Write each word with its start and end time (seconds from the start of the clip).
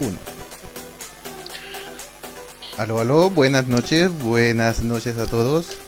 1. 0.00 0.16
Aló, 2.78 3.00
aló, 3.00 3.30
buenas 3.30 3.66
noches, 3.66 4.10
buenas 4.20 4.82
noches 4.82 5.18
a 5.18 5.26
todos. 5.26 5.78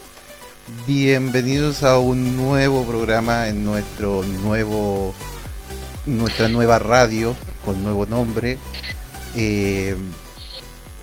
Bienvenidos 0.87 1.83
a 1.83 1.99
un 1.99 2.37
nuevo 2.37 2.85
programa 2.85 3.49
en 3.49 3.65
nuestro 3.65 4.23
nuevo, 4.23 5.15
nuestra 6.07 6.49
nueva 6.49 6.79
radio 6.79 7.37
con 7.65 7.83
nuevo 7.83 8.07
nombre. 8.07 8.59
Eh, 9.37 9.97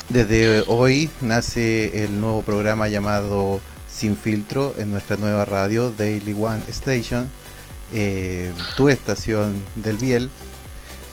desde 0.10 0.64
hoy 0.68 1.10
nace 1.22 2.04
el 2.04 2.20
nuevo 2.20 2.42
programa 2.42 2.88
llamado 2.88 3.62
Sin 3.90 4.18
Filtro 4.18 4.74
en 4.78 4.92
nuestra 4.92 5.18
nueva 5.18 5.46
radio 5.46 5.92
Daily 5.92 6.34
One 6.34 6.62
Station, 6.70 7.30
eh, 7.94 8.54
tu 8.76 8.90
estación 8.90 9.62
del 9.76 9.98
Biel, 9.98 10.30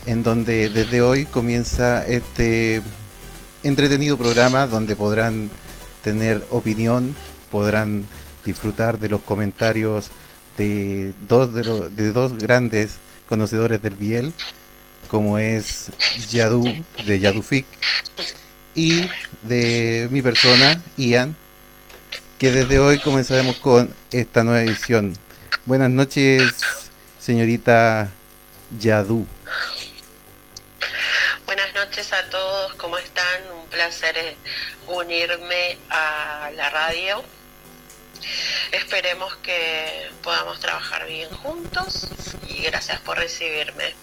en 0.05 0.23
donde 0.23 0.69
desde 0.69 1.01
hoy 1.01 1.25
comienza 1.25 2.05
este 2.05 2.81
entretenido 3.63 4.17
programa 4.17 4.67
donde 4.67 4.95
podrán 4.95 5.49
tener 6.03 6.45
opinión, 6.51 7.15
podrán 7.51 8.05
disfrutar 8.45 8.99
de 8.99 9.09
los 9.09 9.21
comentarios 9.21 10.11
de 10.57 11.13
dos, 11.27 11.53
de, 11.53 11.89
de 11.89 12.11
dos 12.11 12.37
grandes 12.37 12.97
conocedores 13.27 13.81
del 13.81 13.95
Biel, 13.95 14.33
como 15.07 15.37
es 15.37 15.91
Yadu 16.29 16.63
de 17.05 17.19
Yadufik 17.19 17.65
y 18.75 19.07
de 19.43 20.07
mi 20.11 20.21
persona, 20.21 20.81
Ian, 20.97 21.35
que 22.37 22.51
desde 22.51 22.79
hoy 22.79 22.99
comenzaremos 22.99 23.55
con 23.57 23.89
esta 24.11 24.43
nueva 24.43 24.61
edición. 24.61 25.13
Buenas 25.65 25.89
noches, 25.89 26.53
señorita 27.19 28.11
Yadu. 28.79 29.25
Placer 33.85 34.17
eh, 34.17 34.35
unirme 34.87 35.77
a 35.91 36.49
la 36.55 36.71
radio. 36.71 37.21
Esperemos 38.71 39.35
que 39.43 40.09
podamos 40.23 40.59
trabajar 40.59 41.05
bien 41.07 41.29
juntos 41.29 42.07
y 42.47 42.63
gracias 42.63 42.99
por 43.01 43.17
recibirme. 43.17 43.93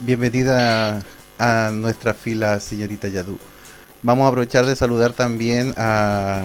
Bienvenida 0.00 1.02
a 1.38 1.70
nuestra 1.72 2.12
fila, 2.12 2.60
señorita 2.60 3.08
Yadu. 3.08 3.38
Vamos 4.02 4.26
a 4.26 4.28
aprovechar 4.28 4.66
de 4.66 4.76
saludar 4.76 5.14
también 5.14 5.72
a, 5.78 6.44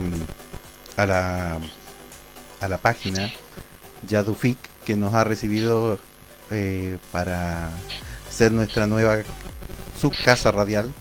a, 0.95 1.05
la, 1.05 1.59
a 2.61 2.67
la 2.69 2.77
página 2.77 3.29
Yadufik 4.07 4.57
que 4.85 4.95
nos 4.95 5.13
ha 5.13 5.25
recibido 5.25 5.99
eh, 6.49 6.97
para 7.11 7.71
ser 8.29 8.53
nuestra 8.53 8.87
nueva 8.87 9.17
subcasa 9.99 10.51
radial, 10.51 10.93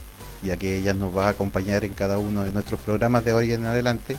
ya 0.45 0.57
que 0.57 0.79
ella 0.79 0.95
nos 0.95 1.17
va 1.17 1.27
a 1.27 1.31
acompañar 1.31 1.85
en 1.85 1.95
cada 1.95 2.19
uno 2.19 2.45
de 2.45 2.53
nuestros 2.53 2.81
programas 2.81 3.25
de 3.25 3.33
hoy 3.33 3.53
en 3.53 3.67
adelante. 3.67 4.17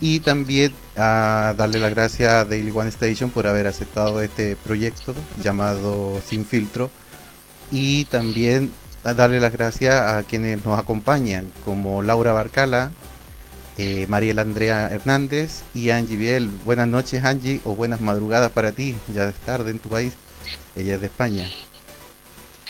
Y 0.00 0.20
también 0.20 0.74
a 0.96 1.54
darle 1.56 1.78
las 1.78 1.90
gracias 1.90 2.32
a 2.32 2.44
Daily 2.44 2.70
One 2.70 2.90
Station 2.90 3.30
por 3.30 3.46
haber 3.46 3.66
aceptado 3.66 4.20
este 4.20 4.56
proyecto 4.56 5.14
llamado 5.42 6.20
Sin 6.26 6.44
Filtro. 6.44 6.90
Y 7.70 8.04
también 8.04 8.70
a 9.04 9.14
darle 9.14 9.40
las 9.40 9.52
gracias 9.52 9.94
a 9.94 10.22
quienes 10.24 10.64
nos 10.64 10.78
acompañan, 10.78 11.50
como 11.64 12.02
Laura 12.02 12.32
Barcala, 12.32 12.90
eh, 13.78 14.06
Andrea 14.10 14.88
Hernández 14.88 15.62
y 15.74 15.90
Angie 15.90 16.16
Biel. 16.16 16.50
Buenas 16.64 16.88
noches 16.88 17.24
Angie 17.24 17.60
o 17.64 17.74
buenas 17.74 18.00
madrugadas 18.00 18.50
para 18.52 18.72
ti, 18.72 18.96
ya 19.14 19.28
es 19.28 19.34
tarde 19.36 19.70
en 19.70 19.78
tu 19.78 19.88
país, 19.88 20.14
ella 20.74 20.96
es 20.96 21.00
de 21.00 21.06
España. 21.06 21.48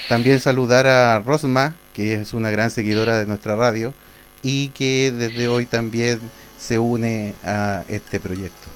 También 0.09 0.39
saludar 0.39 0.87
a 0.87 1.19
Rosma, 1.19 1.75
que 1.93 2.15
es 2.15 2.33
una 2.33 2.51
gran 2.51 2.71
seguidora 2.71 3.19
de 3.19 3.27
nuestra 3.27 3.57
radio 3.57 3.93
y 4.41 4.69
que 4.69 5.11
desde 5.11 5.49
hoy 5.49 5.67
también 5.67 6.21
se 6.59 6.79
une 6.79 7.35
a 7.45 7.83
este 7.89 8.21
proyecto. 8.21 8.69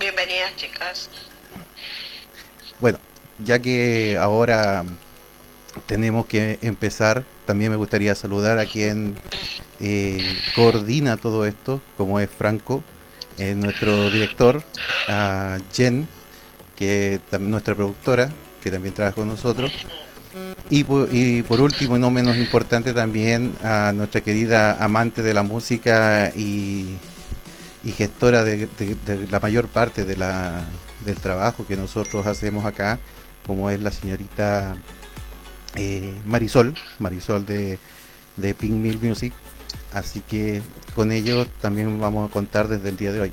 Bienvenidas 0.00 0.56
chicas. 0.56 1.10
Bueno, 2.80 2.98
ya 3.38 3.58
que 3.58 4.16
ahora 4.18 4.84
tenemos 5.86 6.24
que 6.24 6.58
empezar, 6.62 7.24
también 7.44 7.70
me 7.70 7.76
gustaría 7.76 8.14
saludar 8.14 8.58
a 8.58 8.64
quien 8.64 9.16
eh, 9.80 10.38
coordina 10.54 11.18
todo 11.18 11.44
esto, 11.44 11.82
como 11.98 12.20
es 12.20 12.30
Franco, 12.30 12.82
eh, 13.36 13.54
nuestro 13.54 14.10
director, 14.10 14.62
a 15.08 15.58
Jen, 15.72 16.08
que 16.76 17.20
es 17.30 17.40
nuestra 17.40 17.74
productora, 17.74 18.30
que 18.62 18.70
también 18.70 18.94
trabaja 18.94 19.14
con 19.14 19.28
nosotros, 19.28 19.72
y 20.70 20.84
por, 20.84 21.08
y 21.12 21.42
por 21.42 21.60
último, 21.60 21.96
y 21.96 22.00
no 22.00 22.10
menos 22.10 22.36
importante, 22.36 22.92
también 22.92 23.54
a 23.62 23.92
nuestra 23.94 24.20
querida 24.20 24.82
amante 24.82 25.22
de 25.22 25.34
la 25.34 25.42
música 25.42 26.32
y, 26.34 26.96
y 27.84 27.92
gestora 27.92 28.42
de, 28.42 28.68
la 29.30 29.40
mayor 29.40 29.68
parte 29.68 30.04
de 30.04 30.16
la, 30.16 30.64
del 31.04 31.16
trabajo 31.16 31.66
que 31.66 31.76
nosotros 31.76 32.26
hacemos 32.26 32.64
acá, 32.64 32.98
como 33.46 33.70
es 33.70 33.80
la 33.80 33.92
señorita 33.92 34.76
eh, 35.76 36.14
Marisol, 36.24 36.74
Marisol 36.98 37.44
de, 37.46 37.78
de 38.36 38.54
Pink 38.54 38.72
Mill 38.72 38.98
Music. 39.00 39.32
Así 39.92 40.20
que 40.20 40.62
con 40.94 41.12
ellos 41.12 41.46
también 41.60 42.00
vamos 42.00 42.28
a 42.28 42.32
contar 42.32 42.68
desde 42.68 42.88
el 42.88 42.96
día 42.96 43.12
de 43.12 43.20
hoy. 43.20 43.32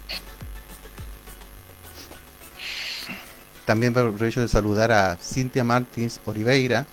También 3.65 3.97
aprovecho 3.97 4.41
de 4.41 4.47
saludar 4.47 4.91
a 4.91 5.17
Cintia 5.17 5.63
Martins 5.63 6.19
Oliveira, 6.25 6.85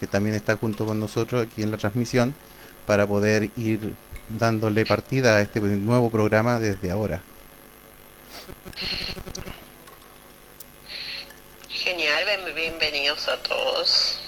que 0.00 0.06
también 0.06 0.34
está 0.34 0.56
junto 0.56 0.86
con 0.86 0.98
nosotros 0.98 1.46
aquí 1.46 1.62
en 1.62 1.70
la 1.70 1.76
transmisión, 1.76 2.34
para 2.86 3.06
poder 3.06 3.50
ir 3.56 3.94
dándole 4.28 4.86
partida 4.86 5.36
a 5.36 5.40
este 5.40 5.60
nuevo 5.60 6.10
programa 6.10 6.58
desde 6.58 6.90
ahora. 6.90 7.20
Genial, 11.68 12.24
bienvenidos 12.54 13.28
a 13.28 13.36
todos. 13.42 14.18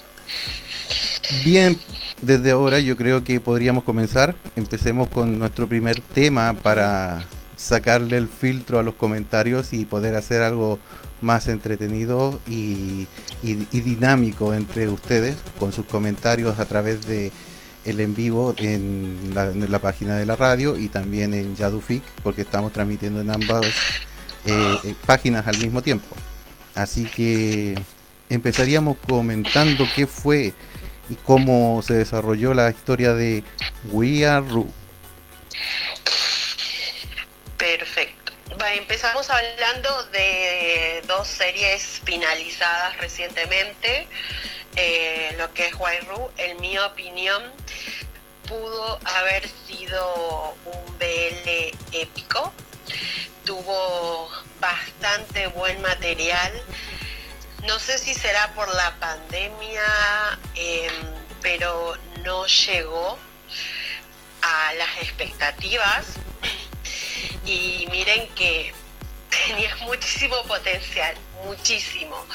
Bien, 1.43 1.79
desde 2.21 2.51
ahora 2.51 2.79
yo 2.79 2.95
creo 2.95 3.23
que 3.23 3.39
podríamos 3.39 3.83
comenzar. 3.83 4.35
Empecemos 4.55 5.09
con 5.09 5.39
nuestro 5.39 5.67
primer 5.67 5.99
tema 6.01 6.53
para 6.53 7.25
sacarle 7.55 8.17
el 8.17 8.27
filtro 8.27 8.79
a 8.79 8.83
los 8.83 8.95
comentarios 8.95 9.73
y 9.73 9.85
poder 9.85 10.15
hacer 10.15 10.41
algo 10.41 10.79
más 11.25 11.47
entretenido 11.47 12.39
y, 12.47 13.07
y, 13.41 13.55
dinámico 13.81 14.53
entre 14.53 14.87
ustedes 14.87 15.35
con 15.59 15.73
sus 15.73 15.85
comentarios 15.85 16.59
a 16.59 16.65
través 16.65 17.05
de 17.07 17.31
el 17.83 17.99
en 17.99 18.15
vivo 18.15 18.53
en 18.57 19.33
la, 19.33 19.79
página 19.79 20.17
de 20.17 20.25
la 20.25 20.35
radio 20.35 20.77
y 20.77 20.87
también 20.87 21.33
en 21.33 21.55
Yadufik 21.55 22.03
porque 22.23 22.41
estamos 22.43 22.71
transmitiendo 22.71 23.21
en 23.21 23.31
ambas 23.31 23.65
eh, 24.45 24.77
eh, 24.83 24.95
páginas 25.05 25.47
al 25.47 25.57
mismo 25.57 25.81
tiempo. 25.81 26.15
Así 26.75 27.05
que 27.05 27.75
empezaríamos 28.29 28.97
comentando 29.07 29.85
qué 29.95 30.07
fue 30.07 30.53
y 31.09 31.15
cómo 31.15 31.81
se 31.81 31.95
desarrolló 31.95 32.53
la 32.53 32.69
historia 32.69 33.13
de 33.13 33.43
We 33.91 34.25
Are 34.25 34.47
Ru. 34.47 34.67
Perfecto. 37.57 37.94
Empezamos 38.63 39.29
hablando 39.29 40.03
de 40.07 41.03
dos 41.07 41.27
series 41.27 42.01
finalizadas 42.05 42.97
recientemente. 42.97 44.07
Eh, 44.75 45.35
lo 45.37 45.53
que 45.53 45.67
es 45.67 45.75
Wairu, 45.75 46.31
en 46.37 46.59
mi 46.61 46.77
opinión, 46.79 47.43
pudo 48.47 48.99
haber 49.03 49.47
sido 49.67 50.55
un 50.65 50.97
BL 50.97 51.75
épico. 51.91 52.53
Tuvo 53.43 54.29
bastante 54.59 55.47
buen 55.47 55.81
material. 55.81 56.53
No 57.65 57.77
sé 57.77 57.97
si 57.97 58.13
será 58.13 58.53
por 58.53 58.73
la 58.73 58.95
pandemia, 58.99 60.39
eh, 60.55 60.89
pero 61.41 61.97
no 62.23 62.45
llegó 62.45 63.17
a 64.41 64.73
las 64.73 64.97
expectativas. 65.01 66.05
Y 67.45 67.87
miren 67.91 68.27
que 68.29 68.73
tenía 69.47 69.75
muchísimo 69.77 70.41
potencial, 70.43 71.15
muchísimo. 71.45 72.25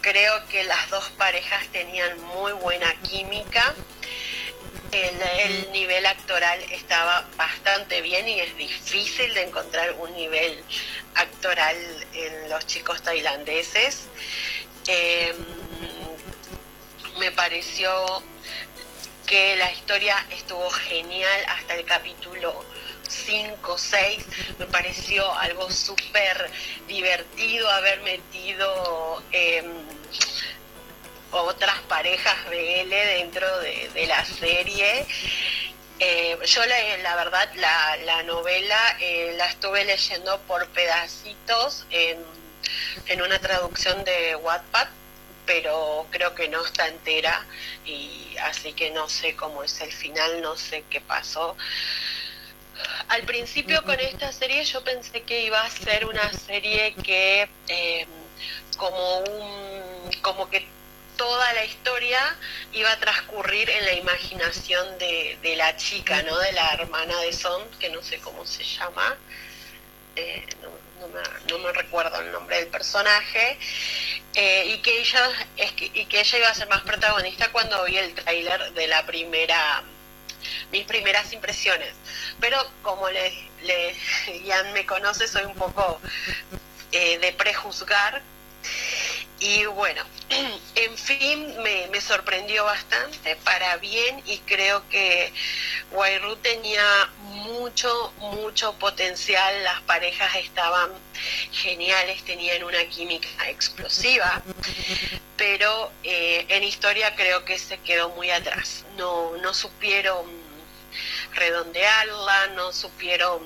Creo 0.00 0.46
que 0.48 0.64
las 0.64 0.90
dos 0.90 1.10
parejas 1.10 1.66
tenían 1.68 2.20
muy 2.22 2.52
buena 2.52 2.94
química. 3.02 3.74
El, 4.90 5.22
el, 5.22 5.72
nivel 5.72 6.04
actoral 6.04 6.60
estaba 6.70 7.26
bastante 7.36 8.02
bien 8.02 8.28
y 8.28 8.40
es 8.40 8.54
difícil 8.56 9.32
de 9.32 9.44
encontrar 9.44 9.94
un 9.98 10.12
nivel 10.14 10.62
actoral 11.14 11.76
en 12.12 12.50
los 12.50 12.66
chicos 12.66 13.02
tailandeses. 13.02 14.08
Eh, 14.86 15.34
me 17.18 17.30
pareció 17.32 18.22
que 19.26 19.56
la 19.56 19.72
historia 19.72 20.26
estuvo 20.30 20.68
genial 20.70 21.40
hasta 21.48 21.74
el 21.74 21.86
capítulo 21.86 22.64
5, 23.12 23.78
6, 23.78 24.24
me 24.58 24.66
pareció 24.66 25.32
algo 25.34 25.70
súper 25.70 26.50
divertido 26.88 27.68
haber 27.70 28.00
metido 28.02 29.22
eh, 29.32 29.62
otras 31.30 31.78
parejas 31.88 32.36
BL 32.46 32.90
dentro 32.90 33.46
de, 33.60 34.06
la 34.06 34.24
serie. 34.24 35.06
Eh, 35.98 36.36
yo 36.44 36.62
la, 36.66 37.16
verdad 37.16 37.48
la, 37.54 37.96
la 38.04 38.22
novela 38.24 38.96
eh, 38.98 39.34
la 39.36 39.46
estuve 39.46 39.84
leyendo 39.84 40.40
por 40.42 40.66
pedacitos 40.68 41.86
en, 41.90 42.18
en 43.06 43.22
una 43.22 43.38
traducción 43.38 44.02
de 44.04 44.34
Wattpad 44.36 44.88
pero 45.46 46.06
creo 46.10 46.34
que 46.34 46.48
no 46.48 46.64
está 46.64 46.88
entera 46.88 47.44
y 47.84 48.36
así 48.42 48.72
que 48.72 48.90
no 48.90 49.08
sé 49.08 49.34
cómo 49.34 49.64
es 49.64 49.80
el 49.80 49.92
final, 49.92 50.40
no 50.40 50.56
sé 50.56 50.84
qué 50.88 51.00
pasó. 51.00 51.56
Al 53.08 53.22
principio 53.22 53.82
con 53.82 53.98
esta 54.00 54.32
serie 54.32 54.64
yo 54.64 54.82
pensé 54.82 55.22
que 55.22 55.42
iba 55.42 55.62
a 55.62 55.70
ser 55.70 56.04
una 56.06 56.32
serie 56.32 56.94
que 56.94 57.48
eh, 57.68 58.06
como 58.76 59.18
un 59.18 60.10
como 60.22 60.48
que 60.48 60.66
toda 61.16 61.52
la 61.52 61.64
historia 61.64 62.36
iba 62.72 62.90
a 62.90 62.98
transcurrir 62.98 63.68
en 63.70 63.84
la 63.84 63.92
imaginación 63.92 64.98
de, 64.98 65.54
la 65.56 65.76
chica, 65.76 66.22
¿no? 66.22 66.38
De 66.38 66.52
la 66.52 66.72
hermana 66.74 67.18
de 67.20 67.32
Son, 67.32 67.62
que 67.78 67.90
no 67.90 68.02
sé 68.02 68.18
cómo 68.18 68.44
se 68.46 68.64
llama, 68.64 69.16
eh, 70.16 70.44
no, 71.48 71.58
me, 71.58 71.72
recuerdo 71.72 72.20
el 72.20 72.32
nombre 72.32 72.56
del 72.56 72.68
personaje, 72.68 73.58
eh, 74.34 74.64
y 74.74 74.78
que 74.78 75.00
ella 75.00 75.30
es 75.56 75.72
que, 75.72 75.86
y 75.86 76.06
que 76.06 76.20
ella 76.20 76.38
iba 76.38 76.48
a 76.48 76.54
ser 76.54 76.68
más 76.68 76.82
protagonista 76.82 77.52
cuando 77.52 77.84
vi 77.84 77.98
el 77.98 78.14
tráiler 78.14 78.72
de 78.72 78.86
la 78.88 79.04
primera 79.06 79.82
mis 80.70 80.84
primeras 80.84 81.32
impresiones. 81.32 81.94
Pero 82.40 82.58
como 82.82 83.08
le, 83.10 83.32
le 83.62 83.94
me 84.72 84.86
conoce, 84.86 85.28
soy 85.28 85.44
un 85.44 85.54
poco 85.54 86.00
eh, 86.92 87.18
de 87.18 87.32
prejuzgar. 87.32 88.22
Y 89.40 89.64
bueno, 89.66 90.04
en 90.76 90.96
fin, 90.96 91.60
me, 91.62 91.88
me, 91.88 92.00
sorprendió 92.00 92.64
bastante 92.64 93.34
para 93.36 93.76
bien 93.78 94.22
y 94.24 94.38
creo 94.38 94.88
que 94.88 95.32
Guairú 95.90 96.36
tenía 96.36 97.10
mucho, 97.22 98.12
mucho 98.18 98.72
potencial, 98.74 99.64
las 99.64 99.80
parejas 99.82 100.36
estaban 100.36 100.90
geniales, 101.50 102.24
tenían 102.24 102.62
una 102.62 102.84
química 102.86 103.28
explosiva, 103.48 104.42
pero 105.36 105.90
eh, 106.04 106.46
en 106.48 106.62
historia 106.62 107.14
creo 107.16 107.44
que 107.44 107.58
se 107.58 107.78
quedó 107.78 108.10
muy 108.10 108.30
atrás, 108.30 108.84
no, 108.96 109.36
no 109.38 109.52
supieron 109.52 110.41
redondearla, 111.34 112.48
no 112.54 112.72
supieron 112.72 113.42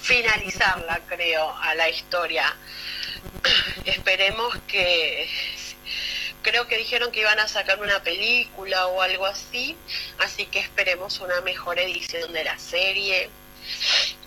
finalizarla, 0.00 1.00
creo, 1.06 1.52
a 1.56 1.74
la 1.74 1.88
historia. 1.88 2.56
Esperemos 3.84 4.56
que 4.66 5.28
creo 6.42 6.66
que 6.66 6.78
dijeron 6.78 7.10
que 7.12 7.20
iban 7.20 7.38
a 7.38 7.48
sacar 7.48 7.80
una 7.80 8.02
película 8.02 8.86
o 8.86 9.02
algo 9.02 9.26
así, 9.26 9.76
así 10.18 10.46
que 10.46 10.60
esperemos 10.60 11.20
una 11.20 11.40
mejor 11.42 11.78
edición 11.78 12.32
de 12.32 12.44
la 12.44 12.58
serie 12.58 13.30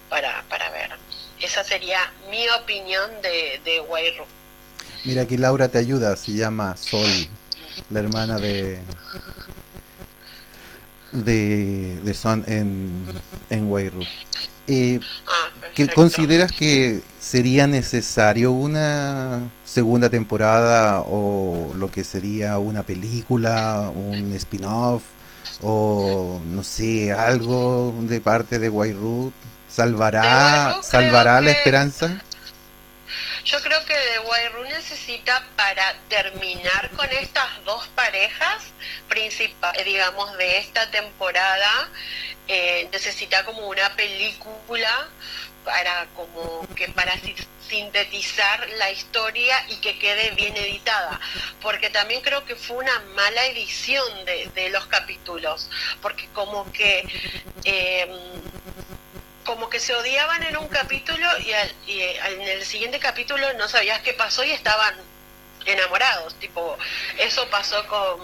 para, 0.10 0.44
para 0.50 0.70
ver. 0.70 0.92
Esa 1.40 1.64
sería 1.64 2.12
mi 2.30 2.48
opinión 2.50 3.22
de, 3.22 3.60
de 3.66 3.82
Wayru. 3.82 4.26
Mira, 5.04 5.24
aquí 5.24 5.38
Laura 5.38 5.68
te 5.68 5.80
ayuda, 5.80 6.16
se 6.16 6.34
llama 6.34 6.78
Sol, 6.78 7.10
la 7.90 8.00
hermana 8.00 8.38
de 8.38 8.80
de, 11.14 12.00
de 12.04 12.14
Son 12.14 12.44
en, 12.48 12.92
en. 13.50 13.72
Eh, 14.68 15.00
ah, 15.28 15.50
¿Consideras 15.94 16.52
que 16.52 17.02
sería 17.20 17.68
necesario 17.68 18.52
una 18.52 19.42
segunda 19.66 20.10
temporada 20.10 21.02
o 21.02 21.74
lo 21.76 21.92
que 21.92 22.04
sería 22.04 22.58
una 22.60 22.84
película, 22.84 23.92
un 23.94 24.32
spin-off 24.34 25.04
o 25.62 26.40
no 26.46 26.64
sé, 26.64 27.12
algo 27.12 27.94
de 28.02 28.22
parte 28.22 28.60
de 28.60 28.70
White 28.70 28.98
¿Salvará, 29.68 30.78
¿salvará 30.84 31.42
la 31.42 31.52
esperanza? 31.52 32.22
Yo 33.46 33.62
creo 33.62 33.84
que 33.86 33.94
The 33.94 34.20
White 34.20 34.74
necesita 34.74 35.46
para 35.58 35.96
terminar 36.08 36.90
con 36.92 37.12
estas 37.12 37.64
dos 37.66 37.88
parejas 37.90 38.64
principales, 39.10 39.84
digamos, 39.84 40.38
de 40.38 40.60
esta 40.60 40.90
temporada, 40.92 41.90
eh, 42.48 42.88
necesita 42.92 43.44
como 43.44 43.68
una 43.68 43.94
película 43.98 45.10
para 45.66 46.06
como 46.16 46.66
que 46.76 46.88
para 46.90 47.14
sintetizar 47.68 48.68
la 48.78 48.92
historia 48.92 49.66
y 49.70 49.76
que 49.78 50.00
quede 50.00 50.32
bien 50.32 50.56
editada. 50.56 51.20
Porque 51.62 51.90
también 51.90 52.22
creo 52.22 52.46
que 52.46 52.56
fue 52.56 52.78
una 52.78 52.98
mala 53.14 53.46
edición 53.48 54.26
de, 54.26 54.50
de 54.56 54.70
los 54.70 54.86
capítulos 54.88 55.70
porque 56.02 56.28
como 56.30 56.72
que 56.72 57.06
eh, 57.66 58.08
como 59.46 59.70
que 59.70 59.80
se 59.80 59.94
odiaban 59.96 60.44
en 60.44 60.58
un 60.58 60.68
capítulo 60.68 61.28
y, 61.40 61.92
y 61.92 62.02
en 62.02 62.42
el 62.42 62.66
siguiente 62.66 63.00
capítulo 63.00 63.54
no 63.54 63.68
sabías 63.68 64.02
qué 64.02 64.14
pasó 64.14 64.44
y 64.44 64.52
estaban 64.52 64.96
enamorados 65.66 66.36
tipo 66.40 66.78
eso 67.18 67.48
pasó 67.50 67.86
con 67.88 68.20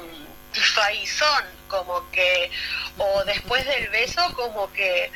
Faison 0.51 1.45
como 1.67 2.09
que 2.11 2.51
o 2.97 3.23
después 3.25 3.65
del 3.65 3.87
beso 3.89 4.21
como 4.35 4.71
que 4.73 5.11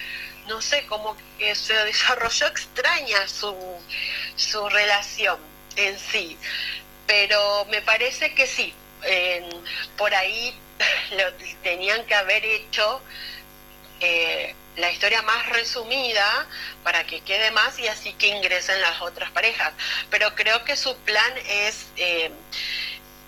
no 0.48 0.62
sé, 0.62 0.86
como 0.88 1.16
que 1.38 1.56
se 1.56 1.74
desarrolló 1.74 2.48
extraña 2.48 3.28
su, 3.28 3.56
su 4.36 4.70
relación 4.70 5.40
en 5.76 5.98
sí. 6.00 6.38
Pero 7.08 7.66
me 7.66 7.82
parece 7.82 8.34
que 8.34 8.48
sí, 8.48 8.74
por 9.98 10.14
ahí 10.14 10.56
lo 11.12 11.34
tenían 11.62 12.06
que 12.06 12.16
haber 12.16 12.46
hecho 12.46 13.02
eh, 14.00 14.56
la 14.77 14.92
historia 14.92 15.22
más 15.22 15.50
resumida 15.50 16.48
para 16.84 17.06
que 17.06 17.22
quede 17.22 17.51
más 17.51 17.77
y 17.80 17.88
así 17.88 18.13
que 18.13 18.27
ingresen 18.27 18.82
las 18.82 19.01
otras 19.01 19.32
parejas. 19.32 19.74
Pero 20.10 20.34
creo 20.36 20.63
que 20.63 20.75
su 20.75 20.96
plan 20.98 21.34
es 21.48 21.88
eh, 21.98 22.32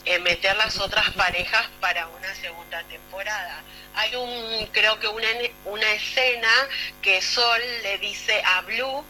eh, 0.06 0.20
meter 0.20 0.56
las 0.58 0.80
otras 0.80 1.12
parejas 1.12 1.68
para 1.80 2.08
una 2.08 2.34
segunda 2.36 2.84
temporada 2.84 3.64
hay 3.96 4.16
un, 4.16 4.68
creo 4.68 5.00
que 5.00 5.08
una, 5.08 5.28
una 5.66 5.92
escena 5.94 6.50
que 7.02 7.22
Sol 7.22 7.62
le 7.82 7.98
dice 8.00 8.42
a 8.44 8.62
Blue 8.62 9.04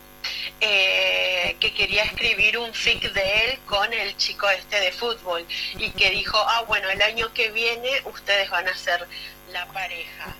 eh, 0.62 1.56
que 1.60 1.74
quería 1.74 2.04
escribir 2.04 2.58
un 2.58 2.74
fic 2.74 3.12
de 3.12 3.46
él 3.46 3.60
con 3.65 3.92
el 3.94 4.15
chico 4.18 4.50
este 4.50 4.80
de 4.80 4.92
fútbol 4.92 5.46
y 5.77 5.92
que 5.92 6.10
dijo, 6.12 6.38
ah, 6.38 6.62
bueno, 6.68 6.89
el 6.89 7.01
año 7.01 7.34
que 7.34 7.51
viene 7.51 8.01
ustedes 8.06 8.50
van 8.50 8.68
a 8.68 8.75
ser 8.75 9.08
la 9.51 9.65
pareja. 9.68 10.36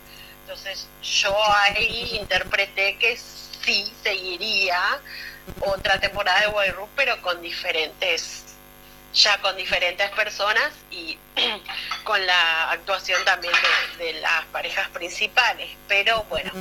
Entonces 0.46 0.88
yo 1.02 1.36
ahí 1.56 2.18
interpreté 2.22 2.98
que 2.98 3.18
sí 3.18 3.92
seguiría 4.04 4.80
otra 5.60 6.00
temporada 6.00 6.42
de 6.42 6.48
Boy 6.48 6.68
pero 6.96 7.20
con 7.24 7.42
diferentes 7.42 8.44
ya 9.12 9.42
con 9.42 9.58
diferentes 9.58 10.08
personas 10.12 10.72
y 10.92 11.18
con 12.04 12.24
la 12.28 12.70
actuación 12.70 13.26
también 13.26 13.54
de, 13.98 14.14
las 14.14 14.46
parejas 14.52 14.88
principales. 14.90 15.72
Pero 15.88 16.24
bueno, 16.26 16.52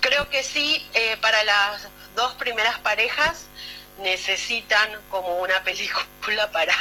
creo 0.00 0.28
que 0.28 0.42
sí, 0.42 0.84
eh, 0.94 1.16
para 1.18 1.44
las 1.44 1.88
dos 2.16 2.34
primeras 2.34 2.78
parejas 2.80 3.46
necesitan 3.98 4.90
como 5.08 5.36
una 5.36 5.62
película 5.62 6.50
para 6.52 6.74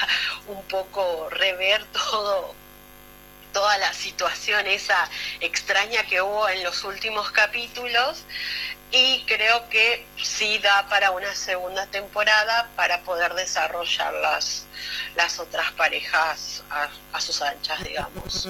un 0.48 0.64
poco 0.64 1.30
rever 1.30 1.86
todo 1.86 2.56
toda 3.54 3.78
la 3.78 3.94
situación 3.94 4.66
esa 4.68 5.10
extraña 5.40 6.04
que 6.04 6.22
hubo 6.22 6.48
en 6.50 6.64
los 6.64 6.84
últimos 6.84 7.32
capítulos 7.32 8.24
y 8.92 9.24
creo 9.26 9.70
que 9.70 10.06
sí 10.22 10.60
da 10.60 10.88
para 10.90 11.12
una 11.12 11.34
segunda 11.34 11.86
temporada 11.88 12.70
para 12.76 13.02
poder 13.04 13.34
desarrollar 13.34 14.14
las, 14.16 14.66
las 15.16 15.40
otras 15.40 15.72
parejas 15.74 16.64
a, 16.70 17.22
sus 17.22 17.42
anchas, 17.42 17.84
digamos. 17.84 18.48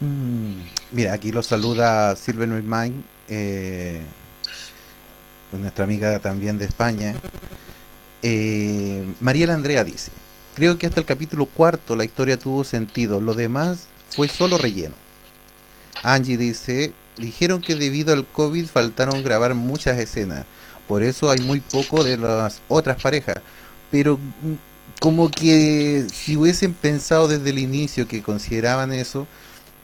Mm, 0.00 0.62
mira, 0.92 1.12
aquí 1.12 1.30
lo 1.30 1.42
saluda 1.42 2.16
Silver 2.16 2.48
Mind, 2.48 3.04
eh, 3.28 4.00
nuestra 5.52 5.84
amiga 5.84 6.18
también 6.20 6.56
de 6.56 6.64
España. 6.64 7.14
Eh, 8.22 9.04
Mariela 9.20 9.54
Andrea 9.54 9.84
dice, 9.84 10.10
creo 10.58 10.76
que 10.76 10.88
hasta 10.88 10.98
el 10.98 11.06
capítulo 11.06 11.46
cuarto 11.46 11.94
la 11.94 12.04
historia 12.04 12.36
tuvo 12.36 12.64
sentido, 12.64 13.20
lo 13.20 13.34
demás 13.34 13.86
fue 14.10 14.26
solo 14.26 14.58
relleno. 14.58 14.96
Angie 16.02 16.36
dice, 16.36 16.92
dijeron 17.16 17.60
que 17.60 17.76
debido 17.76 18.12
al 18.12 18.26
COVID 18.26 18.66
faltaron 18.66 19.22
grabar 19.22 19.54
muchas 19.54 20.00
escenas, 20.00 20.46
por 20.88 21.04
eso 21.04 21.30
hay 21.30 21.38
muy 21.42 21.60
poco 21.60 22.02
de 22.02 22.16
las 22.16 22.60
otras 22.66 23.00
parejas, 23.00 23.36
pero 23.92 24.16
mm, 24.18 24.54
como 25.00 25.30
que 25.30 26.06
si 26.12 26.36
hubiesen 26.36 26.74
pensado 26.74 27.28
desde 27.28 27.50
el 27.50 27.60
inicio 27.60 28.08
que 28.08 28.20
consideraban 28.24 28.92
eso, 28.92 29.28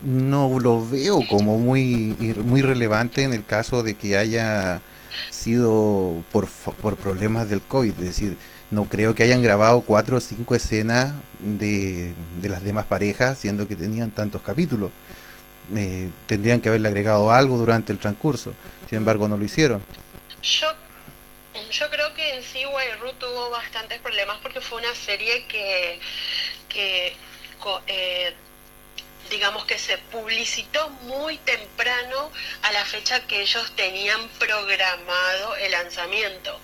no 0.02 0.58
lo 0.58 0.84
veo 0.84 1.20
como 1.28 1.56
muy 1.56 2.16
muy 2.44 2.62
relevante 2.62 3.22
en 3.22 3.32
el 3.32 3.44
caso 3.44 3.84
de 3.84 3.94
que 3.94 4.16
haya 4.16 4.82
sido 5.30 6.24
por, 6.32 6.48
por 6.82 6.96
problemas 6.96 7.48
del 7.48 7.60
COVID, 7.62 7.92
es 7.92 8.00
decir, 8.00 8.36
no 8.74 8.84
creo 8.84 9.14
que 9.14 9.22
hayan 9.22 9.42
grabado 9.42 9.82
cuatro 9.82 10.16
o 10.16 10.20
cinco 10.20 10.54
escenas 10.54 11.14
de, 11.38 12.12
de 12.40 12.48
las 12.48 12.62
demás 12.62 12.86
parejas, 12.86 13.38
siendo 13.38 13.68
que 13.68 13.76
tenían 13.76 14.10
tantos 14.10 14.42
capítulos. 14.42 14.90
Eh, 15.74 16.10
tendrían 16.26 16.60
que 16.60 16.68
haberle 16.68 16.88
agregado 16.88 17.30
algo 17.30 17.56
durante 17.56 17.92
el 17.92 17.98
transcurso. 17.98 18.52
Sin 18.88 18.98
embargo, 18.98 19.28
no 19.28 19.36
lo 19.36 19.44
hicieron. 19.44 19.82
Yo, 20.42 20.68
yo 21.70 21.90
creo 21.90 22.12
que 22.14 22.34
en 22.34 22.42
sí 22.42 22.66
Wairu 22.66 23.12
tuvo 23.14 23.50
bastantes 23.50 24.00
problemas 24.00 24.38
porque 24.42 24.60
fue 24.60 24.78
una 24.78 24.94
serie 24.94 25.46
que, 25.46 26.00
que 26.68 27.16
eh, 27.86 28.34
digamos 29.30 29.64
que 29.64 29.78
se 29.78 29.96
publicitó 29.98 30.90
muy 31.04 31.38
temprano 31.38 32.30
a 32.62 32.72
la 32.72 32.84
fecha 32.84 33.26
que 33.26 33.40
ellos 33.40 33.72
tenían 33.74 34.28
programado 34.38 35.56
el 35.56 35.72
lanzamiento. 35.72 36.60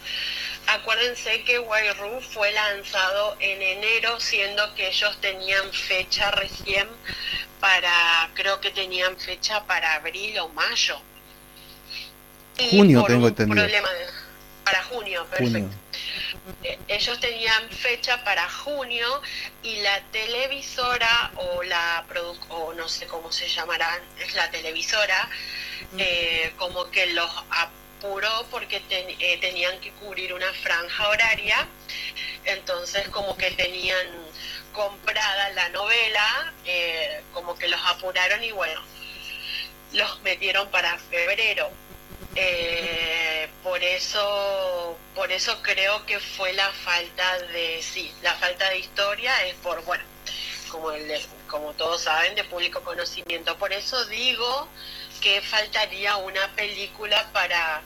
Acuérdense 0.66 1.42
que 1.44 1.58
Wairu 1.58 2.20
fue 2.20 2.52
lanzado 2.52 3.36
en 3.40 3.60
enero, 3.60 4.20
siendo 4.20 4.74
que 4.74 4.88
ellos 4.88 5.20
tenían 5.20 5.72
fecha 5.72 6.30
recién 6.30 6.88
para, 7.60 8.30
creo 8.34 8.60
que 8.60 8.70
tenían 8.70 9.16
fecha 9.18 9.64
para 9.66 9.94
abril 9.94 10.38
o 10.38 10.48
mayo. 10.50 11.00
junio 12.70 13.04
tengo 13.04 13.28
entendido. 13.28 13.66
para 14.64 14.82
junio, 14.84 15.26
perfecto. 15.26 15.76
Eh, 16.62 16.78
ellos 16.88 17.18
tenían 17.20 17.68
fecha 17.70 18.22
para 18.24 18.48
junio 18.48 19.22
y 19.62 19.80
la 19.80 20.00
televisora 20.12 21.32
o 21.36 21.62
la 21.62 22.04
o 22.48 22.72
no 22.74 22.88
sé 22.88 23.06
cómo 23.06 23.30
se 23.32 23.48
llamará, 23.48 24.00
es 24.18 24.34
la 24.34 24.50
televisora, 24.50 25.28
eh, 25.98 26.52
como 26.56 26.90
que 26.90 27.06
los 27.08 27.30
apuró 28.00 28.46
porque 28.50 28.82
eh, 28.88 29.38
tenían 29.40 29.78
que 29.80 29.90
cubrir 29.92 30.32
una 30.32 30.50
franja 30.54 31.08
horaria, 31.08 31.68
entonces 32.46 33.06
como 33.10 33.36
que 33.36 33.50
tenían 33.50 34.06
comprada 34.72 35.50
la 35.50 35.68
novela, 35.68 36.52
eh, 36.64 37.22
como 37.34 37.56
que 37.56 37.68
los 37.68 37.80
apuraron 37.86 38.42
y 38.42 38.52
bueno, 38.52 38.80
los 39.92 40.20
metieron 40.22 40.68
para 40.70 40.96
febrero. 40.98 41.70
Eh, 42.36 43.48
por 43.62 43.82
eso 43.82 44.96
por 45.16 45.32
eso 45.32 45.60
creo 45.62 46.06
que 46.06 46.20
fue 46.20 46.52
la 46.52 46.70
falta 46.70 47.38
de 47.48 47.82
sí 47.82 48.12
la 48.22 48.34
falta 48.36 48.70
de 48.70 48.78
historia 48.78 49.32
es 49.46 49.56
por 49.56 49.84
bueno 49.84 50.04
como 50.68 50.92
el, 50.92 51.20
como 51.48 51.72
todos 51.72 52.02
saben 52.02 52.36
de 52.36 52.44
público 52.44 52.82
conocimiento 52.82 53.58
por 53.58 53.72
eso 53.72 54.04
digo 54.04 54.68
que 55.20 55.40
faltaría 55.42 56.16
una 56.16 56.48
película 56.54 57.30
para 57.32 57.82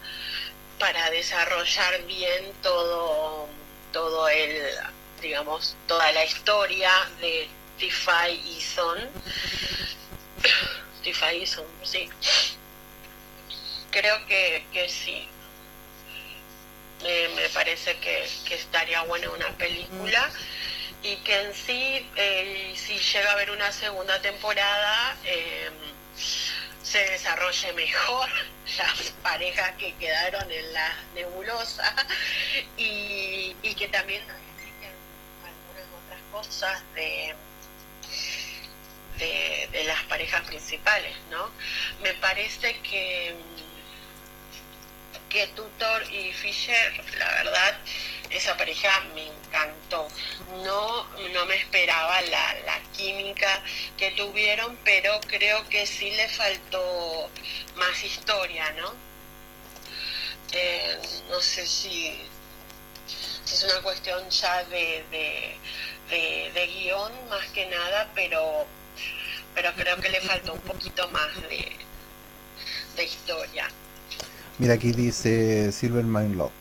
para 0.79 1.11
desarrollar 1.11 2.03
bien 2.05 2.53
todo 2.63 3.49
todo 3.93 4.29
el 4.29 4.77
digamos, 5.25 5.75
toda 5.89 6.13
la 6.13 6.25
historia 6.25 6.91
de 7.21 7.49
Tifai 7.79 8.35
y 8.35 8.61
Son. 8.61 8.99
Tifai 11.03 11.43
y 11.43 11.47
Son, 11.47 11.65
sí. 11.83 12.11
Creo 13.91 14.27
que, 14.27 14.67
que 14.73 14.89
sí. 14.89 15.27
me 17.35 17.49
parece 17.49 17.97
que, 17.99 18.29
estaría 18.51 19.03
buena 19.03 19.31
una 19.31 19.49
película 19.57 20.31
y 21.03 21.17
que 21.17 21.41
en 21.41 21.55
sí, 21.55 22.11
eh, 22.17 22.75
si 22.77 22.99
llega 22.99 23.31
a 23.31 23.33
haber 23.33 23.51
una 23.51 23.73
segunda 23.73 24.21
temporada, 24.21 25.17
em, 25.25 25.73
se 26.95 27.11
desarrolle 27.11 27.73
mejor 27.73 28.29
las 28.79 29.11
parejas 29.21 29.73
que 29.79 29.93
quedaron 29.95 30.49
en 30.49 30.73
la 30.73 30.95
nebulosa 31.17 31.93
y, 32.77 33.53
que 33.77 33.89
también 33.89 34.23
cosas 36.31 36.81
de, 36.95 37.35
de, 39.19 39.85
las 39.85 40.05
parejas 40.05 40.43
principales, 40.43 41.17
¿no? 41.31 41.51
Me 42.01 42.15
parece 42.15 42.79
que, 42.81 43.35
que 45.31 45.49
Tutor 45.49 46.13
y 46.13 46.33
Fisher, 46.33 47.05
la 47.19 47.29
verdad, 47.43 47.77
esa 48.31 48.57
pareja 48.57 49.01
me 49.17 49.33
encantó. 49.55 50.09
No, 50.65 51.05
no 51.33 51.47
me 51.47 51.57
esperaba 51.57 52.21
la, 52.23 52.55
la 52.67 52.81
química 52.97 53.63
que 53.97 54.11
tuvieron, 54.13 54.77
pero 54.85 55.21
creo 55.27 55.69
que 55.69 55.87
sí 55.87 56.11
le 56.11 56.29
faltó 56.29 57.31
más 57.77 58.03
historia, 58.03 58.71
¿no? 58.73 58.93
Eh, 60.53 60.99
no 61.31 61.41
sé 61.41 61.67
si, 61.67 62.17
es 63.45 63.63
una 63.65 63.83
cuestión 63.83 64.29
ya 64.31 64.65
de 64.65 65.05
de, 66.11 66.67
guion 66.67 67.13
más 67.29 67.47
que 67.49 67.67
nada, 67.67 68.11
pero, 68.15 68.67
pero 69.55 69.73
creo 69.75 69.97
que 69.97 70.09
le 70.09 70.21
falta 70.21 70.53
un 70.53 70.61
poquito 70.61 71.09
más 71.11 71.35
de, 71.43 71.77
de 72.97 73.05
historia. 73.05 73.69
Mira, 74.59 74.75
aquí 74.75 74.93
dice 74.93 75.73
Silvermine 75.73 76.37
Love. 76.37 76.53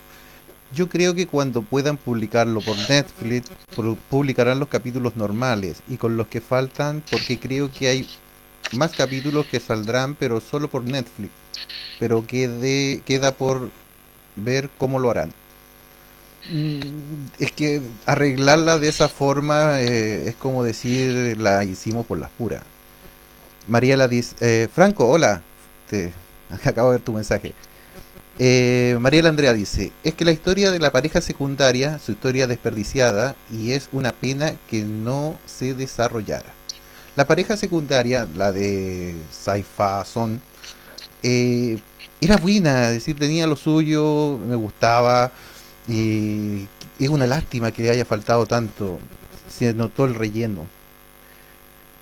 Yo 0.74 0.88
creo 0.88 1.14
que 1.14 1.26
cuando 1.26 1.62
puedan 1.62 1.96
publicarlo 1.96 2.60
por 2.60 2.76
Netflix, 2.88 3.50
publicarán 4.10 4.58
los 4.58 4.68
capítulos 4.68 5.16
normales 5.16 5.82
y 5.88 5.96
con 5.96 6.16
los 6.16 6.26
que 6.26 6.40
faltan, 6.40 7.02
porque 7.10 7.38
creo 7.38 7.70
que 7.70 7.88
hay 7.88 8.08
más 8.72 8.92
capítulos 8.92 9.46
que 9.46 9.60
saldrán, 9.60 10.14
pero 10.14 10.40
solo 10.40 10.68
por 10.68 10.82
Netflix. 10.82 11.32
Pero 12.00 12.26
quede, 12.26 13.02
queda 13.04 13.32
por 13.32 13.70
ver 14.36 14.68
cómo 14.78 14.98
lo 14.98 15.10
harán. 15.10 15.32
Mm, 16.50 17.26
es 17.38 17.52
que 17.52 17.80
arreglarla 18.06 18.78
de 18.78 18.88
esa 18.88 19.08
forma 19.08 19.80
eh, 19.80 20.28
es 20.28 20.34
como 20.34 20.62
decir 20.62 21.38
la 21.38 21.64
hicimos 21.64 22.04
por 22.06 22.18
las 22.18 22.30
puras. 22.30 22.62
Mariela 23.68 24.08
dice, 24.08 24.34
eh, 24.40 24.68
Franco, 24.72 25.08
hola, 25.08 25.42
te 25.88 26.12
acabo 26.64 26.90
de 26.90 26.98
ver 26.98 27.04
tu 27.04 27.12
mensaje. 27.12 27.54
Eh, 28.38 28.96
Mariela 29.00 29.28
Andrea 29.28 29.52
dice, 29.52 29.92
es 30.02 30.14
que 30.14 30.24
la 30.24 30.32
historia 30.32 30.72
de 30.72 30.80
la 30.80 30.90
pareja 30.90 31.20
secundaria, 31.20 32.00
su 32.00 32.12
historia 32.12 32.46
desperdiciada, 32.48 33.36
y 33.50 33.72
es 33.72 33.88
una 33.92 34.12
pena 34.12 34.54
que 34.68 34.82
no 34.82 35.38
se 35.46 35.74
desarrollara. 35.74 36.52
La 37.14 37.26
pareja 37.26 37.56
secundaria, 37.56 38.26
la 38.36 38.50
de 38.50 39.14
Saifa 39.30 40.04
Son, 40.04 40.40
era 41.22 42.36
buena, 42.38 42.90
decir, 42.90 43.16
tenía 43.16 43.46
lo 43.46 43.54
suyo, 43.54 44.38
me 44.44 44.56
gustaba, 44.56 45.30
y 45.86 46.66
es 46.98 47.08
una 47.08 47.26
lástima 47.26 47.70
que 47.70 47.88
haya 47.88 48.04
faltado 48.04 48.46
tanto, 48.46 48.98
se 49.48 49.72
notó 49.74 50.06
el 50.06 50.14
relleno. 50.16 50.66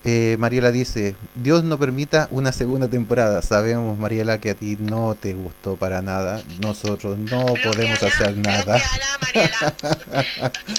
Eh, 0.05 0.35
Mariela 0.37 0.71
dice, 0.71 1.15
Dios 1.35 1.63
no 1.63 1.79
permita 1.79 2.27
una 2.31 2.51
segunda 2.51 2.89
temporada. 2.89 3.41
Sabemos, 3.41 3.97
Mariela, 3.97 4.37
que 4.39 4.49
a 4.49 4.55
ti 4.55 4.75
no 4.77 5.15
te 5.15 5.33
gustó 5.33 5.77
para 5.77 6.01
nada. 6.01 6.41
Nosotros 6.59 7.17
no 7.17 7.45
podemos 7.63 8.03
hacer 8.03 8.35
nada. 8.37 8.81
Mariela. 9.21 9.75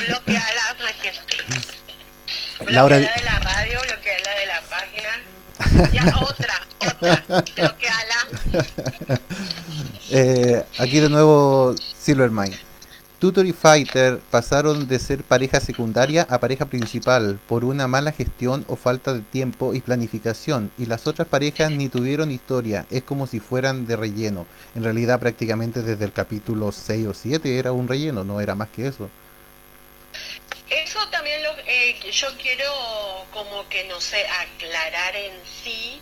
bloqueala, 0.06 0.76
Laura... 2.68 2.96
de 2.98 3.06
la 3.24 3.38
radio, 3.40 3.80
bloqueala 3.80 4.30
de 4.40 4.46
la 4.46 4.62
página. 4.70 5.08
Ya 5.92 6.16
otra, 6.20 6.54
otra. 6.78 7.24
Bloqueala. 7.56 8.28
eh, 10.10 10.64
aquí 10.78 11.00
de 11.00 11.08
nuevo 11.08 11.74
Silvermine. 11.98 12.73
Tutor 13.24 13.46
y 13.46 13.54
Fighter 13.54 14.18
pasaron 14.30 14.86
de 14.86 14.98
ser 14.98 15.22
pareja 15.22 15.58
secundaria 15.58 16.26
a 16.28 16.40
pareja 16.40 16.66
principal 16.66 17.40
por 17.48 17.64
una 17.64 17.88
mala 17.88 18.12
gestión 18.12 18.66
o 18.68 18.76
falta 18.76 19.14
de 19.14 19.22
tiempo 19.22 19.72
y 19.72 19.80
planificación, 19.80 20.70
y 20.76 20.84
las 20.84 21.06
otras 21.06 21.26
parejas 21.26 21.70
ni 21.70 21.88
tuvieron 21.88 22.30
historia, 22.30 22.84
es 22.90 23.02
como 23.02 23.26
si 23.26 23.40
fueran 23.40 23.86
de 23.86 23.96
relleno. 23.96 24.46
En 24.74 24.84
realidad 24.84 25.20
prácticamente 25.20 25.80
desde 25.80 26.04
el 26.04 26.12
capítulo 26.12 26.70
6 26.70 27.06
o 27.06 27.14
7 27.14 27.58
era 27.58 27.72
un 27.72 27.88
relleno, 27.88 28.24
no 28.24 28.42
era 28.42 28.54
más 28.54 28.68
que 28.68 28.88
eso. 28.88 29.08
Eso 30.68 30.98
también 31.10 31.42
lo, 31.44 31.48
eh, 31.66 31.96
yo 32.12 32.28
quiero 32.36 32.70
como 33.32 33.66
que, 33.70 33.88
no 33.88 34.02
sé, 34.02 34.22
aclarar 34.26 35.16
en 35.16 35.32
sí 35.62 35.98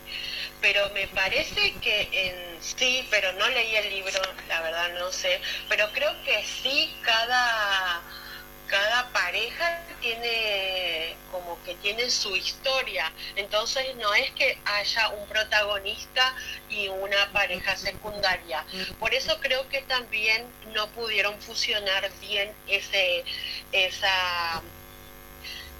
pero 0.62 0.88
me 0.90 1.08
parece 1.08 1.74
que 1.82 2.08
en 2.12 2.62
sí, 2.62 3.06
pero 3.10 3.32
no 3.34 3.48
leí 3.48 3.76
el 3.76 3.90
libro, 3.90 4.20
la 4.48 4.62
verdad 4.62 4.90
no 4.98 5.12
sé, 5.12 5.40
pero 5.68 5.90
creo 5.92 6.14
que 6.24 6.42
sí 6.46 6.94
cada 7.02 8.00
cada 8.72 9.12
pareja 9.12 9.84
tiene 10.00 11.14
como 11.30 11.62
que 11.62 11.74
tiene 11.74 12.08
su 12.08 12.34
historia, 12.34 13.12
entonces 13.36 13.94
no 13.96 14.14
es 14.14 14.30
que 14.30 14.58
haya 14.64 15.10
un 15.10 15.26
protagonista 15.28 16.34
y 16.70 16.88
una 16.88 17.30
pareja 17.32 17.76
secundaria. 17.76 18.64
Por 18.98 19.12
eso 19.12 19.38
creo 19.40 19.68
que 19.68 19.82
también 19.82 20.46
no 20.72 20.86
pudieron 20.92 21.38
fusionar 21.42 22.10
bien 22.22 22.50
ese 22.66 23.24
esa 23.72 24.62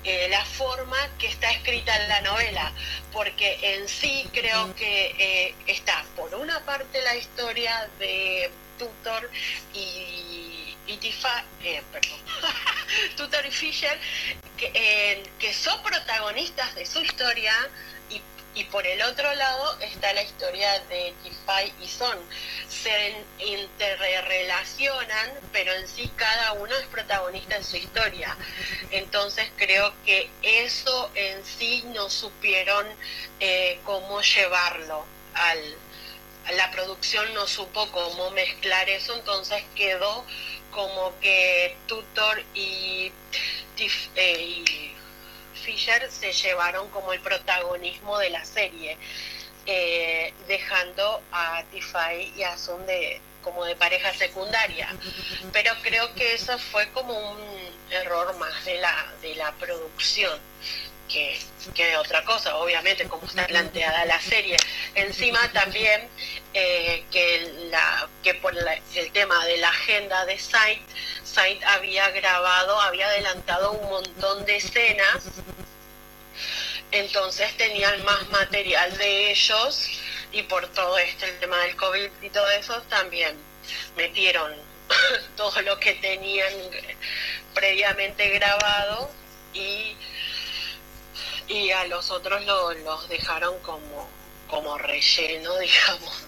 eh, 0.05 0.27
la 0.31 0.45
forma 0.45 0.97
que 1.19 1.29
está 1.29 1.51
escrita 1.53 1.95
en 1.97 2.09
la 2.09 2.21
novela, 2.23 2.73
porque 3.13 3.59
en 3.63 3.89
sí 3.89 4.29
creo 4.33 4.75
que 4.75 5.15
eh, 5.19 5.55
está 5.67 6.05
por 6.17 6.35
una 6.35 6.59
parte 6.65 7.01
la 7.03 7.15
historia 7.15 7.89
de 8.01 8.51
Tutor 8.79 9.31
y, 9.73 10.77
y 10.89 10.97
Tifa, 10.97 11.45
eh, 11.63 11.83
perdón, 11.93 12.19
Tutor 13.17 13.47
y 13.47 13.53
Fisher, 13.53 13.97
que, 14.57 15.23
que 15.39 15.55
son 15.55 15.81
protagonistas 15.85 16.75
de 16.75 16.85
su 16.85 17.01
historia 17.01 17.55
y, 18.11 18.21
y, 18.55 18.65
por 18.65 18.87
el 18.87 19.03
otro 19.03 19.35
lado 19.35 19.79
está 19.81 20.13
la 20.13 20.23
historia 20.23 20.79
de 20.89 21.15
Tifai 21.23 21.73
y 21.83 21.89
Son. 21.89 22.19
Se 22.69 23.15
interrelacionan, 23.39 25.33
pero 25.53 25.73
en 25.73 25.89
sí 25.89 26.11
cada 26.17 26.53
uno 26.53 26.75
es 26.77 26.87
protagonista 26.87 27.57
en 27.57 27.65
su 27.65 27.77
historia. 27.77 28.37
Entonces 28.91 29.51
creo 29.57 29.93
que 30.05 30.31
eso 30.43 31.11
en 31.15 31.45
sí 31.45 31.85
no 31.95 32.11
supieron 32.11 32.87
eh, 33.41 33.81
cómo 33.85 34.21
llevarlo 34.21 35.05
al 35.35 35.77
la 36.51 36.71
producción 36.73 37.33
no 37.35 37.47
supo 37.47 37.89
cómo 37.93 38.31
mezclar 38.31 38.89
eso, 38.89 39.15
entonces 39.15 39.63
quedó 39.77 40.25
como 40.73 41.19
que 41.21 41.77
Tutor 41.87 42.43
y, 42.55 43.13
eh, 44.17 44.92
Fisher 45.63 46.11
se 46.11 46.33
llevaron 46.33 46.89
como 46.91 47.13
el 47.13 47.21
protagonismo 47.21 48.19
de 48.19 48.31
la 48.31 48.45
serie, 48.45 48.99
eh, 49.67 50.33
dejando 50.49 51.23
a 51.33 51.63
Tiffany 51.71 52.33
y 52.37 52.43
a 52.43 52.57
Sun 52.59 52.85
de, 52.87 53.21
como 53.43 53.65
de 53.65 53.77
pareja 53.77 54.13
secundaria. 54.13 54.95
Pero 55.53 55.75
creo 55.83 56.13
que 56.15 56.35
eso 56.35 56.59
fue 56.59 56.89
como 56.91 57.17
un 57.17 57.39
error 57.91 58.37
más 58.39 58.65
de 58.65 58.77
la, 58.81 59.13
de 59.21 59.35
la 59.37 59.53
producción 59.53 60.39
que, 61.09 61.39
que 61.75 61.97
otra 61.97 62.25
cosa, 62.25 62.57
obviamente, 62.57 63.07
como 63.07 63.27
está 63.27 63.47
planteada 63.47 64.05
la 64.07 64.21
serie. 64.21 64.57
Encima 64.95 65.41
también 65.53 66.09
eh, 66.55 67.05
que, 67.11 67.53
la, 67.71 68.09
que 68.23 68.35
por 68.35 68.55
el 68.57 69.13
tema 69.13 69.45
de 69.47 69.59
la 69.59 69.69
agenda 69.69 70.25
de 70.25 70.39
Saint, 70.39 70.83
Había 71.67 72.11
grabado, 72.11 72.81
había 72.81 73.07
adelantado 73.07 73.73
un 73.73 73.89
montón 73.89 74.45
de 74.45 74.57
escenas, 74.57 75.25
entonces 76.91 77.57
tenían 77.57 78.05
más 78.05 78.29
material 78.29 78.97
de 78.99 79.31
ellos 79.31 79.89
y 80.31 80.43
por 80.43 80.67
todo 80.69 80.99
esto, 80.99 81.25
el 81.25 81.39
tema 81.39 81.59
del 81.59 81.77
COVID 81.77 82.11
y 82.23 82.31
todo 82.31 82.51
eso, 82.51 82.81
también 82.83 83.37
metieron 83.97 84.53
todo 85.37 85.63
lo 85.63 85.79
que 85.79 85.95
tenían 85.95 86.53
previamente 87.55 88.29
grabado 88.31 89.11
y 89.55 89.97
y 91.49 91.71
a 91.71 91.87
los 91.87 92.11
otros 92.11 92.43
los 92.45 93.09
dejaron 93.09 93.59
como 93.61 94.09
como 94.53 94.77
relleno, 94.77 95.59
digamos, 95.59 96.27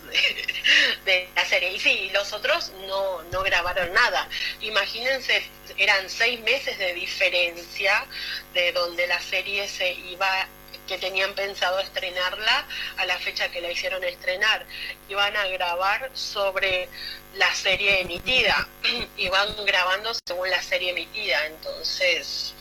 de, 1.05 1.29
la 1.37 1.45
serie. 1.45 1.73
Y 1.73 1.79
sí, 1.79 2.11
los 2.15 2.33
otros 2.33 2.73
no, 2.89 3.23
no 3.25 3.43
grabaron 3.43 3.93
nada. 3.93 4.27
Imagínense, 4.63 5.47
eran 5.77 6.09
seis 6.09 6.41
meses 6.41 6.79
de 6.79 6.95
diferencia 6.95 8.07
de 8.55 8.73
donde 8.73 9.07
la 9.07 9.21
serie 9.21 9.69
se 9.69 9.93
iba 9.93 10.49
que 10.89 10.97
tenían 10.99 11.35
pensado 11.35 11.79
estrenarla 11.81 12.67
a 12.97 13.07
la 13.07 13.19
fecha 13.19 13.51
que 13.51 13.61
la 13.61 13.71
hicieron 13.71 14.03
estrenar. 14.03 14.65
Iban 15.11 15.37
a 15.37 15.47
grabar 15.49 16.11
sobre 16.15 16.89
la 17.35 17.55
serie 17.55 18.01
emitida. 18.01 18.67
Iban 19.19 19.67
grabando 19.67 20.13
según 20.27 20.49
la 20.49 20.63
serie 20.63 20.93
emitida. 20.93 21.45
Entonces, 21.47 22.55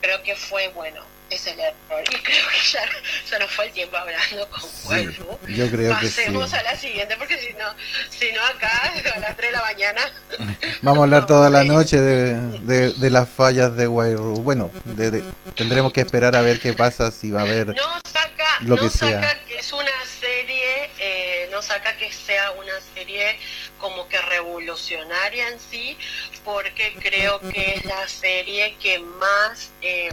creo 0.00 0.22
que 0.22 0.36
fue 0.36 0.68
bueno 0.68 1.19
es 1.30 1.46
el 1.46 1.58
error. 1.58 2.04
Y 2.10 2.16
creo 2.16 2.48
que 2.48 2.70
ya 2.72 2.80
se 3.24 3.38
nos 3.38 3.50
fue 3.50 3.66
el 3.66 3.72
tiempo 3.72 3.96
hablando 3.96 4.48
con 4.50 4.60
sí, 4.62 5.16
Yo 5.48 5.70
creo 5.70 5.92
Pasemos 5.92 6.52
a 6.52 6.62
la 6.62 6.76
siguiente, 6.76 7.16
porque 7.16 7.38
si 7.38 7.52
no, 7.54 7.74
si 8.10 8.32
no 8.32 8.44
acá 8.44 8.92
a 9.14 9.18
las 9.20 9.36
3 9.36 9.50
de 9.50 9.56
la 9.56 9.62
mañana. 9.62 10.12
Vamos 10.82 11.00
a 11.00 11.04
hablar 11.04 11.26
toda 11.26 11.50
la 11.50 11.64
noche 11.64 12.00
de, 12.00 12.92
de, 12.92 13.10
las 13.10 13.28
fallas 13.28 13.76
de 13.76 13.86
Wairu. 13.86 14.42
Bueno, 14.42 14.70
de, 14.84 15.22
tendremos 15.54 15.92
que 15.92 16.00
esperar 16.00 16.34
a 16.36 16.42
ver 16.42 16.60
qué 16.60 16.72
pasa, 16.72 17.10
si 17.10 17.30
va 17.30 17.40
a 17.40 17.44
haber 17.44 17.68
no 17.68 18.00
saca, 18.04 18.58
lo 18.60 18.76
que 18.76 18.84
no 18.84 18.90
saca 18.90 19.38
que 19.46 19.58
es 19.58 19.72
una 19.72 20.04
serie, 20.20 20.90
eh, 20.98 21.48
no 21.50 21.62
saca 21.62 21.96
que 21.96 22.12
sea 22.12 22.52
una 22.52 22.80
serie 22.94 23.38
como 23.78 24.08
que 24.08 24.20
revolucionaria 24.20 25.48
en 25.48 25.58
sí, 25.58 25.96
porque 26.44 26.94
creo 27.00 27.40
que 27.40 27.74
es 27.76 27.84
la 27.84 28.06
serie 28.08 28.76
que 28.80 28.98
más... 28.98 29.70
Eh, 29.82 30.10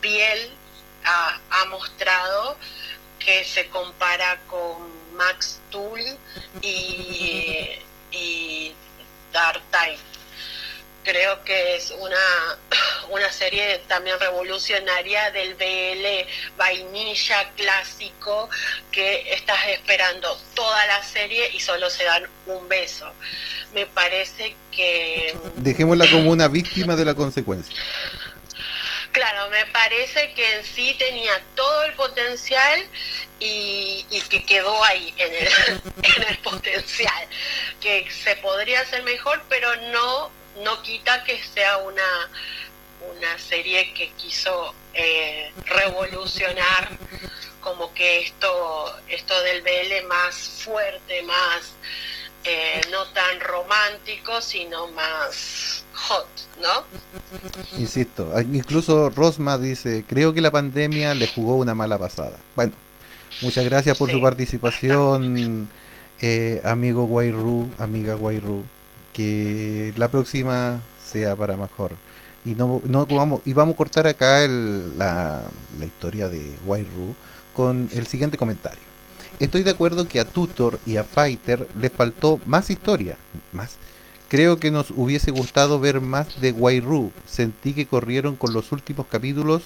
piel 0.00 0.50
ha, 1.04 1.64
mostrado 1.68 2.56
que 3.18 3.44
se 3.44 3.68
compara 3.68 4.38
con 4.48 5.14
Max 5.14 5.60
Tool 5.70 6.00
y, 6.62 7.78
y 8.10 8.74
Dark 9.32 9.62
Time. 9.70 9.98
Creo 11.04 11.44
que 11.44 11.76
es 11.76 11.92
una, 11.92 12.58
una 13.10 13.30
serie 13.30 13.80
también 13.86 14.18
revolucionaria 14.18 15.30
del 15.30 15.54
BL 15.54 16.28
vainilla 16.56 17.50
clásico 17.54 18.48
que 18.90 19.32
estás 19.32 19.68
esperando 19.68 20.36
toda 20.54 20.86
la 20.86 21.02
serie 21.04 21.50
y 21.52 21.60
solo 21.60 21.90
se 21.90 22.04
dan 22.04 22.26
un 22.46 22.68
beso. 22.68 23.12
Me 23.72 23.86
parece 23.86 24.56
que... 24.72 25.36
Dejémosla 25.56 26.10
como 26.10 26.30
una 26.30 26.48
víctima 26.48 26.96
de 26.96 27.04
la 27.04 27.14
consecuencia. 27.14 27.76
Claro, 29.16 29.48
me 29.48 29.64
parece 29.72 30.34
que 30.34 30.56
en 30.56 30.62
sí 30.62 30.94
tenía 30.98 31.42
todo 31.54 31.84
el 31.84 31.94
potencial 31.94 32.86
y, 33.40 34.04
que 34.28 34.44
quedó 34.44 34.84
ahí 34.84 35.14
en 35.16 35.34
el, 35.34 35.48
en 36.16 36.22
el 36.28 36.38
potencial, 36.40 37.26
que 37.80 38.10
se 38.10 38.36
podría 38.36 38.82
hacer 38.82 39.02
mejor, 39.04 39.42
pero 39.48 39.74
no, 39.90 40.30
no 40.56 40.82
quita 40.82 41.24
que 41.24 41.42
sea 41.42 41.78
una, 41.78 42.30
una 43.16 43.38
serie 43.38 43.94
que 43.94 44.10
quiso 44.18 44.74
eh, 44.92 45.50
revolucionar 45.64 46.90
como 47.62 47.94
que 47.94 48.20
esto, 48.20 49.00
esto 49.08 49.42
del 49.44 49.62
BL 49.62 50.08
más 50.08 50.36
fuerte, 50.62 51.22
más 51.22 51.72
eh, 52.46 52.80
no 52.90 53.04
tan 53.12 53.40
romántico, 53.40 54.40
sino 54.40 54.88
más 54.92 55.84
hot, 55.94 56.28
¿no? 56.60 56.84
Insisto, 57.78 58.32
incluso 58.40 59.10
Rosma 59.10 59.58
dice, 59.58 60.04
creo 60.06 60.32
que 60.32 60.40
la 60.40 60.50
pandemia 60.50 61.14
le 61.14 61.26
jugó 61.26 61.56
una 61.56 61.74
mala 61.74 61.98
pasada. 61.98 62.36
Bueno, 62.54 62.72
muchas 63.42 63.64
gracias 63.64 63.98
por 63.98 64.10
su 64.10 64.20
participación, 64.20 65.68
eh, 66.20 66.60
amigo 66.64 67.06
Guayru, 67.06 67.68
amiga 67.78 68.14
Guayru, 68.14 68.64
que 69.12 69.92
la 69.96 70.08
próxima 70.08 70.80
sea 71.04 71.34
para 71.34 71.56
mejor. 71.56 71.92
Y 72.44 72.54
no, 72.54 72.80
no 72.84 73.06
vamos, 73.06 73.40
y 73.44 73.52
vamos 73.54 73.74
a 73.74 73.76
cortar 73.76 74.06
acá 74.06 74.44
el, 74.44 74.96
la, 74.96 75.42
la 75.80 75.84
historia 75.84 76.28
de 76.28 76.56
Guayru 76.64 77.16
con 77.52 77.88
el 77.92 78.06
siguiente 78.06 78.38
comentario. 78.38 78.85
Estoy 79.38 79.62
de 79.62 79.70
acuerdo 79.70 80.08
que 80.08 80.20
a 80.20 80.24
Tutor 80.24 80.80
y 80.86 80.96
a 80.96 81.04
Fighter 81.04 81.68
les 81.78 81.92
faltó 81.92 82.40
más 82.46 82.70
historia, 82.70 83.16
más 83.52 83.76
Creo 84.28 84.58
que 84.58 84.72
nos 84.72 84.90
hubiese 84.90 85.30
gustado 85.30 85.78
ver 85.78 86.00
más 86.00 86.40
de 86.40 86.50
Wairu. 86.50 87.12
Sentí 87.28 87.74
que 87.74 87.86
corrieron 87.86 88.34
con 88.34 88.52
los 88.52 88.72
últimos 88.72 89.06
capítulos. 89.06 89.62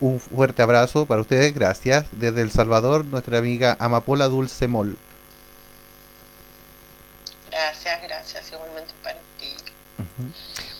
Un 0.00 0.18
fuerte 0.18 0.60
abrazo 0.62 1.06
para 1.06 1.20
ustedes, 1.20 1.54
gracias. 1.54 2.06
Desde 2.10 2.42
El 2.42 2.50
Salvador, 2.50 3.04
nuestra 3.04 3.38
amiga 3.38 3.76
Amapola 3.78 4.26
Dulce 4.26 4.66
Mol. 4.66 4.96
Gracias, 7.48 8.02
gracias, 8.02 8.52
igualmente 8.52 8.92
para 9.04 9.18
ti. 9.38 9.54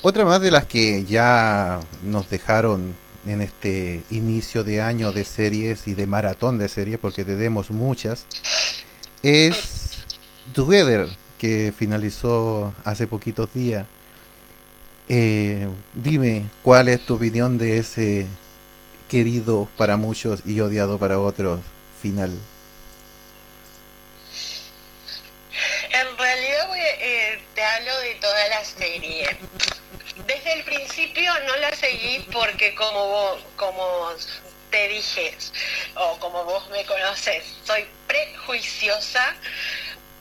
Otra 0.02 0.24
más 0.24 0.40
de 0.40 0.50
las 0.50 0.66
que 0.66 1.04
ya 1.04 1.78
nos 2.02 2.28
dejaron 2.28 2.96
en 3.26 3.40
este 3.42 4.02
inicio 4.10 4.64
de 4.64 4.80
año 4.80 5.12
de 5.12 5.24
series 5.24 5.86
y 5.88 5.94
de 5.94 6.06
maratón 6.06 6.58
de 6.58 6.68
series, 6.68 6.98
porque 6.98 7.24
tenemos 7.24 7.70
muchas, 7.70 8.26
es 9.22 10.04
Together 10.54 11.08
que 11.38 11.72
finalizó 11.76 12.72
hace 12.84 13.06
poquitos 13.06 13.52
días. 13.52 13.86
Eh, 15.08 15.68
dime, 15.94 16.46
¿cuál 16.62 16.88
es 16.88 17.04
tu 17.04 17.14
opinión 17.14 17.58
de 17.58 17.78
ese 17.78 18.26
querido 19.08 19.68
para 19.76 19.96
muchos 19.96 20.40
y 20.44 20.60
odiado 20.60 20.98
para 20.98 21.20
otros 21.20 21.60
final? 22.02 22.32
En 25.92 26.18
realidad 26.18 26.76
eh, 26.76 27.40
te 27.54 27.62
hablo 27.62 27.98
de 28.00 28.14
toda 28.16 28.48
la 28.48 28.64
serie. 28.64 29.26
Principio 30.96 31.30
no 31.40 31.56
la 31.56 31.76
seguí 31.76 32.26
porque 32.32 32.74
como 32.74 33.36
como 33.56 34.14
te 34.70 34.88
dije, 34.88 35.36
o 35.94 36.18
como 36.18 36.42
vos 36.44 36.70
me 36.70 36.86
conoces, 36.86 37.44
soy 37.66 37.86
prejuiciosa 38.06 39.34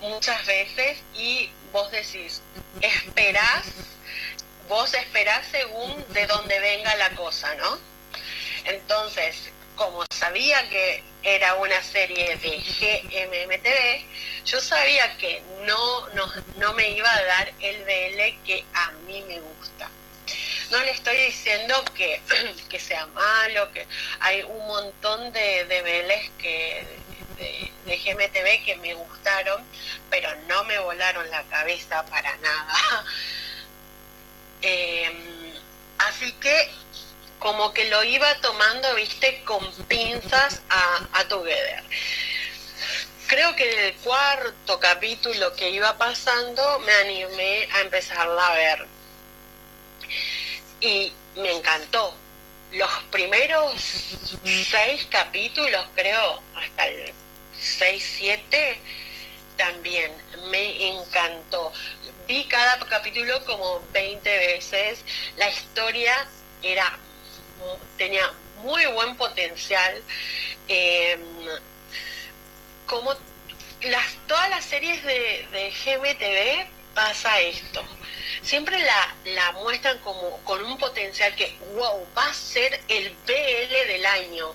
muchas 0.02 0.46
veces 0.46 0.98
y 1.14 1.50
vos 1.72 1.90
decís, 1.92 2.42
esperás, 2.82 3.68
vos 4.68 4.94
esperás 4.96 5.48
según 5.50 6.04
de 6.10 6.28
dónde 6.28 6.60
venga 6.60 6.94
la 6.98 7.12
cosa, 7.12 7.56
¿no? 7.56 7.80
Entonces, 8.66 9.54
como 9.78 10.04
sabía 10.12 10.68
que 10.68 11.06
era 11.24 11.56
una 11.56 11.82
serie 11.84 12.36
de 12.36 12.60
GMMTV, 12.60 14.44
yo 14.46 14.60
sabía 14.60 15.16
que 15.16 15.42
no, 15.62 16.10
no, 16.10 16.30
no 16.58 16.74
me 16.74 16.90
iba 16.90 17.10
a 17.10 17.24
dar 17.24 17.54
el 17.62 17.82
BL 17.86 18.44
que 18.46 18.66
a 18.74 18.92
mí 19.08 19.24
me 19.26 19.40
gusta. 19.40 19.90
No 20.72 20.80
le 20.82 20.92
estoy 20.92 21.18
diciendo 21.18 21.84
que, 21.96 22.22
que 22.70 22.80
sea 22.80 23.06
malo, 23.08 23.72
que 23.72 23.86
hay 24.20 24.44
un 24.44 24.68
montón 24.68 25.32
de, 25.32 25.66
de 25.66 25.82
BLs 25.82 26.32
que, 26.40 26.88
de, 27.38 27.72
de, 27.86 27.98
GMTV 27.98 28.66
que 28.66 28.78
me 28.78 28.94
gustaron, 28.94 29.64
pero 30.10 30.34
no 30.48 30.64
me 30.64 30.80
volaron 30.80 31.30
la 31.30 31.44
cabeza 31.44 32.06
para 32.06 32.36
nada. 32.38 33.06
Eh, 34.68 35.54
así 36.00 36.32
que 36.34 36.72
como 37.38 37.72
que 37.72 37.88
lo 37.90 38.04
iba 38.04 38.34
tomando, 38.42 38.96
viste, 38.96 39.44
con 39.44 39.72
pinzas 39.84 40.62
a, 40.70 41.08
a 41.14 41.28
Together. 41.28 41.84
Creo 43.28 43.56
que 43.56 43.72
en 43.72 43.80
el 43.80 43.94
cuarto 43.98 44.80
capítulo 44.80 45.54
que 45.56 45.70
iba 45.70 45.96
pasando 46.00 46.80
me 46.80 46.94
animé 46.94 47.68
a 47.74 47.82
empezarla 47.82 48.48
a 48.48 48.56
ver. 48.56 48.95
Y 50.86 51.12
me 51.38 51.52
encantó. 51.52 52.14
Los 52.74 52.92
primeros 53.10 53.74
seis 54.70 55.08
capítulos, 55.10 55.84
creo, 55.96 56.42
hasta 56.56 56.88
el 56.88 57.12
6, 57.60 58.14
7, 58.18 58.80
también 59.58 60.12
me 60.52 60.90
encantó. 60.90 61.72
Vi 62.28 62.44
cada 62.46 62.78
capítulo 62.86 63.44
como 63.46 63.82
20 63.94 64.30
veces. 64.38 65.00
La 65.38 65.50
historia 65.50 66.28
era 66.62 67.00
tenía 67.98 68.32
muy 68.62 68.86
buen 68.86 69.16
potencial. 69.18 70.04
Eh, 70.68 71.18
como 72.86 73.12
las, 73.82 74.06
todas 74.28 74.50
las 74.52 74.66
series 74.66 75.04
de, 75.04 75.48
de 75.52 75.72
GBTV 75.72 76.68
pasa 76.94 77.40
esto. 77.40 77.84
Siempre 78.42 78.80
la, 78.80 79.16
la 79.26 79.52
muestran 79.54 79.98
como 80.00 80.38
con 80.44 80.64
un 80.64 80.78
potencial 80.78 81.34
que, 81.36 81.58
wow, 81.74 82.08
va 82.18 82.28
a 82.28 82.34
ser 82.34 82.82
el 82.88 83.16
BL 83.26 83.88
del 83.88 84.06
año, 84.06 84.54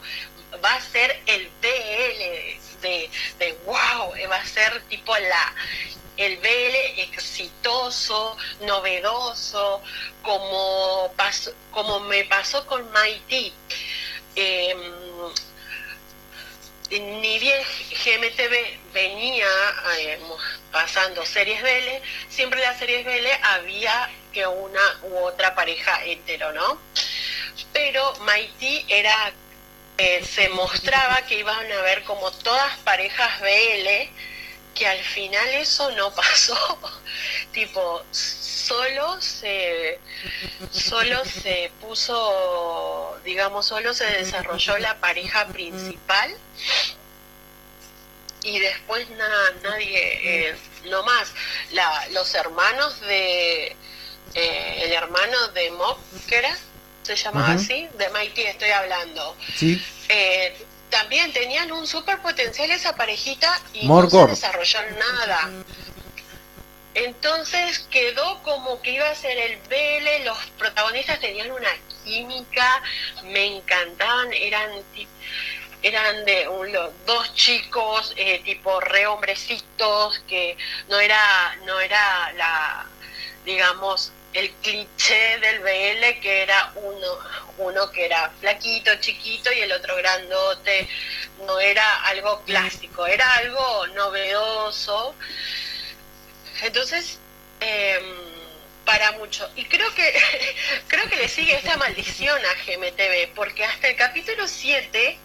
va 0.64 0.74
a 0.74 0.80
ser 0.80 1.20
el 1.26 1.48
BL 1.60 2.80
de, 2.82 3.10
de 3.38 3.58
wow, 3.64 4.12
va 4.30 4.36
a 4.36 4.46
ser 4.46 4.82
tipo 4.88 5.16
la 5.16 5.54
el 6.16 6.36
BL 6.36 7.00
exitoso, 7.00 8.36
novedoso, 8.60 9.80
como, 10.22 11.10
pasó, 11.16 11.50
como 11.70 12.00
me 12.00 12.24
pasó 12.24 12.66
con 12.66 12.90
Mighty. 12.92 13.54
Eh, 14.36 14.76
ni 16.90 17.38
bien 17.38 17.62
GMTV 18.04 18.78
venía 18.92 19.46
eh, 19.98 20.18
pasando 20.72 21.24
series 21.24 21.62
BL, 21.62 22.02
siempre 22.28 22.60
las 22.60 22.78
series 22.78 23.04
BL 23.04 23.26
había 23.42 24.10
que 24.32 24.46
una 24.46 24.98
u 25.02 25.18
otra 25.18 25.54
pareja 25.54 26.04
hetero, 26.04 26.52
¿no? 26.52 26.80
Pero 27.72 28.12
Mighty 28.20 28.84
era, 28.88 29.32
eh, 29.98 30.24
se 30.24 30.48
mostraba 30.48 31.22
que 31.22 31.38
iban 31.38 31.70
a 31.70 31.82
ver 31.82 32.02
como 32.04 32.30
todas 32.32 32.76
parejas 32.78 33.40
BL, 33.40 34.10
que 34.74 34.86
al 34.86 35.02
final 35.02 35.48
eso 35.50 35.90
no 35.92 36.10
pasó. 36.14 36.78
tipo, 37.52 38.02
solo 38.10 39.20
se 39.20 39.98
solo 40.70 41.24
se 41.24 41.70
puso, 41.80 43.18
digamos, 43.24 43.66
solo 43.66 43.92
se 43.94 44.06
desarrolló 44.06 44.78
la 44.78 44.98
pareja 45.00 45.46
principal 45.48 46.36
y 48.42 48.58
después 48.58 49.08
nada, 49.10 49.52
nadie, 49.62 50.48
eh, 50.48 50.56
no 50.86 51.02
más. 51.02 51.32
La, 51.72 52.08
los 52.12 52.34
hermanos 52.34 53.00
de, 53.00 53.76
eh, 54.34 54.82
el 54.82 54.92
hermano 54.92 55.48
de 55.48 55.70
Mob, 55.72 55.98
que 56.26 56.36
era, 56.36 56.56
se 57.02 57.16
llamaba 57.16 57.52
así, 57.52 57.88
de 57.98 58.08
Mighty 58.10 58.42
estoy 58.42 58.70
hablando. 58.70 59.36
Sí. 59.56 59.82
Eh, 60.08 60.56
también 60.90 61.32
tenían 61.32 61.72
un 61.72 61.86
super 61.86 62.20
potencial 62.20 62.70
esa 62.70 62.94
parejita 62.96 63.60
y 63.72 63.88
no 63.88 64.08
se 64.08 64.26
desarrolló 64.26 64.78
nada. 64.98 65.50
Entonces 66.94 67.86
quedó 67.90 68.42
como 68.42 68.82
que 68.82 68.92
iba 68.92 69.08
a 69.08 69.14
ser 69.14 69.38
el 69.38 69.58
BL, 69.68 70.24
los 70.24 70.38
protagonistas 70.58 71.20
tenían 71.20 71.50
una 71.52 71.70
química, 72.04 72.82
me 73.24 73.56
encantaban, 73.56 74.32
eran 74.32 74.70
eran 75.82 76.24
de 76.26 76.46
un, 76.48 76.72
dos 77.06 77.34
chicos 77.34 78.12
eh, 78.16 78.42
tipo 78.44 78.80
re 78.80 79.06
hombrecitos 79.06 80.18
que 80.28 80.56
no 80.88 80.98
era 81.00 81.56
no 81.64 81.80
era 81.80 82.32
la 82.32 82.86
digamos 83.46 84.12
el 84.32 84.50
cliché 84.62 85.38
del 85.40 85.60
BL 85.60 86.20
que 86.20 86.42
era 86.42 86.72
uno, 86.76 87.18
uno 87.58 87.90
que 87.90 88.06
era 88.06 88.30
flaquito, 88.40 88.94
chiquito 89.00 89.52
y 89.52 89.60
el 89.60 89.72
otro 89.72 89.96
grandote, 89.96 90.88
no 91.46 91.58
era 91.58 92.04
algo 92.04 92.42
clásico, 92.42 93.06
era 93.06 93.34
algo 93.36 93.86
novedoso. 93.88 95.14
Entonces, 96.62 97.18
eh, 97.60 97.98
para 98.84 99.12
mucho. 99.12 99.48
Y 99.56 99.64
creo 99.64 99.92
que 99.94 100.12
creo 100.88 101.08
que 101.08 101.16
le 101.16 101.28
sigue 101.28 101.54
esta 101.54 101.76
maldición 101.76 102.40
a 102.44 102.54
GMTV, 102.64 103.34
porque 103.34 103.64
hasta 103.64 103.88
el 103.88 103.96
capítulo 103.96 104.46
7 104.46 105.18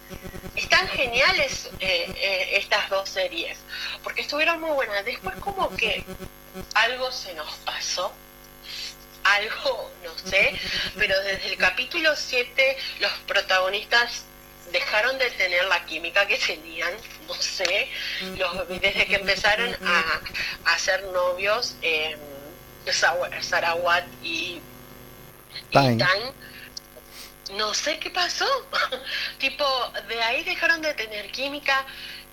están 0.56 0.88
geniales 0.88 1.68
eh, 1.80 2.12
eh, 2.16 2.48
estas 2.52 2.88
dos 2.90 3.08
series, 3.08 3.58
porque 4.02 4.22
estuvieron 4.22 4.60
muy 4.60 4.70
buenas. 4.70 5.04
Después 5.04 5.36
como 5.36 5.74
que 5.76 6.04
algo 6.74 7.12
se 7.12 7.34
nos 7.34 7.54
pasó 7.58 8.12
algo, 9.34 9.90
no 10.04 10.30
sé, 10.30 10.58
pero 10.96 11.18
desde 11.22 11.48
el 11.48 11.56
capítulo 11.56 12.14
7 12.14 12.76
los 13.00 13.12
protagonistas 13.26 14.24
dejaron 14.72 15.18
de 15.18 15.30
tener 15.30 15.64
la 15.66 15.84
química 15.86 16.26
que 16.26 16.38
tenían, 16.38 16.92
no 17.26 17.34
sé, 17.34 17.88
los, 18.36 18.68
desde 18.68 19.06
que 19.06 19.16
empezaron 19.16 19.74
a, 19.84 20.20
a 20.72 20.78
ser 20.78 21.04
novios, 21.04 21.76
eh, 21.82 22.16
Sarawat 23.40 24.04
y, 24.22 24.60
y 25.72 25.98
no 27.54 27.74
sé 27.74 27.98
qué 27.98 28.10
pasó. 28.10 28.46
tipo, 29.38 29.64
de 30.08 30.22
ahí 30.22 30.44
dejaron 30.44 30.82
de 30.82 30.94
tener 30.94 31.30
química, 31.30 31.84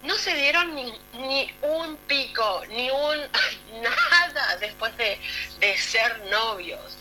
no 0.03 0.15
se 0.17 0.33
dieron 0.35 0.75
ni, 0.75 0.93
ni 1.13 1.53
un 1.61 1.95
pico, 2.07 2.63
ni 2.69 2.89
un 2.89 3.17
nada 3.81 4.57
después 4.57 4.95
de, 4.97 5.19
de 5.59 5.77
ser 5.77 6.19
novios. 6.29 6.97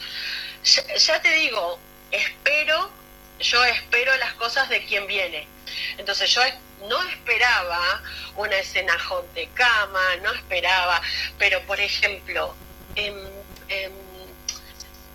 Ya, 0.65 0.95
ya, 0.95 1.21
te 1.21 1.33
digo, 1.35 1.79
espero, 2.11 2.91
yo 3.41 3.65
espero 3.65 4.17
las 4.19 4.33
cosas 4.35 4.69
de 4.69 4.85
quien 4.85 5.07
viene. 5.07 5.49
Entonces 5.99 6.33
yo 6.33 6.43
no 6.89 7.03
esperaba 7.09 8.03
una 8.37 8.57
escena 8.57 8.97
de 9.35 9.49
cama, 9.49 10.17
no 10.23 10.33
esperaba, 10.33 11.01
pero 11.39 11.61
por 11.63 11.81
ejemplo, 11.81 12.55
en, 12.95 13.15
en, 13.69 13.93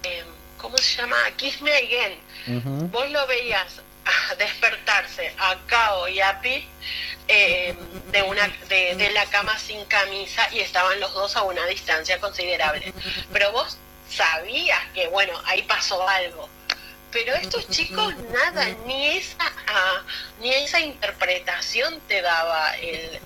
en, 0.04 0.26
¿cómo 0.58 0.78
se 0.78 0.97
llama? 0.97 1.17
Kiss 1.38 1.62
Me 1.62 1.71
Again. 1.71 2.19
Uh 2.47 2.52
-huh. 2.52 2.91
Vos 2.91 3.10
lo 3.12 3.28
veías 3.28 3.82
despertarse 4.38 5.34
a 5.38 5.58
Kao 5.67 6.08
y 6.08 6.20
a 6.22 6.39
Pete 6.41 6.67
eh, 7.28 7.76
de, 8.12 8.22
una, 8.24 8.48
de, 8.70 9.12
la 9.13 9.26
cama 9.26 9.58
sin 9.60 9.84
camisa 9.86 10.48
y 10.54 10.60
estaban 10.60 11.00
los 11.00 11.13
dos 11.13 11.36
a 11.36 11.43
una 11.43 11.65
distancia 11.65 12.20
considerable. 12.20 12.93
Pero 13.34 13.52
vos 13.52 13.78
sabías 14.10 14.80
que, 14.93 15.08
bueno, 15.08 15.39
ahí 15.46 15.63
pasó 15.63 16.08
algo. 16.08 16.50
Pero 17.12 17.34
estos 17.36 17.70
chicos 17.70 18.13
nada, 18.32 18.65
ni 18.86 19.17
esa, 19.17 19.46
uh, 19.46 20.41
ni 20.41 20.54
esa 20.54 20.80
interpretación 20.80 22.00
te 22.08 22.22
daba 22.22 22.76
el, 22.78 23.20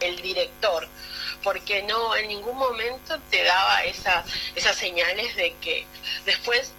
el 0.00 0.22
director 0.22 0.88
porque 1.46 1.82
no 1.84 2.16
en 2.16 2.26
ningún 2.26 2.56
momento 2.56 3.20
te 3.30 3.44
daba 3.44 3.84
esa, 3.84 4.24
esas 4.56 4.76
señales 4.76 5.36
de 5.36 5.54
que 5.60 5.86
después 6.24 6.72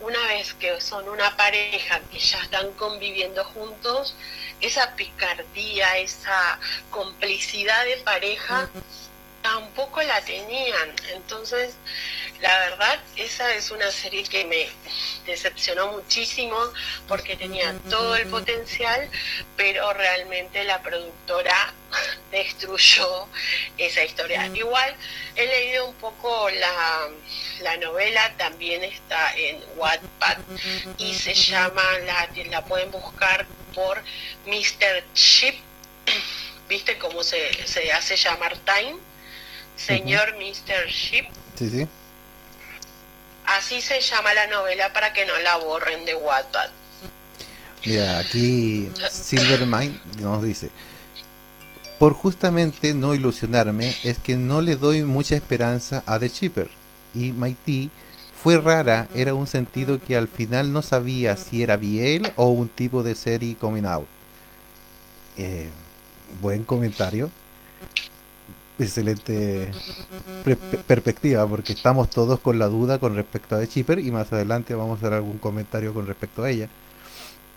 una 0.00 0.26
vez 0.28 0.54
que 0.54 0.80
son 0.80 1.08
una 1.08 1.36
pareja 1.36 2.00
que 2.10 2.18
ya 2.18 2.38
están 2.42 2.72
conviviendo 2.72 3.44
juntos, 3.44 4.16
esa 4.60 4.94
picardía, 4.96 5.98
esa 5.98 6.58
complicidad 6.90 7.84
de 7.84 7.96
pareja, 7.98 8.68
tampoco 9.42 10.02
la 10.02 10.20
tenían. 10.22 10.94
Entonces, 11.14 11.74
la 12.40 12.58
verdad, 12.58 12.98
esa 13.16 13.54
es 13.54 13.70
una 13.70 13.90
serie 13.90 14.24
que 14.24 14.44
me 14.44 14.68
decepcionó 15.26 15.92
muchísimo 15.92 16.56
porque 17.06 17.36
tenía 17.36 17.74
todo 17.88 18.16
el 18.16 18.26
potencial, 18.28 19.08
pero 19.56 19.92
realmente 19.92 20.64
la 20.64 20.80
productora 20.82 21.74
destruyó 22.30 23.28
esa 23.76 24.04
historia. 24.04 24.46
Igual 24.54 24.94
he 25.36 25.46
leído 25.46 25.88
un 25.88 25.94
poco 25.96 26.48
la, 26.50 27.08
la 27.62 27.76
novela, 27.76 28.32
también 28.36 28.84
está 28.84 29.34
en 29.36 29.60
Wattpad 29.76 30.38
y 30.98 31.14
se 31.14 31.34
llama, 31.34 31.82
la, 32.06 32.28
la 32.48 32.64
pueden 32.64 32.90
buscar 32.90 33.46
por 33.74 34.02
Mr. 34.46 35.04
Chip 35.14 35.56
¿viste 36.68 36.96
cómo 36.98 37.22
se, 37.22 37.66
se 37.66 37.92
hace 37.92 38.16
llamar 38.16 38.56
Time? 38.58 38.96
Señor 39.76 40.36
Mr. 40.36 40.86
Ship. 40.88 41.26
Sí, 41.56 41.70
sí. 41.70 41.88
Así 43.58 43.80
se 43.80 44.00
llama 44.00 44.32
la 44.32 44.46
novela 44.46 44.92
para 44.92 45.12
que 45.12 45.26
no 45.26 45.36
la 45.38 45.56
borren 45.56 46.04
de 46.04 46.14
Wattpad. 46.14 46.70
Mira, 47.84 48.18
aquí 48.20 48.88
Silvermine 49.10 49.98
nos 50.20 50.42
dice, 50.42 50.70
por 51.98 52.12
justamente 52.12 52.94
no 52.94 53.14
ilusionarme, 53.14 53.96
es 54.04 54.18
que 54.18 54.36
no 54.36 54.60
le 54.60 54.76
doy 54.76 55.02
mucha 55.02 55.34
esperanza 55.34 56.04
a 56.06 56.18
The 56.18 56.28
Shipper. 56.28 56.70
Y 57.12 57.32
Mighty 57.32 57.90
fue 58.40 58.56
rara, 58.58 59.08
era 59.14 59.34
un 59.34 59.48
sentido 59.48 60.00
que 60.00 60.16
al 60.16 60.28
final 60.28 60.72
no 60.72 60.82
sabía 60.82 61.36
si 61.36 61.62
era 61.62 61.76
Biel 61.76 62.32
o 62.36 62.50
un 62.50 62.68
tipo 62.68 63.02
de 63.02 63.16
serie 63.16 63.56
coming 63.56 63.84
out. 63.84 64.06
Eh, 65.36 65.68
buen 66.40 66.62
comentario. 66.62 67.30
Excelente 68.80 69.70
perspectiva, 70.86 71.46
porque 71.46 71.74
estamos 71.74 72.08
todos 72.08 72.40
con 72.40 72.58
la 72.58 72.66
duda 72.66 72.98
con 72.98 73.14
respecto 73.14 73.54
a 73.54 73.60
The 73.60 73.68
Chipper 73.68 73.98
y 73.98 74.10
más 74.10 74.32
adelante 74.32 74.74
vamos 74.74 74.96
a 74.96 74.98
hacer 75.00 75.12
algún 75.12 75.36
comentario 75.36 75.92
con 75.92 76.06
respecto 76.06 76.42
a 76.42 76.50
ella. 76.50 76.70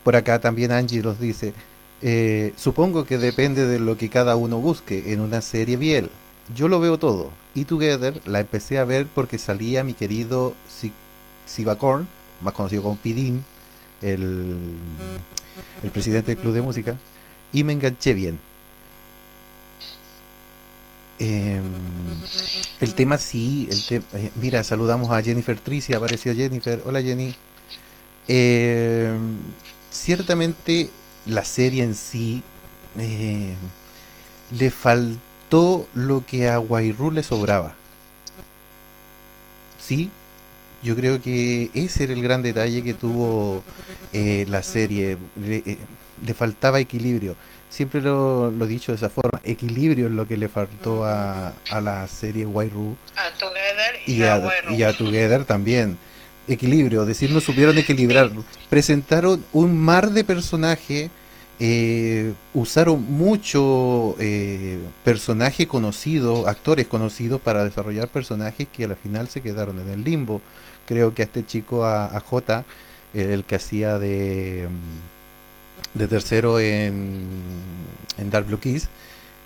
Por 0.03 0.17
acá 0.17 0.39
también 0.39 0.73
Angie 0.73 1.01
nos 1.01 1.21
dice, 1.21 1.53
eh, 2.01 2.51
supongo 2.57 3.05
que 3.05 3.17
depende 3.17 3.65
de 3.65 3.79
lo 3.79 3.97
que 3.97 4.09
cada 4.09 4.36
uno 4.36 4.59
busque 4.59 5.13
en 5.13 5.21
una 5.21 5.39
serie 5.39 5.77
Biel. 5.77 6.09
Yo 6.53 6.67
lo 6.67 6.81
veo 6.81 6.99
todo. 6.99 7.31
Y 7.55 7.63
Together 7.63 8.19
la 8.25 8.41
empecé 8.41 8.77
a 8.77 8.83
ver 8.83 9.07
porque 9.07 9.38
salía 9.38 9.86
mi 9.86 9.93
querido 9.93 10.53
Sivacorn, 11.45 12.05
más 12.41 12.53
conocido 12.53 12.83
como 12.83 12.97
Pidin, 12.97 13.45
el, 14.01 14.57
el 15.83 15.89
presidente 15.91 16.36
del 16.36 16.43
club 16.43 16.53
de 16.53 16.62
música, 16.62 16.97
y 17.53 17.63
me 17.63 17.71
enganché 17.71 18.13
bien 18.13 18.39
Em, 21.23 21.63
el 22.81 22.93
tema 22.95 23.17
sí, 23.17 23.69
el 23.71 24.03
eh, 24.13 24.31
mira, 24.36 24.62
saludamos 24.65 25.09
a 25.09 25.21
Jennifer 25.21 25.57
Tricia, 25.57 25.95
apareció 25.95 26.36
Jennifer. 26.36 26.81
Hola 26.86 27.01
Jenny. 27.01 27.33
Em, 28.27 29.38
ciertamente 29.89 30.89
la 31.25 31.45
serie 31.45 31.83
en 31.83 31.95
sí 31.95 32.43
em, 32.97 33.55
le 34.51 34.69
faltó 34.69 35.88
lo 35.93 36.25
que 36.25 36.49
a 36.49 36.57
Guairú 36.57 37.12
le 37.12 37.23
sobraba. 37.23 37.75
Sí, 39.79 40.09
yo 40.83 40.95
creo 40.95 41.21
que 41.21 41.71
ese 41.73 42.03
era 42.03 42.13
el 42.13 42.21
gran 42.21 42.41
detalle 42.41 42.83
que 42.83 42.93
tuvo 42.93 43.63
eh, 44.12 44.45
la 44.49 44.62
serie. 44.62 45.17
Le, 45.38 45.63
eh, 45.65 45.77
le 46.25 46.33
faltaba 46.33 46.79
equilibrio 46.79 47.36
siempre 47.73 48.01
lo, 48.01 48.49
he 48.49 48.67
dicho 48.67 48.91
de 48.91 48.97
esa 48.97 49.09
forma, 49.09 49.41
equilibrio 49.43 50.05
es 50.05 50.12
lo 50.12 50.27
que 50.27 50.38
le 50.38 50.47
faltó 50.47 51.05
a, 51.05 51.53
a 51.71 51.81
la 51.81 52.07
serie 52.07 52.45
Wairu. 52.45 52.95
A 53.15 53.36
Together 53.36 53.95
y, 54.05 54.21
a, 54.21 54.75
y 54.77 54.83
a 54.83 54.95
Together 54.95 55.43
también. 55.43 55.97
Equilibrio, 56.47 57.01
es 57.01 57.07
decir, 57.07 57.31
no 57.31 57.39
supieron 57.39 57.75
equilibrar. 57.77 58.29
Presentaron 58.69 59.43
un 59.53 59.79
mar 59.79 60.12
de 60.12 60.23
personajes, 60.23 61.09
eh, 61.59 62.33
usaron 62.53 63.01
mucho 63.12 64.15
eh, 64.19 64.77
personaje 65.03 65.65
conocido, 65.67 66.47
actores 66.47 66.86
conocidos 66.86 67.41
para 67.41 67.63
desarrollar 67.63 68.07
personajes 68.09 68.67
que 68.71 68.83
al 68.83 68.95
final 68.97 69.29
se 69.29 69.41
quedaron 69.41 69.79
en 69.79 69.89
el 69.89 70.03
limbo. 70.03 70.41
Creo 70.86 71.15
que 71.15 71.23
a 71.23 71.25
este 71.25 71.43
chico, 71.43 71.86
a, 71.86 72.05
a 72.05 72.19
J, 72.19 72.65
el 73.15 73.43
que 73.45 73.55
hacía 73.55 73.97
de... 73.97 74.67
Mm, 74.69 75.12
de 75.93 76.08
tercero 76.08 76.60
en, 76.60 77.27
en 78.17 78.29
Dark 78.29 78.47
Blue 78.47 78.60
Kiss, 78.60 78.89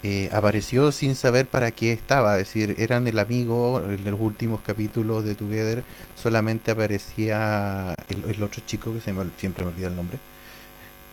eh, 0.03 0.29
apareció 0.31 0.91
sin 0.91 1.15
saber 1.15 1.47
para 1.47 1.71
qué 1.71 1.91
estaba, 1.91 2.39
es 2.39 2.47
decir, 2.47 2.75
eran 2.77 3.07
el 3.07 3.17
amigo 3.17 3.81
en 3.83 4.03
los 4.05 4.19
últimos 4.19 4.61
capítulos 4.61 5.25
de 5.25 5.33
Together, 5.33 5.83
solamente 6.15 6.71
aparecía 6.71 7.95
el, 8.07 8.43
otro 8.43 8.61
chico 8.65 8.93
que 8.93 9.01
se 9.01 9.11
me, 9.11 9.25
siempre 9.37 9.65
me 9.65 9.71
olvida 9.71 9.87
el 9.87 9.95
nombre. 9.95 10.19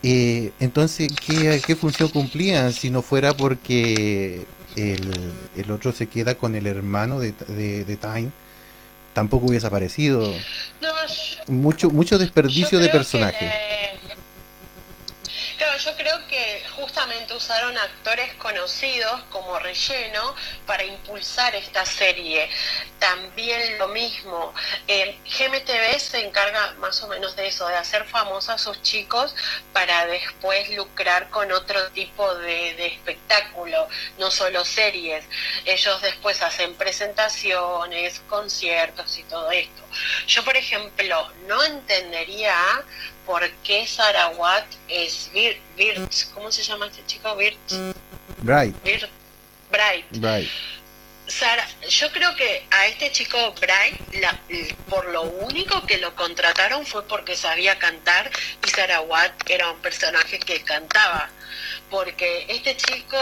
Eh, 0.03 0.51
entonces, 0.59 1.11
¿qué, 1.25 1.59
¿qué, 1.65 1.75
función 1.75 2.09
cumplían 2.09 2.71
si 2.73 2.91
no 2.91 3.01
fuera 3.01 3.33
porque 3.33 4.45
el, 4.75 5.33
el 5.57 5.71
otro 5.71 5.91
se 5.91 6.05
queda 6.05 6.35
con 6.35 6.55
el 6.55 6.67
hermano 6.67 7.19
de, 7.19 7.31
de, 7.31 7.97
Time? 7.97 8.29
Tampoco 9.13 9.47
hubiese 9.47 9.65
aparecido. 9.65 10.31
mucho, 11.47 11.89
mucho 11.89 12.19
desperdicio 12.19 12.77
de 12.77 12.89
personajes 12.89 13.51
yo 15.85 15.95
creo 15.95 16.27
que 16.27 16.63
justamente 16.75 17.35
usaron 17.35 17.77
actores 17.77 18.33
conocidos 18.35 19.21
como 19.29 19.59
relleno 19.59 20.35
para 20.65 20.83
impulsar 20.83 21.53
esta 21.55 21.85
serie. 21.85 22.49
También 22.97 23.77
lo 23.77 23.89
mismo, 23.89 24.51
eh, 24.87 25.19
GMTV 25.25 25.99
se 25.99 26.25
encarga 26.25 26.73
más 26.79 27.03
o 27.03 27.07
menos 27.07 27.35
de 27.35 27.47
eso, 27.47 27.67
de 27.67 27.75
hacer 27.75 28.05
famosos 28.05 28.49
a 28.49 28.57
sus 28.57 28.81
chicos 28.81 29.35
para 29.73 30.07
después 30.07 30.69
lucrar 30.71 31.29
con 31.29 31.51
otro 31.51 31.91
tipo 31.91 32.33
de, 32.35 32.73
de 32.73 32.87
espectáculo, 32.87 33.87
no 34.17 34.31
solo 34.31 34.65
series. 34.65 35.23
Ellos 35.65 36.01
después 36.01 36.41
hacen 36.41 36.73
presentaciones, 36.75 38.21
conciertos 38.27 39.19
y 39.19 39.23
todo 39.23 39.51
esto. 39.51 39.83
Yo, 40.27 40.43
por 40.43 40.57
ejemplo, 40.57 41.31
no 41.47 41.63
entendería 41.63 42.55
por 43.25 43.49
qué 43.63 43.85
Sarawat 43.87 44.65
es 44.87 45.29
Birch. 45.33 46.31
¿Cómo 46.33 46.51
se 46.51 46.63
llama 46.63 46.87
este 46.87 47.05
chico? 47.05 47.35
Birch. 47.35 47.57
Bright. 48.37 48.75
Bright. 49.71 50.05
Bright. 50.11 50.49
Sara, 51.27 51.67
yo 51.89 52.11
creo 52.11 52.35
que 52.35 52.67
a 52.69 52.85
este 52.85 53.11
chico 53.11 53.37
Bright, 53.59 53.99
por 54.87 55.07
lo 55.07 55.23
único 55.23 55.85
que 55.87 55.97
lo 55.97 56.13
contrataron 56.15 56.85
fue 56.85 57.07
porque 57.07 57.35
sabía 57.35 57.79
cantar 57.79 58.29
y 58.63 58.69
Sarawat 58.69 59.31
era 59.49 59.71
un 59.71 59.79
personaje 59.79 60.39
que 60.39 60.61
cantaba. 60.63 61.29
Porque 61.89 62.45
este 62.49 62.77
chico 62.77 63.17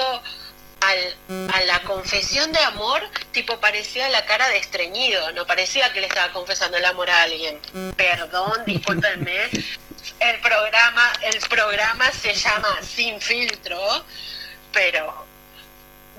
a 0.85 1.63
la 1.63 1.81
confesión 1.83 2.51
de 2.51 2.59
amor, 2.59 3.01
tipo 3.31 3.57
parecía 3.61 4.09
la 4.09 4.25
cara 4.25 4.49
de 4.49 4.57
estreñido, 4.57 5.31
no 5.31 5.47
parecía 5.47 5.93
que 5.93 6.01
le 6.01 6.07
estaba 6.07 6.33
confesando 6.33 6.75
el 6.75 6.83
amor 6.83 7.09
a 7.09 7.23
alguien. 7.23 7.57
Perdón, 7.95 8.63
discúlpenme. 8.65 9.49
El 10.19 10.39
programa, 10.39 11.13
el 11.21 11.39
programa 11.49 12.11
se 12.11 12.33
llama 12.33 12.79
Sin 12.81 13.19
filtro, 13.21 13.79
pero 14.71 15.25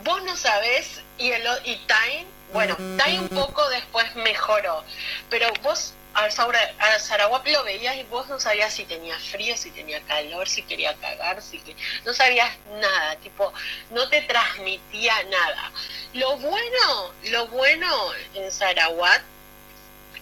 vos 0.03 0.23
no 0.23 0.37
sabés 0.37 1.03
y 1.19 1.31
el 1.31 1.47
y 1.65 1.77
Time, 1.87 2.27
bueno, 2.53 2.77
Time 2.77 3.21
un 3.21 3.29
poco 3.29 3.69
después 3.71 4.15
mejoró, 4.17 4.85
pero 5.29 5.53
vos 5.63 5.95
a, 6.15 6.99
Sarawak 6.99 7.47
lo 7.49 7.65
veías 7.65 7.97
y 7.97 8.05
vos 8.05 8.29
no 8.29 8.39
sabías 8.39 8.73
si 8.73 8.85
tenía 8.85 9.19
frío, 9.19 9.57
si 9.57 9.71
tenía 9.71 10.01
calor, 10.03 10.49
si 10.49 10.63
quería 10.63 10.95
cagar, 10.95 11.43
si 11.43 11.59
que, 11.59 11.75
no 12.05 12.15
sabías 12.15 12.51
nada, 12.81 13.17
tipo, 13.17 13.53
no 13.91 14.09
te 14.09 14.23
transmitía 14.23 15.15
nada. 15.25 15.73
Lo 16.13 16.37
bueno, 16.39 17.13
lo 17.25 17.47
bueno 17.49 17.89
en 18.35 18.51
Sarawak, 18.51 19.23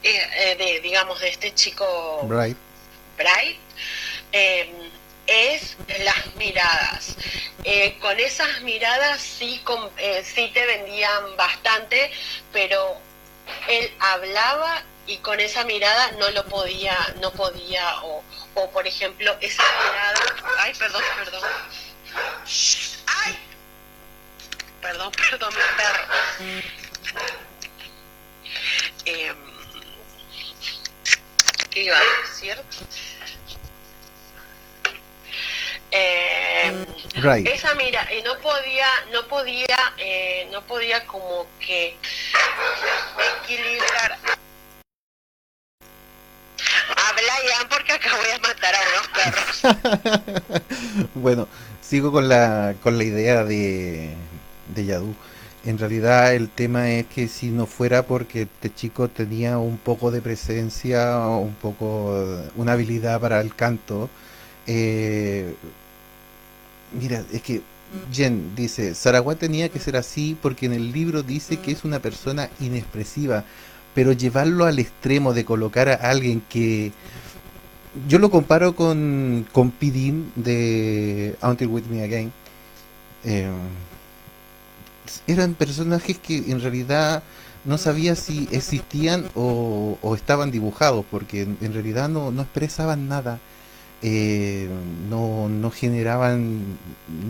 eh, 0.03 0.29
eh, 0.37 0.57
de, 0.57 0.81
digamos, 0.81 1.21
de 1.21 1.29
este 1.29 1.55
chico 1.55 2.21
Bright, 2.25 2.57
Bright 3.17 3.59
em, 4.33 4.91
es 5.27 5.77
las 6.01 6.35
miradas. 6.37 7.17
Eh, 7.65 7.97
con 8.01 8.19
esas 8.19 8.61
miradas 8.63 9.21
sí, 9.21 9.63
sí 10.25 10.51
te 10.53 10.67
vendían 10.67 11.37
bastante, 11.37 12.11
pero 12.53 12.97
él 13.69 13.93
hablaba 14.01 14.83
y 15.07 15.19
con 15.19 15.39
esa 15.41 15.65
mirada 15.65 16.13
no 16.13 16.31
lo 16.31 16.45
podía, 16.47 16.97
no 17.21 17.31
podía, 17.33 18.03
o, 18.03 18.23
o 18.55 18.71
por 18.71 18.87
ejemplo, 18.87 19.37
esa 19.41 19.63
mirada, 19.63 20.21
ay, 20.59 20.73
perdón, 20.75 21.03
perdón, 21.17 21.43
ay, 23.07 23.39
perdón, 24.81 25.13
perdón, 25.13 25.55
mi 25.55 25.61
perro. 25.77 26.63
Eh, 29.05 29.35
¿Qué 31.73 31.85
iba 31.85 31.97
a 31.97 32.01
decir? 32.23 32.57
Eh, 35.91 36.87
esa 37.45 37.75
mira 37.75 38.09
y 38.15 38.23
no 38.23 38.39
podía 38.39 38.87
no 39.13 39.29
podía 39.29 39.93
eh, 39.99 40.49
no 40.51 40.63
podía 40.63 41.07
como 41.07 41.47
que 41.61 41.99
equilibrar 43.43 44.19
Habla 46.97 47.35
ya 47.49 47.69
porque 47.69 47.93
acá 47.93 48.17
voy 48.17 48.31
a 48.31 48.39
matar 48.39 48.75
a 48.75 48.81
unos 48.89 49.09
perros. 49.09 49.61
bueno, 51.15 51.47
sigo 51.83 52.11
con 52.13 52.29
la, 52.29 52.75
con 52.83 52.97
la 52.97 53.05
idea 53.05 53.45
de, 53.45 54.15
de 54.69 54.85
Yadu. 54.85 55.15
En 55.65 55.79
realidad 55.79 56.35
el 56.35 56.49
tema 56.49 56.91
es 56.91 57.07
que 57.07 57.29
si 57.29 57.51
no 57.51 57.67
fuera 57.67 58.05
porque 58.05 58.43
este 58.43 58.75
chico 58.75 59.09
tenía 59.09 59.59
un 59.59 59.79
poco 59.79 60.11
de 60.11 60.21
presencia, 60.21 61.19
un 61.29 61.55
poco, 61.55 62.17
una 62.57 62.73
habilidad 62.73 63.21
para 63.21 63.41
el 63.41 63.55
canto, 63.55 64.11
eh, 64.67 65.55
mira, 67.01 67.25
es 67.33 67.43
que 67.43 67.63
Jen 68.13 68.55
dice, 68.57 68.95
Sarawat 68.95 69.39
tenía 69.39 69.69
que 69.69 69.79
ser 69.79 69.97
así 69.97 70.37
porque 70.41 70.67
en 70.67 70.73
el 70.73 70.93
libro 70.93 71.23
dice 71.23 71.59
que 71.59 71.73
es 71.73 71.85
una 71.85 72.01
persona 72.01 72.51
inexpresiva, 72.61 73.45
pero 73.95 74.13
llevarlo 74.13 74.65
al 74.65 74.79
extremo 74.79 75.35
de 75.35 75.45
colocar 75.45 75.89
a 75.89 75.95
alguien 75.95 76.43
que... 76.49 76.93
Yo 78.09 78.19
lo 78.19 78.31
comparo 78.31 78.75
con, 78.75 79.47
con 79.53 79.71
Pidin 79.71 80.33
de 80.35 81.37
Until 81.43 81.69
With 81.69 81.85
Me 81.91 82.03
Again. 82.03 82.33
Eh, 83.25 83.51
eran 85.27 85.55
personajes 85.55 86.19
que 86.19 86.37
en 86.37 86.61
realidad 86.61 87.23
no 87.65 87.79
sabía 87.79 88.17
si 88.17 88.49
existían 88.51 89.29
o, 89.35 89.97
estaban 90.15 90.51
dibujados, 90.51 91.05
porque 91.11 91.43
en, 91.43 91.73
realidad 91.73 92.09
no, 92.09 92.31
no, 92.31 92.43
expresaban 92.43 93.09
nada, 93.09 93.39
eh, 94.03 94.69
no, 95.09 95.49
no 95.49 95.71
generaban 95.71 96.63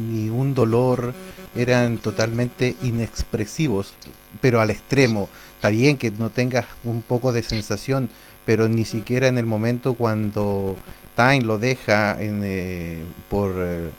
ni 0.08 0.30
un 0.30 0.54
dolor, 0.54 1.12
eran 1.54 1.98
totalmente 1.98 2.76
inexpresivos, 2.82 3.92
pero 4.40 4.60
al 4.60 4.70
extremo. 4.70 5.28
Está 5.56 5.68
bien 5.68 5.96
que 5.98 6.10
no 6.10 6.30
tengas 6.30 6.66
un 6.82 7.02
poco 7.02 7.32
de 7.32 7.42
sensación, 7.42 8.08
pero 8.46 8.68
ni 8.68 8.84
siquiera 8.84 9.28
en 9.28 9.38
el 9.38 9.46
momento 9.46 9.94
cuando 9.94 10.76
Time 11.14 11.42
lo 11.42 11.58
deja 11.58 12.20
en, 12.20 12.40
eh, 12.42 13.02
por... 13.28 13.54
Eh, 13.56 13.90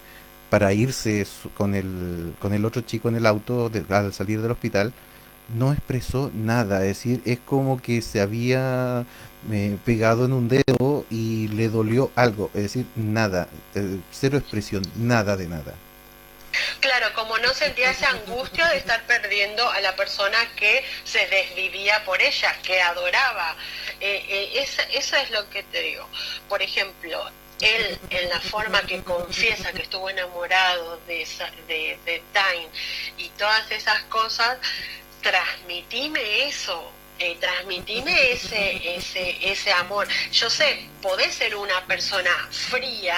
para 0.53 0.71
irse 0.71 1.25
con 1.57 1.73
el, 1.73 2.35
con 2.39 2.53
el 2.53 2.63
otro 2.63 2.83
chico 2.83 3.09
en 3.09 3.15
el 3.15 3.25
auto 3.25 3.71
al 3.89 4.13
salir 4.13 4.39
del 4.39 4.51
hospital, 4.51 4.93
no 5.57 5.73
expresó 5.73 6.29
nada, 6.31 6.81
es 6.81 6.89
decir, 6.89 7.23
es 7.25 7.39
como 7.39 7.81
que 7.81 8.03
se 8.03 8.21
había 8.21 9.03
eh, 9.51 9.77
pegado 9.83 10.25
en 10.25 10.33
un 10.33 10.47
dedo 10.47 11.07
y 11.09 11.47
le 11.47 11.69
dolió 11.69 12.11
algo, 12.15 12.51
es 12.53 12.61
decir, 12.61 12.85
nada, 12.95 13.47
eh, 13.73 13.97
cero 14.11 14.37
expresión, 14.37 14.83
nada 14.95 15.35
de 15.37 15.47
nada. 15.47 15.73
Claro, 16.81 17.07
como 17.15 17.35
no 17.39 17.51
sentía 17.55 17.89
esa 17.89 18.11
angustia 18.11 18.67
de 18.67 18.77
estar 18.77 19.01
perdiendo 19.07 19.67
a 19.67 19.81
la 19.81 19.95
persona 19.95 20.37
que 20.55 20.85
se 21.03 21.25
desvivía 21.29 22.05
por 22.05 22.21
ella, 22.21 22.55
que 22.61 22.79
adoraba. 22.79 23.55
Eh, 23.99 24.67
eso 24.93 25.15
es 25.15 25.31
lo 25.31 25.49
que 25.49 25.63
te 25.63 25.81
digo. 25.81 26.07
Por 26.47 26.61
ejemplo, 26.61 27.27
él 27.63 27.99
en 28.09 28.29
la 28.29 28.39
forma 28.41 28.81
que 28.83 29.01
confiesa 29.03 29.71
que 29.71 29.83
estuvo 29.83 30.09
enamorado 30.09 30.99
de, 31.07 31.25
de, 31.67 31.97
de 32.05 32.23
Time 32.33 32.69
y 33.17 33.29
todas 33.29 33.69
esas 33.71 34.01
cosas, 34.03 34.57
transmitime 35.21 36.47
eso, 36.47 36.91
eh, 37.19 37.37
transmitime 37.39 38.31
ese, 38.31 38.95
ese, 38.95 39.37
ese 39.41 39.71
amor. 39.71 40.07
Yo 40.31 40.49
sé, 40.49 40.89
podés 41.01 41.35
ser 41.35 41.55
una 41.55 41.85
persona 41.85 42.31
fría, 42.51 43.17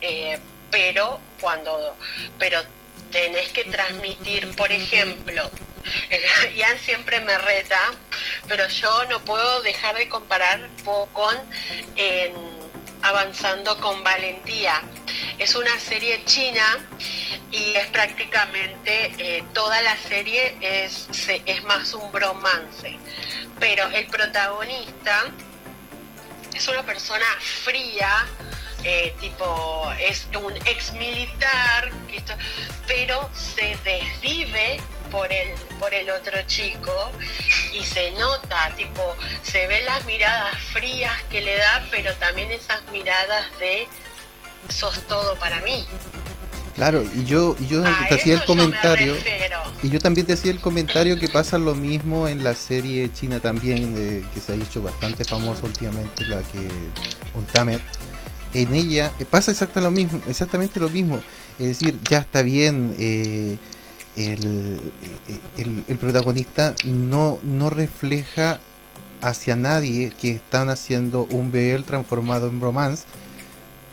eh, 0.00 0.38
pero 0.70 1.20
cuando, 1.40 1.96
pero 2.38 2.62
tenés 3.10 3.50
que 3.50 3.64
transmitir, 3.64 4.54
por 4.56 4.72
ejemplo, 4.72 5.50
Ian 6.54 6.78
siempre 6.78 7.20
me 7.20 7.36
reta, 7.38 7.80
pero 8.48 8.66
yo 8.68 9.04
no 9.06 9.20
puedo 9.24 9.60
dejar 9.62 9.96
de 9.96 10.08
comparar 10.08 10.68
con 11.12 11.36
Avanzando 13.02 13.78
con 13.80 14.02
Valentía. 14.02 14.82
Es 15.38 15.54
una 15.54 15.78
serie 15.78 16.24
china 16.24 16.78
y 17.50 17.74
es 17.74 17.86
prácticamente 17.86 19.12
eh, 19.18 19.44
toda 19.52 19.80
la 19.82 19.96
serie 19.96 20.56
es, 20.60 21.08
es 21.28 21.64
más 21.64 21.94
un 21.94 22.10
bromance. 22.12 22.98
Pero 23.58 23.86
el 23.88 24.06
protagonista 24.06 25.24
es 26.54 26.68
una 26.68 26.82
persona 26.82 27.26
fría, 27.64 28.26
eh, 28.82 29.14
tipo, 29.20 29.92
es 30.00 30.26
un 30.42 30.56
ex 30.66 30.92
militar, 30.92 31.90
pero 32.86 33.30
se 33.34 33.76
desvive 33.84 34.80
por 35.10 35.32
el, 35.32 35.48
por 35.78 35.92
el 35.92 36.10
otro 36.10 36.36
chico 36.46 37.10
y 37.72 37.84
se 37.84 38.12
nota, 38.12 38.72
tipo, 38.76 39.02
se 39.42 39.66
ven 39.66 39.84
las 39.84 40.04
miradas 40.04 40.56
frías 40.72 41.12
que 41.30 41.40
le 41.40 41.56
da, 41.56 41.86
pero 41.90 42.14
también 42.14 42.50
esas 42.50 42.80
miradas 42.90 43.44
de 43.58 43.86
sos 44.68 45.00
todo 45.08 45.36
para 45.36 45.60
mí. 45.60 45.86
Claro, 46.74 47.02
y 47.14 47.24
yo, 47.24 47.56
yo 47.68 47.82
te 48.08 48.16
hacía 48.16 48.34
el 48.34 48.44
comentario, 48.44 49.16
y 49.82 49.88
yo 49.88 49.98
también 49.98 50.26
te 50.26 50.34
hacía 50.34 50.50
el 50.50 50.60
comentario 50.60 51.18
que 51.18 51.26
pasa 51.26 51.56
lo 51.56 51.74
mismo 51.74 52.28
en 52.28 52.44
la 52.44 52.54
serie 52.54 53.10
china 53.14 53.40
también, 53.40 53.94
que 54.34 54.40
se 54.40 54.52
ha 54.52 54.56
hecho 54.56 54.82
bastante 54.82 55.24
famosa 55.24 55.64
últimamente, 55.64 56.26
la 56.26 56.42
que 56.42 56.68
Untamer. 57.34 57.80
En 58.52 58.74
ella 58.74 59.10
eh, 59.18 59.24
pasa 59.24 59.50
exactamente 59.50 59.80
lo 59.80 59.90
mismo, 59.90 60.22
exactamente 60.28 60.80
lo 60.80 60.88
mismo. 60.88 61.22
Es 61.58 61.66
decir, 61.66 61.98
ya 62.08 62.18
está 62.18 62.42
bien, 62.42 62.94
eh, 62.98 63.56
el, 64.16 64.80
el, 65.56 65.98
protagonista 65.98 66.74
no, 66.84 67.38
no 67.42 67.70
refleja 67.70 68.60
hacia 69.20 69.56
nadie 69.56 70.12
que 70.18 70.32
están 70.32 70.70
haciendo 70.70 71.26
un 71.30 71.52
BL 71.52 71.82
transformado 71.84 72.48
en 72.48 72.60
romance, 72.60 73.04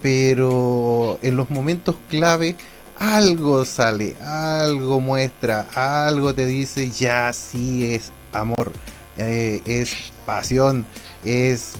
pero 0.01 1.19
en 1.21 1.35
los 1.35 1.49
momentos 1.49 1.95
clave 2.09 2.55
algo 2.97 3.65
sale, 3.65 4.15
algo 4.21 4.99
muestra, 4.99 5.67
algo 5.75 6.33
te 6.33 6.45
dice, 6.45 6.89
ya 6.89 7.33
sí 7.33 7.93
es 7.93 8.11
amor, 8.31 8.71
eh, 9.17 9.61
es 9.65 10.13
pasión, 10.25 10.85
es 11.25 11.73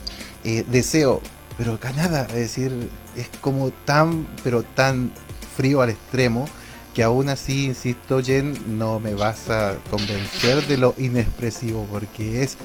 eh, 0.44 0.66
deseo, 0.68 1.22
pero 1.58 1.74
acá 1.74 1.92
nada, 1.94 2.28
es 2.30 2.36
decir, 2.36 2.90
es 3.16 3.30
como 3.42 3.72
tan, 3.86 4.28
pero 4.44 4.64
tan 4.64 5.12
frío 5.56 5.82
al 5.82 5.92
extremo 5.92 6.48
que 6.94 7.04
aún 7.04 7.30
así, 7.30 7.66
insisto, 7.66 8.22
Jen, 8.22 8.78
no 8.78 9.00
me 9.00 9.16
vas 9.16 9.50
a 9.50 9.76
convencer 9.90 10.66
de 10.68 10.78
lo 10.78 10.94
inexpresivo, 10.98 11.88
porque 11.92 12.44
es 12.44 12.58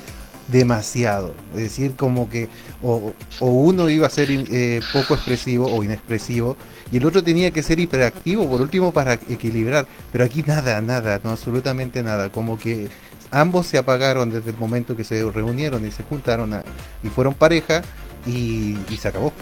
demasiado. 0.49 1.35
Es 1.55 1.61
decir, 1.61 1.95
como 1.97 2.29
que 2.29 2.49
o, 2.83 3.13
uno 3.41 3.89
iba 3.89 4.07
a 4.07 4.11
ser 4.11 4.29
eh, 4.31 4.81
poco 4.93 5.15
expresivo 5.15 5.67
o 5.75 5.83
inexpresivo, 5.83 6.57
y 6.91 6.99
el 6.99 7.07
otro 7.07 7.23
tenía 7.23 7.51
que 7.51 7.63
ser 7.63 7.81
hiperactivo, 7.81 8.49
por 8.49 8.61
último, 8.61 8.93
para 8.93 9.15
equilibrar. 9.15 9.87
Pero 10.13 10.25
aquí 10.25 10.43
nada, 10.47 10.81
nada, 10.81 11.21
no 11.23 11.31
absolutamente 11.31 12.03
nada. 12.03 12.31
Como 12.31 12.59
que 12.59 12.89
ambos 13.31 13.67
se 13.67 13.79
apagaron 13.79 14.31
desde 14.31 14.51
el 14.51 14.57
momento 14.57 14.97
que 14.97 15.05
se 15.05 15.23
reunieron 15.31 15.87
y 15.87 15.91
se 15.91 16.03
juntaron 16.03 16.63
y 17.03 17.09
fueron 17.09 17.35
pareja 17.35 17.83
y 18.27 18.77
se 18.99 19.09
acabó. 19.09 19.33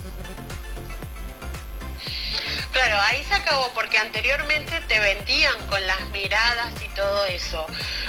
Acabó 3.47 3.70
porque 3.74 3.97
anteriormente 3.99 4.80
te 4.88 4.99
vendían 4.99 5.55
con 5.68 5.84
las 5.86 6.01
miradas 6.11 6.72
y 6.84 6.88
todo 6.97 7.26
eso. 7.26 7.64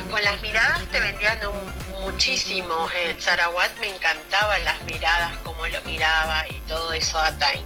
Con 0.09 0.21
las 0.23 0.41
miradas 0.41 0.81
te 0.91 0.99
vendían 0.99 1.39
muchísimo. 1.99 2.89
En 2.95 3.21
Sarawat 3.21 3.77
me 3.79 3.87
encantaban 3.87 4.63
las 4.65 4.81
miradas, 4.83 5.37
cómo 5.43 5.67
lo 5.67 5.81
miraba 5.83 6.45
y 6.49 6.55
todo 6.67 6.91
eso 6.91 7.19
a 7.19 7.31
Time. 7.37 7.63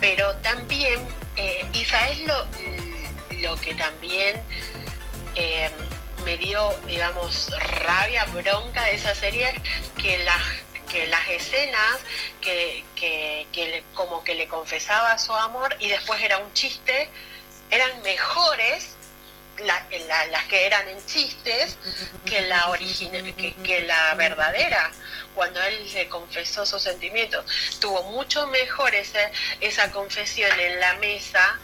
Pero 0.00 0.34
también, 0.36 1.00
eh, 1.36 1.66
y 1.72 2.26
lo, 2.26 2.46
lo 3.42 3.60
que 3.60 3.74
también 3.74 4.40
eh, 5.34 5.70
me 6.24 6.38
dio, 6.38 6.74
digamos, 6.86 7.50
rabia, 7.84 8.24
bronca 8.26 8.84
de 8.84 8.94
esa 8.94 9.14
serie, 9.14 9.52
que 10.00 10.18
las 10.24 10.42
que 10.96 11.06
las 11.08 11.28
escenas 11.28 11.98
que, 12.40 12.84
que, 12.94 13.84
como 13.94 14.24
que 14.24 14.34
le 14.34 14.48
confesaba 14.48 15.18
su 15.18 15.34
amor 15.34 15.76
y 15.78 15.88
después 15.88 16.22
era 16.22 16.38
un 16.38 16.50
chiste, 16.54 17.10
eran 17.70 18.00
mejores 18.02 18.94
las 19.58 20.44
que 20.48 20.66
eran 20.66 20.88
en 20.88 21.06
chistes 21.06 21.76
que 22.26 22.42
la 22.42 22.68
original 22.68 23.34
que, 23.34 23.82
la 23.82 24.14
verdadera. 24.14 24.90
Cuando 25.34 25.62
él 25.62 25.92
le 25.92 26.08
confesó 26.08 26.64
sus 26.64 26.82
sentimientos 26.82 27.44
tuvo 27.78 28.02
mucho 28.04 28.46
mejor 28.46 28.94
esa 28.94 29.92
confesión 29.92 30.50
en 30.58 30.80
la 30.80 30.94
mesa 30.94 31.58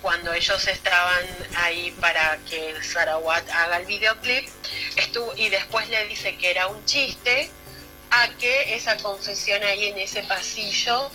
cuando 0.00 0.32
ellos 0.32 0.66
estaban 0.68 1.24
ahí 1.56 1.90
para 2.00 2.38
que 2.48 2.80
Sarawat 2.82 3.48
haga 3.50 3.78
el 3.78 3.86
videoclip. 3.86 4.48
Estuvo 4.96 5.36
y 5.36 5.48
después 5.48 5.88
le 5.88 6.06
dice 6.06 6.36
que 6.36 6.50
era 6.50 6.68
un 6.68 6.84
chiste 6.84 7.50
que 8.38 8.74
esa 8.74 8.96
confesión 8.98 9.62
ahí 9.62 9.86
en 9.86 9.98
ese 9.98 10.22
pasillo, 10.24 11.10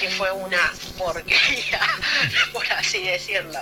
que 0.00 0.08
fue 0.10 0.30
una 0.32 0.72
porquería, 0.98 1.80
por 2.52 2.70
así 2.72 3.02
decirlo. 3.02 3.60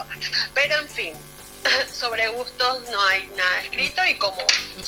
Pero 0.55 0.79
en 0.79 0.89
fin, 0.89 1.15
sobre 1.93 2.29
gustos 2.29 2.83
no 2.91 3.03
hay 3.07 3.27
nada 3.37 3.61
escrito 3.63 4.03
y 4.05 4.15
como, 4.15 4.43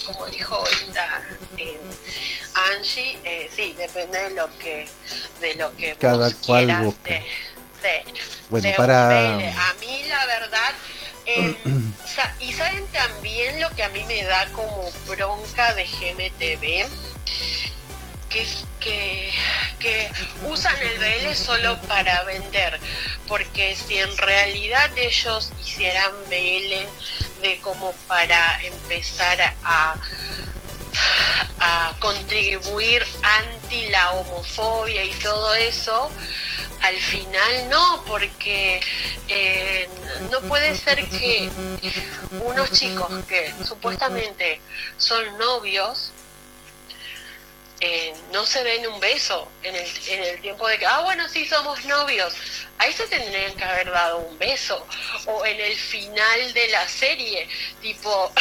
como 0.06 0.26
dijo 0.26 0.64
esta 0.68 1.22
eh, 1.56 1.78
Angie, 2.72 3.18
eh, 3.24 3.50
sí, 3.54 3.74
depende 3.76 4.18
de 4.18 4.30
lo 4.30 4.58
que 4.58 4.88
de 5.40 5.54
lo 5.54 5.74
que 5.76 5.94
cada 5.96 6.32
cual 6.46 6.84
busque. 6.84 7.24
bueno, 8.48 8.68
para... 8.76 9.34
a 9.34 9.74
mí 9.74 10.02
la 10.08 10.26
verdad 10.26 10.72
eh, 11.26 11.56
y 12.40 12.52
saben 12.52 12.86
también 12.88 13.60
lo 13.60 13.70
que 13.70 13.82
a 13.82 13.88
mí 13.90 14.04
me 14.04 14.22
da 14.24 14.46
como 14.52 14.90
bronca 15.06 15.74
de 15.74 15.84
GMTV 15.84 16.88
que, 18.80 20.10
usan 20.46 20.76
el 20.78 20.98
BL 20.98 21.34
solo 21.34 21.80
para 21.82 22.22
vender, 22.24 22.78
porque 23.28 23.76
si 23.76 23.98
en 23.98 24.16
realidad 24.16 24.90
ellos 24.96 25.52
hicieran 25.60 26.12
BL 26.28 27.42
de 27.42 27.58
como 27.62 27.92
para 28.08 28.62
empezar 28.62 29.54
a, 29.64 29.94
a 31.60 31.92
contribuir 32.00 33.04
anti 33.22 33.86
la 33.88 34.12
homofobia 34.12 35.04
y 35.04 35.10
todo 35.14 35.54
eso, 35.54 36.10
al 36.82 36.96
final 36.96 37.68
no, 37.70 38.04
porque 38.06 38.80
eh, 39.28 39.88
no 40.30 40.40
puede 40.42 40.76
ser 40.76 41.08
que 41.08 41.48
unos 42.44 42.70
chicos 42.72 43.10
que 43.26 43.52
supuestamente 43.64 44.60
son 44.98 45.38
novios 45.38 46.12
eh, 47.80 48.14
no 48.32 48.46
se 48.46 48.62
den 48.62 48.86
un 48.86 49.00
beso 49.00 49.48
en 49.62 49.74
el, 49.74 49.86
en 50.08 50.22
el 50.22 50.40
tiempo 50.40 50.66
de 50.68 50.78
que, 50.78 50.86
ah, 50.86 51.00
bueno, 51.00 51.28
sí 51.28 51.44
somos 51.44 51.84
novios. 51.84 52.34
Ahí 52.78 52.92
se 52.92 53.06
tendrían 53.06 53.54
que 53.54 53.64
haber 53.64 53.90
dado 53.90 54.18
un 54.18 54.38
beso. 54.38 54.86
O 55.26 55.44
en 55.44 55.60
el 55.60 55.76
final 55.76 56.52
de 56.52 56.68
la 56.68 56.88
serie, 56.88 57.48
tipo, 57.82 58.32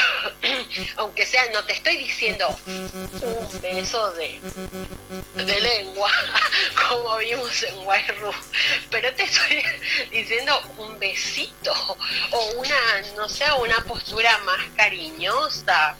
aunque 0.97 1.25
sea, 1.25 1.49
no 1.51 1.63
te 1.65 1.73
estoy 1.73 1.97
diciendo 1.97 2.47
un 2.65 3.61
beso 3.61 4.11
de, 4.13 4.39
de 5.35 5.61
lengua, 5.61 6.11
como 6.87 7.17
vimos 7.17 7.63
en 7.63 7.75
White 7.85 8.15
pero 8.89 9.13
te 9.15 9.23
estoy 9.23 9.63
diciendo 10.11 10.61
un 10.77 10.97
besito 10.99 11.73
o 12.31 12.45
una, 12.57 13.01
no 13.15 13.27
sé, 13.27 13.45
una 13.59 13.83
postura 13.85 14.37
más 14.39 14.61
cariñosa. 14.75 15.95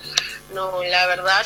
No, 0.54 0.84
la 0.84 1.08
verdad 1.08 1.46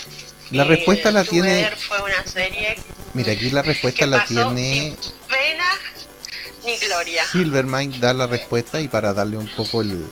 la 0.51 0.63
respuesta 0.63 1.11
la 1.11 1.23
tiene. 1.23 1.69
Fue 1.87 2.01
una 2.01 2.25
serie 2.25 2.77
Mira, 3.13 3.31
aquí 3.33 3.49
la 3.49 3.63
respuesta 3.63 4.05
la 4.05 4.25
tiene. 4.25 4.95
Pena 5.27 5.65
ni 6.63 6.77
gloria. 6.77 7.23
Silvermind 7.31 7.95
da 7.99 8.13
la 8.13 8.27
respuesta 8.27 8.79
y 8.79 8.87
para 8.87 9.13
darle 9.13 9.37
un 9.37 9.47
poco 9.47 9.81
el, 9.81 10.05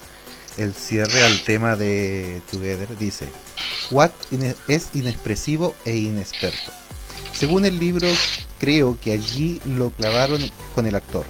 el 0.57 0.73
cierre 0.73 1.23
al 1.23 1.41
tema 1.41 1.75
de 1.75 2.41
Together, 2.49 2.97
dice: 2.97 3.27
Watt 3.91 4.13
es 4.67 4.89
inexpresivo 4.93 5.75
e 5.85 5.95
inexperto. 5.97 6.71
Según 7.33 7.65
el 7.65 7.77
libro, 7.79 8.07
creo 8.59 8.97
que 8.99 9.11
allí 9.11 9.61
lo 9.65 9.91
clavaron 9.91 10.49
con 10.73 10.87
el 10.87 10.95
actor. 10.95 11.25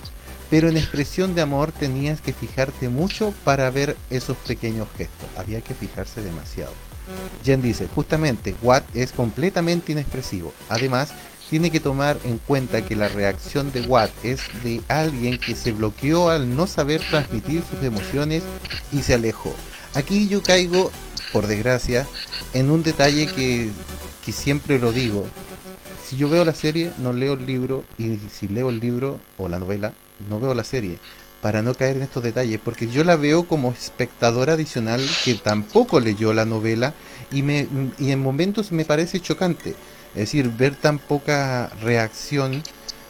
Pero 0.50 0.70
en 0.70 0.78
expresión 0.78 1.34
de 1.34 1.42
amor 1.42 1.72
tenías 1.72 2.22
que 2.22 2.32
fijarte 2.32 2.88
mucho 2.88 3.34
para 3.44 3.70
ver 3.72 3.98
esos 4.10 4.38
pequeños 4.38 4.88
gestos. 4.96 5.28
Había 5.36 5.60
que 5.62 5.74
fijarse 5.74 6.22
demasiado. 6.22 6.72
Jen 7.44 7.62
dice, 7.62 7.88
justamente, 7.94 8.56
Watt 8.62 8.84
es 8.96 9.12
completamente 9.12 9.92
inexpresivo. 9.92 10.54
Además, 10.70 11.14
tiene 11.50 11.70
que 11.70 11.80
tomar 11.80 12.18
en 12.24 12.40
cuenta 12.40 12.84
que 12.84 12.96
la 12.96 13.08
reacción 13.08 13.72
de 13.72 13.82
Watt 13.82 14.12
es 14.24 14.42
de 14.64 14.82
alguien 14.88 15.40
que 15.40 15.56
se 15.56 15.72
bloqueó 15.72 16.30
al 16.30 16.56
no 16.56 16.68
saber 16.68 17.02
transmitir 17.10 17.64
sus 17.70 17.84
emociones 17.84 18.44
y 18.92 19.04
se 19.04 19.14
alejó. 19.14 19.54
Aquí 19.94 20.28
yo 20.28 20.42
caigo, 20.42 20.92
por 21.32 21.48
desgracia, 21.48 22.08
en 22.54 22.72
un 22.72 22.84
detalle 22.84 23.28
que, 23.28 23.70
que 24.26 24.32
siempre 24.32 24.80
lo 24.80 24.92
digo. 24.92 25.28
Si 26.06 26.18
yo 26.18 26.30
veo 26.30 26.46
la 26.46 26.54
serie, 26.54 26.92
no 26.98 27.14
leo 27.14 27.34
el 27.34 27.46
libro, 27.46 27.84
y 27.98 28.18
si 28.32 28.48
leo 28.48 28.70
el 28.70 28.80
libro 28.80 29.20
o 29.38 29.48
la 29.48 29.60
novela, 29.60 29.94
no 30.30 30.40
veo 30.40 30.54
la 30.54 30.64
serie 30.64 31.00
para 31.46 31.62
no 31.62 31.76
caer 31.76 31.98
en 31.98 32.02
estos 32.02 32.24
detalles, 32.24 32.60
porque 32.60 32.88
yo 32.88 33.04
la 33.04 33.18
veo 33.18 33.44
como 33.44 33.72
espectador 33.72 34.50
adicional 34.50 35.00
que 35.24 35.36
tampoco 35.36 36.00
leyó 36.00 36.34
la 36.34 36.44
novela 36.44 36.96
y, 37.32 37.44
me, 37.44 37.68
y 38.00 38.10
en 38.10 38.20
momentos 38.20 38.72
me 38.72 38.84
parece 38.84 39.20
chocante. 39.20 39.76
Es 40.16 40.22
decir, 40.22 40.50
ver 40.50 40.74
tan 40.76 40.98
poca 40.98 41.72
reacción, 41.84 42.64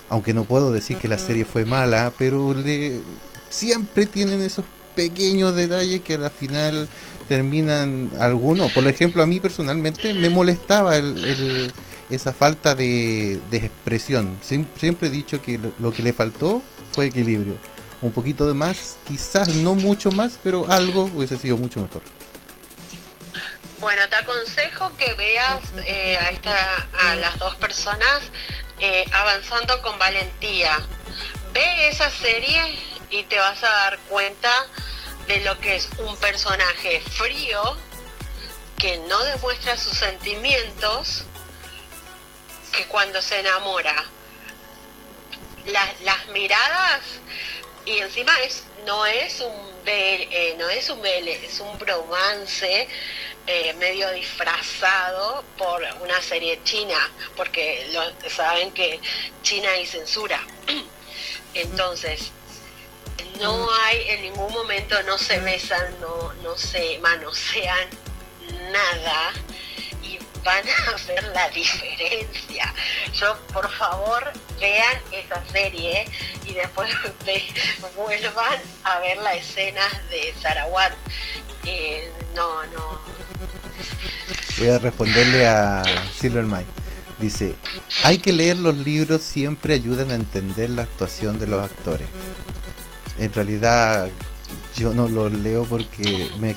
aunque 0.10 0.34
no 0.34 0.44
puedo 0.44 0.74
decir 0.74 0.98
que 0.98 1.08
la 1.08 1.18
serie 1.18 1.46
fue 1.46 1.64
mala, 1.64 2.12
pero 2.18 2.54
le, 2.54 3.00
siempre 3.50 4.06
tienen 4.06 4.42
esos 4.42 4.66
pequeños 4.98 5.56
detalles 5.56 6.02
que 6.02 6.16
al 6.16 6.30
final 6.30 6.90
terminan 7.30 8.12
algunos. 8.20 8.70
Por 8.74 8.86
ejemplo, 8.86 9.24
a 9.24 9.26
mí 9.26 9.40
personalmente 9.40 10.14
me 10.14 10.30
molestaba 10.30 10.98
el, 10.98 11.72
esa 12.10 12.34
falta 12.34 12.76
de, 12.76 13.40
de 13.50 13.58
expresión. 13.60 14.36
siempre 14.42 15.08
he 15.08 15.10
dicho 15.10 15.42
que 15.42 15.58
lo 15.80 15.94
que 15.94 16.04
le 16.04 16.12
faltó 16.12 16.62
fue 16.92 17.06
equilibrio 17.06 17.54
un 18.06 18.14
poquito 18.14 18.48
de 18.48 18.54
más, 18.54 18.98
quizás 19.08 19.50
no 19.50 19.76
mucho 19.76 20.12
más, 20.12 20.40
pero 20.44 20.70
algo 20.70 21.04
hubiese 21.14 21.38
sido 21.38 21.58
mucho 21.58 21.80
mejor. 21.82 22.02
Bueno, 23.80 24.08
te 24.10 24.16
aconsejo 24.16 24.96
que 24.98 25.14
veas 25.14 25.62
eh, 25.86 26.18
a, 26.18 26.30
esta, 26.30 26.88
a 27.08 27.16
las 27.16 27.38
dos 27.38 27.56
personas 27.56 28.22
eh, 28.80 29.06
avanzando 29.12 29.82
con 29.82 29.98
valentía. 30.00 30.80
Ve 31.54 31.90
esa 31.90 32.10
serie 32.10 32.80
y 33.10 33.24
te 33.24 33.38
vas 33.38 33.64
a 33.64 33.70
dar 33.70 34.00
cuenta 34.10 34.52
de 35.28 35.42
lo 35.42 35.60
que 35.60 35.76
es 35.76 35.90
un 35.98 36.16
personaje 36.18 37.02
frío 37.02 37.78
que 38.78 38.98
no 39.08 39.24
demuestra 39.24 39.78
sus 39.78 39.98
sentimientos, 39.98 41.24
que 42.72 42.86
cuando 42.86 43.22
se 43.22 43.40
enamora, 43.40 44.04
las, 45.66 46.02
las 46.02 46.28
miradas 46.28 47.02
y 47.86 48.00
encima 48.00 48.38
es 48.42 48.64
no 48.86 49.06
es 49.06 49.40
un 49.42 49.76
eh, 49.86 50.56
no 50.58 50.68
es 50.70 50.90
un 50.90 51.06
es 51.06 51.60
un 51.60 51.78
bromance 51.78 52.88
eh, 53.48 53.74
medio 53.74 54.10
disfrazado 54.12 55.44
por 55.56 55.84
una 56.02 56.20
serie 56.20 56.60
china, 56.64 56.98
porque 57.38 57.88
lo, 57.94 58.30
saben 58.30 58.72
que 58.72 59.00
China 59.44 59.70
hay 59.70 59.86
censura. 59.86 60.42
Entonces, 61.54 62.32
no 63.40 63.72
hay 63.84 64.10
en 64.10 64.22
ningún 64.24 64.52
momento, 64.52 65.02
no 65.04 65.20
se 65.20 65.38
besan, 65.40 65.96
no, 66.02 66.34
no 66.42 66.58
se 66.58 66.98
manosean, 67.00 67.88
nada 68.72 69.34
van 70.46 70.64
a 70.70 71.08
ver 71.08 71.24
la 71.34 71.50
diferencia. 71.50 72.74
Yo, 73.14 73.36
por 73.52 73.70
favor, 73.72 74.32
vean 74.62 74.98
esa 75.12 75.44
serie 75.52 76.06
y 76.46 76.54
después 76.54 76.90
vuelvan 77.98 78.60
a 78.84 79.00
ver 79.00 79.18
la 79.18 79.34
escena 79.34 79.82
de 80.10 80.34
Sarawat. 80.42 80.94
Eh, 81.66 82.10
no, 82.36 82.64
no. 82.68 83.02
Voy 84.58 84.70
a 84.70 84.78
responderle 84.78 85.48
a 85.48 85.84
Silvermine. 86.18 86.66
Dice, 87.20 87.56
hay 88.04 88.20
que 88.20 88.32
leer 88.32 88.58
los 88.58 88.76
libros, 88.76 89.22
siempre 89.22 89.74
ayudan 89.74 90.12
a 90.12 90.16
entender 90.16 90.70
la 90.70 90.84
actuación 90.84 91.40
de 91.40 91.48
los 91.48 91.64
actores. 91.64 92.08
En 93.18 93.34
realidad, 93.34 94.10
yo 94.76 94.94
no 94.94 95.08
lo 95.08 95.30
leo 95.30 95.66
porque 95.66 96.30
me 96.40 96.56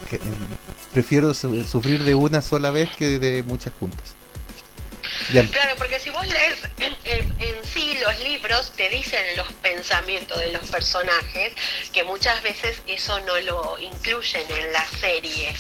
prefiero 0.93 1.35
sufrir 1.35 2.05
de 2.05 2.15
una 2.15 2.43
sola 2.43 2.71
vez 2.71 2.91
que 2.97 3.19
de 3.19 3.43
muchas 3.43 3.73
juntas. 3.79 4.15
Claro, 5.31 5.75
porque 5.77 5.99
si 6.01 6.11
vos 6.11 6.27
lees 6.27 6.59
en, 6.79 7.65
sí 7.65 7.99
los 8.03 8.19
libros, 8.21 8.73
te 8.77 8.89
dicen 8.89 9.21
los 9.37 9.53
pensamientos 9.55 10.39
de 10.39 10.53
los 10.53 10.63
personajes, 10.71 11.53
que 11.93 12.03
muchas 12.05 12.43
veces 12.43 12.81
eso 12.87 13.21
no 13.21 13.39
lo 13.41 13.79
incluyen 13.79 14.45
en 14.49 14.73
la 14.73 14.87
serie. 15.01 15.55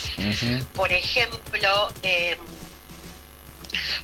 Por 0.75 0.91
ejemplo, 0.93 1.93
em, 2.03 2.39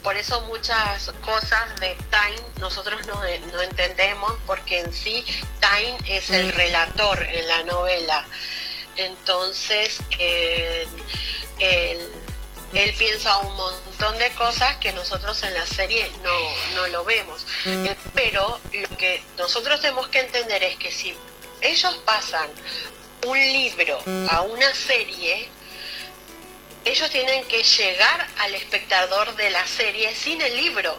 por 0.02 0.16
eso 0.16 0.40
muchas 0.42 1.10
cosas 1.24 1.80
de 1.80 1.96
Time 2.10 2.48
nosotros 2.60 3.06
no, 3.06 3.20
no 3.52 3.62
entendemos, 3.62 4.32
porque 4.46 4.80
en 4.80 4.92
sí 4.92 5.24
Time 5.60 5.96
es 6.06 6.30
el 6.30 6.52
relator 6.52 7.22
en 7.22 7.48
la 7.48 7.62
novela. 7.64 8.26
Entonces, 8.96 9.98
él, 10.18 10.88
piensa 12.98 13.38
un 13.38 13.56
montón 13.56 14.18
de 14.18 14.30
cosas 14.32 14.76
que 14.76 14.92
nosotros 14.92 15.42
en 15.42 15.54
la 15.54 15.66
serie 15.66 16.10
no, 16.22 16.86
lo 16.88 17.04
vemos. 17.04 17.46
Mm. 17.64 17.86
Eh, 17.86 17.96
pero 18.14 18.60
lo 18.72 18.96
que 18.96 19.22
nosotros 19.36 19.80
tenemos 19.80 20.08
que 20.08 20.20
entender 20.20 20.62
es 20.62 20.76
que 20.76 20.90
si 20.90 21.14
ellos 21.60 21.94
pasan 22.04 22.50
un 23.26 23.38
libro 23.38 23.98
a 24.28 24.42
una 24.42 24.74
serie, 24.74 25.48
ellos 26.84 27.10
tienen 27.10 27.44
que 27.44 27.62
llegar 27.62 28.26
al 28.38 28.54
espectador 28.54 29.34
de 29.36 29.50
la 29.50 29.66
serie 29.66 30.14
sin 30.14 30.40
el 30.40 30.56
libro. 30.56 30.96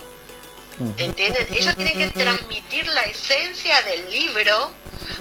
¿Entienden? 0.97 1.47
Ellos 1.53 1.75
tienen 1.75 1.97
que 1.97 2.09
transmitir 2.09 2.88
la 2.88 3.03
esencia 3.03 3.81
del 3.83 4.11
libro 4.11 4.71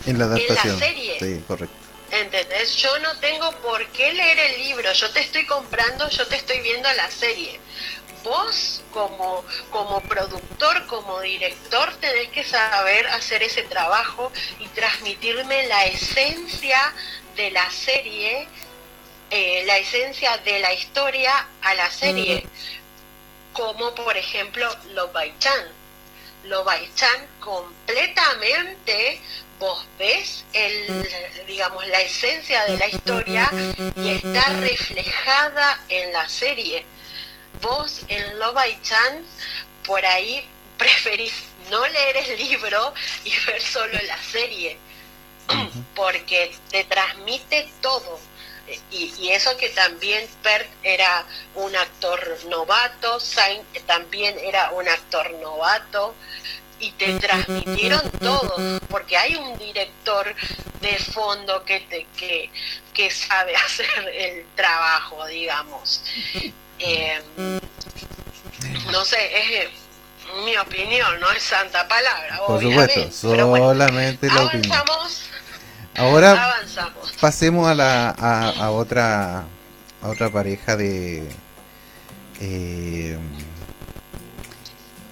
en 0.06 0.18
la, 0.18 0.36
serie. 0.78 1.16
Sí, 1.20 1.44
correcto. 1.46 1.76
¿Entendés? 2.10 2.76
Yo 2.76 2.98
no 3.00 3.16
tengo 3.18 3.50
por 3.58 3.86
qué 3.88 4.12
leer 4.12 4.38
el 4.38 4.58
libro, 4.62 4.92
yo 4.92 5.10
te 5.10 5.20
estoy 5.20 5.46
comprando, 5.46 6.08
yo 6.08 6.26
te 6.26 6.36
estoy 6.36 6.60
viendo 6.60 6.92
la 6.94 7.10
serie. 7.10 7.60
Vos 8.22 8.82
como, 8.92 9.44
como 9.70 10.00
productor, 10.02 10.86
como 10.86 11.20
director, 11.20 11.94
tenés 12.00 12.28
que 12.28 12.42
saber 12.42 13.06
hacer 13.08 13.42
ese 13.42 13.62
trabajo 13.64 14.32
y 14.58 14.66
transmitirme 14.68 15.66
la 15.66 15.86
esencia 15.86 16.94
de 17.36 17.50
la 17.50 17.70
serie, 17.70 18.48
eh, 19.36 19.64
la 19.66 19.78
esencia 19.78 20.36
de 20.38 20.60
la 20.60 20.72
historia 20.72 21.48
a 21.60 21.74
la 21.74 21.90
serie. 21.90 22.46
como 23.52 23.92
por 23.94 24.16
ejemplo 24.16 24.68
Lo 24.94 25.10
Chan. 25.40 25.66
Lo 26.44 26.64
Chan 26.94 27.26
completamente 27.40 29.20
vos 29.58 29.84
ves 29.98 30.44
el, 30.52 31.08
digamos, 31.48 31.84
la 31.88 32.00
esencia 32.00 32.64
de 32.66 32.76
la 32.76 32.86
historia 32.86 33.50
y 33.96 34.10
está 34.10 34.50
reflejada 34.60 35.80
en 35.88 36.12
la 36.12 36.28
serie. 36.28 36.84
Vos 37.60 38.02
en 38.06 38.38
Love 38.38 38.80
Chan 38.82 39.24
por 39.84 40.04
ahí 40.06 40.46
preferís 40.78 41.32
no 41.70 41.84
leer 41.88 42.18
el 42.18 42.38
libro 42.38 42.94
y 43.24 43.32
ver 43.46 43.60
solo 43.60 43.98
la 44.06 44.22
serie, 44.22 44.78
porque 45.96 46.54
te 46.70 46.84
transmite 46.84 47.68
todo. 47.80 48.20
Y, 48.90 49.28
eso 49.30 49.56
que 49.56 49.68
también 49.70 50.26
Pert 50.42 50.68
era 50.82 51.26
un 51.54 51.74
actor 51.76 52.38
novato, 52.48 53.20
Saint 53.20 53.64
también 53.86 54.38
era 54.38 54.70
un 54.70 54.88
actor 54.88 55.30
novato, 55.42 56.14
y 56.80 56.90
te 56.92 57.18
transmitieron 57.18 58.10
todo, 58.20 58.80
porque 58.88 59.16
hay 59.16 59.34
un 59.36 59.56
director 59.58 60.34
de 60.80 60.98
fondo 60.98 61.64
que, 61.64 61.80
te, 61.80 62.06
que, 62.16 62.50
que 62.92 63.10
sabe 63.10 63.54
hacer 63.66 63.86
el 64.12 64.46
trabajo, 64.54 65.26
digamos. 65.26 66.02
Eh, 66.78 67.22
no 68.90 69.04
sé, 69.04 69.62
es 69.62 69.68
mi 70.44 70.56
opinión, 70.56 71.20
no 71.20 71.30
es 71.30 71.42
santa 71.42 71.86
palabra. 71.86 72.40
Por 72.46 72.60
supuesto, 72.60 73.12
solamente 73.12 74.26
la 74.28 74.44
opinión. 74.44 74.84
Ahora 75.96 76.54
pasemos 77.20 77.68
a, 77.68 77.74
la, 77.74 78.10
a, 78.10 78.70
otra 78.70 79.44
a 80.02 80.08
otra 80.08 80.30
pareja 80.30 80.76
de 80.76 81.28
eh, 82.40 83.16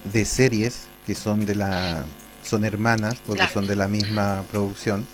de 0.03 0.25
series 0.25 0.87
que 1.05 1.15
son 1.15 1.45
de 1.45 1.55
la 1.55 2.03
son 2.43 2.65
hermanas 2.65 3.15
porque 3.25 3.47
son 3.47 3.65
de 3.65 3.75
la 3.75 3.87
misma 3.87 4.43
producción 4.51 5.07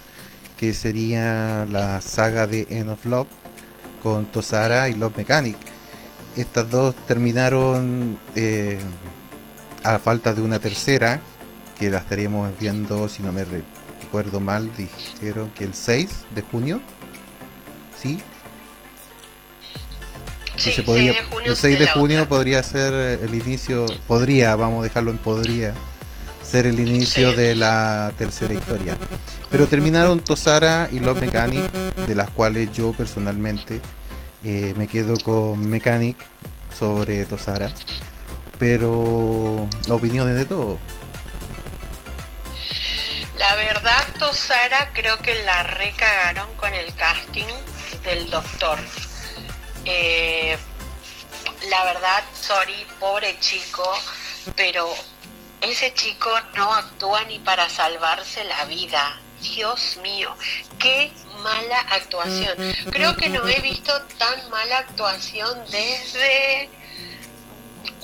que 0.59 0.73
sería 0.73 1.65
la 1.69 2.01
saga 2.01 2.45
de 2.45 2.67
End 2.69 2.89
of 2.89 3.05
Love 3.05 3.27
con 4.03 4.25
Tosara 4.25 4.89
y 4.89 4.95
Love 4.95 5.17
Mechanic. 5.17 5.57
Estas 6.35 6.69
dos 6.69 6.95
terminaron 7.07 8.19
eh, 8.35 8.77
a 9.83 9.99
falta 9.99 10.33
de 10.33 10.41
una 10.41 10.59
tercera, 10.59 11.21
que 11.77 11.89
la 11.89 11.99
estaríamos 11.99 12.51
viendo, 12.59 13.07
si 13.07 13.23
no 13.23 13.31
me 13.31 13.45
recuerdo 14.09 14.39
mal, 14.39 14.71
dijeron 14.75 15.51
que 15.51 15.65
el 15.65 15.75
6 15.75 16.09
de 16.33 16.41
junio, 16.41 16.81
¿sí? 17.95 18.19
Sí, 20.55 20.81
podría, 20.81 21.13
el 21.45 21.55
6 21.55 21.77
de 21.77 21.87
junio 21.89 22.27
podría 22.27 22.63
ser 22.63 22.91
el 23.21 23.35
inicio, 23.35 23.85
podría, 24.07 24.55
vamos 24.55 24.79
a 24.79 24.83
dejarlo 24.85 25.11
en 25.11 25.19
podría, 25.19 25.75
ser 26.41 26.65
el 26.65 26.79
inicio 26.79 27.33
de 27.33 27.53
la 27.53 28.11
tercera 28.17 28.51
historia. 28.51 28.97
Pero 29.51 29.67
terminaron 29.67 30.21
Tosara 30.21 30.89
y 30.91 30.99
Love 30.99 31.21
Mechanic, 31.21 31.71
de 32.07 32.15
las 32.15 32.31
cuales 32.31 32.71
yo 32.71 32.93
personalmente 32.93 33.79
eh, 34.43 34.73
me 34.75 34.87
quedo 34.87 35.19
con 35.19 35.69
Mechanic 35.69 36.17
sobre 36.77 37.25
Tosara 37.25 37.71
pero 38.59 39.67
la 39.87 39.95
opinión 39.95 40.29
es 40.29 40.35
de 40.35 40.45
todo. 40.45 40.77
La 43.39 43.55
verdad, 43.55 44.05
Tosara, 44.19 44.91
creo 44.93 45.17
que 45.19 45.33
la 45.45 45.63
recagaron 45.63 46.53
con 46.55 46.73
el 46.73 46.93
casting 46.95 47.47
del 48.03 48.29
doctor. 48.29 48.77
Eh, 49.85 50.57
la 51.69 51.85
verdad, 51.85 52.21
sorry, 52.33 52.85
pobre 52.99 53.39
chico, 53.39 53.89
pero 54.57 54.93
ese 55.61 55.93
chico 55.93 56.29
no 56.55 56.73
actúa 56.73 57.23
ni 57.23 57.39
para 57.39 57.69
salvarse 57.69 58.43
la 58.43 58.65
vida. 58.65 59.21
Dios 59.41 59.97
mío, 60.03 60.35
qué 60.77 61.09
mala 61.41 61.79
actuación. 61.91 62.57
Creo 62.91 63.15
que 63.15 63.29
no 63.29 63.47
he 63.47 63.61
visto 63.61 64.01
tan 64.17 64.49
mala 64.49 64.79
actuación 64.79 65.63
desde 65.71 66.69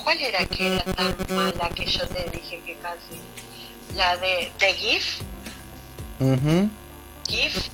¿Cuál 0.02 0.20
era 0.22 0.46
que 0.46 0.76
era 0.76 0.84
tan 0.94 1.14
mala 1.28 1.68
que 1.74 1.84
yo 1.84 2.06
te 2.06 2.30
dije 2.30 2.62
que 2.64 2.76
casi? 2.76 3.20
La 3.96 4.16
de, 4.18 4.52
de 4.58 4.74
GIF. 4.74 5.20
GIF. 7.26 7.68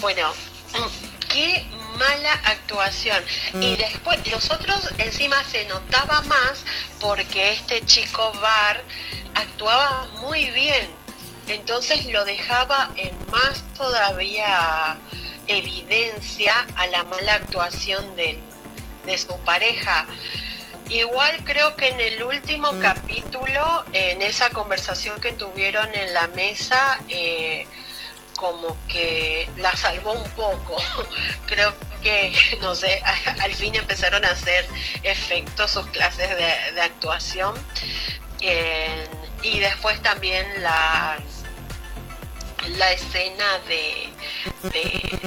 Bueno, 0.00 0.32
qué 1.28 1.66
mala 1.98 2.32
actuación. 2.44 3.22
Y 3.60 3.76
después, 3.76 4.18
los 4.30 4.50
otros 4.50 4.90
encima 4.98 5.42
se 5.44 5.66
notaba 5.66 6.22
más 6.22 6.64
porque 7.00 7.52
este 7.52 7.84
chico 7.84 8.32
Bar 8.40 8.82
actuaba 9.34 10.08
muy 10.22 10.50
bien. 10.50 10.88
Entonces 11.48 12.06
lo 12.06 12.24
dejaba 12.24 12.90
en 12.96 13.14
más 13.30 13.62
todavía 13.76 14.96
evidencia 15.46 16.66
a 16.76 16.86
la 16.88 17.04
mala 17.04 17.34
actuación 17.34 18.16
de, 18.16 18.38
de 19.04 19.18
su 19.18 19.38
pareja. 19.40 20.06
Igual 20.88 21.42
creo 21.44 21.74
que 21.74 21.88
en 21.88 22.00
el 22.00 22.22
último 22.22 22.70
capítulo, 22.80 23.84
en 23.92 24.22
esa 24.22 24.50
conversación 24.50 25.20
que 25.20 25.32
tuvieron 25.32 25.92
en 25.94 26.14
la 26.14 26.28
mesa, 26.28 27.00
eh, 27.08 27.66
como 28.36 28.76
que 28.86 29.48
la 29.56 29.74
salvó 29.74 30.12
un 30.12 30.30
poco. 30.30 30.76
creo 31.46 31.74
que, 32.02 32.32
no 32.60 32.74
sé, 32.74 33.02
al 33.40 33.54
fin 33.54 33.74
empezaron 33.74 34.24
a 34.24 34.30
hacer 34.30 34.66
efecto 35.02 35.66
sus 35.66 35.86
clases 35.88 36.30
de, 36.36 36.80
actuación. 36.80 37.54
y 39.42 39.58
después 39.58 40.00
también 40.02 40.46
la 40.62 41.18
la 42.76 42.92
escena 42.92 43.58
de, 43.68 44.12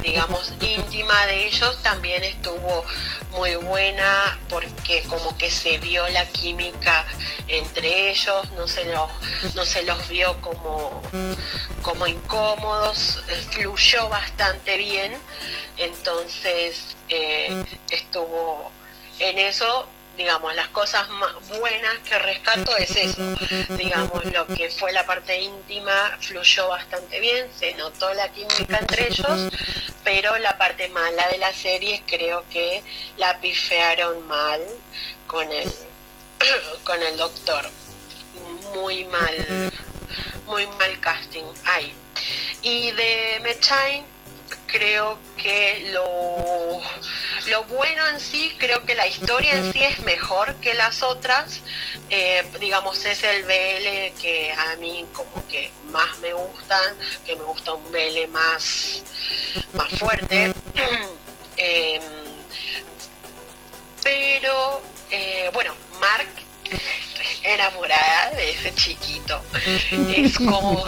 digamos, 0.02 0.54
íntima 0.62 1.26
de 1.28 1.48
ellos 1.48 1.82
también 1.82 2.24
estuvo 2.24 2.86
muy 3.32 3.56
buena 3.56 4.40
porque 4.50 5.04
como 5.04 5.38
que 5.38 5.50
se 5.50 5.78
vio 5.78 6.08
la 6.10 6.26
química 6.28 7.06
entre 7.48 8.12
ellos, 8.12 8.52
no 8.52 8.68
se 8.68 8.86
los, 8.86 9.10
no 9.56 9.66
se 9.66 9.84
los 9.84 10.08
vio 10.10 10.40
como, 10.42 11.02
como 11.82 12.08
incómodos, 12.08 13.24
fluyó 13.52 14.10
bastante 14.10 14.78
bien, 14.78 15.14
entonces 15.78 16.96
eh, 17.10 17.64
estuvo 17.90 18.72
en 19.20 19.40
eso 19.40 19.88
digamos, 20.20 20.54
las 20.54 20.68
cosas 20.68 21.08
buenas 21.60 21.98
que 22.00 22.20
rescato 22.20 22.76
es 22.76 22.94
eso, 22.94 23.24
digamos, 23.78 24.26
lo 24.26 24.46
que 24.48 24.70
fue 24.70 24.92
la 24.92 25.06
parte 25.06 25.42
íntima 25.42 26.18
fluyó 26.20 26.68
bastante 26.68 27.22
bien, 27.22 27.48
se 27.58 27.74
notó 27.76 28.14
la 28.14 28.28
química 28.28 28.80
entre 28.80 29.08
ellos, 29.08 29.50
pero 30.04 30.38
la 30.40 30.58
parte 30.58 30.90
mala 30.90 31.26
de 31.30 31.38
la 31.38 31.54
serie 31.54 32.04
creo 32.06 32.44
que 32.52 32.84
la 33.16 33.40
pifearon 33.40 34.28
mal 34.28 34.60
con 35.26 35.50
el, 35.50 35.72
con 36.84 37.02
el 37.02 37.16
doctor, 37.16 37.70
muy 38.76 39.06
mal, 39.06 39.72
muy 40.48 40.68
mal 40.68 41.00
casting. 41.00 41.46
Hay. 41.64 41.94
Y 42.62 42.92
de 42.92 43.40
Mechain 43.42 44.04
creo 44.72 45.18
que 45.38 45.90
lo, 45.92 46.82
lo 47.48 47.64
bueno 47.66 48.08
en 48.08 48.20
sí, 48.20 48.54
creo 48.58 48.84
que 48.86 48.96
la 48.96 49.08
historia 49.08 49.54
en 49.54 49.72
sí 49.74 49.84
es 49.84 50.00
mejor 50.00 50.56
que 50.56 50.74
las 50.74 51.04
otras. 51.04 51.62
Eh, 52.10 52.44
digamos, 52.60 53.04
es 53.06 53.24
el 53.24 53.44
BL 53.44 54.20
que 54.22 54.52
a 54.52 54.76
mí 54.78 55.06
como 55.14 55.46
que 55.48 55.72
más 55.92 56.18
me 56.20 56.34
gustan, 56.34 56.96
que 57.26 57.36
me 57.36 57.44
gusta 57.44 57.74
un 57.74 57.92
BL 57.92 58.28
más, 58.32 59.04
más 59.74 59.90
fuerte. 60.00 60.54
Em, 61.62 62.02
pero, 64.02 64.82
eh, 65.12 65.50
bueno, 65.52 65.74
Mark 66.00 66.39
enamorada 67.44 68.32
de 68.32 68.52
ese 68.52 68.74
chiquito. 68.76 69.42
Es 70.16 70.38
como, 70.38 70.84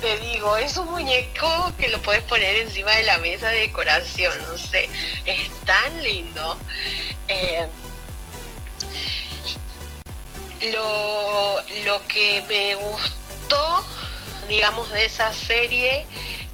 te 0.00 0.18
digo, 0.18 0.56
es 0.56 0.76
un 0.76 0.90
muñeco 0.90 1.72
que 1.78 1.88
lo 1.88 2.00
puedes 2.02 2.22
poner 2.24 2.56
encima 2.56 2.92
de 2.92 3.04
la 3.04 3.18
mesa 3.18 3.48
de 3.48 3.60
decoración, 3.60 4.32
no 4.48 4.58
sé, 4.58 4.88
es 5.24 5.50
tan 5.64 6.02
lindo. 6.02 6.58
Eh, 7.28 7.66
lo, 10.72 11.56
lo 11.84 12.06
que 12.06 12.42
me 12.48 12.74
gustó, 12.74 13.84
digamos, 14.48 14.90
de 14.90 15.04
esa 15.04 15.32
serie, 15.32 16.06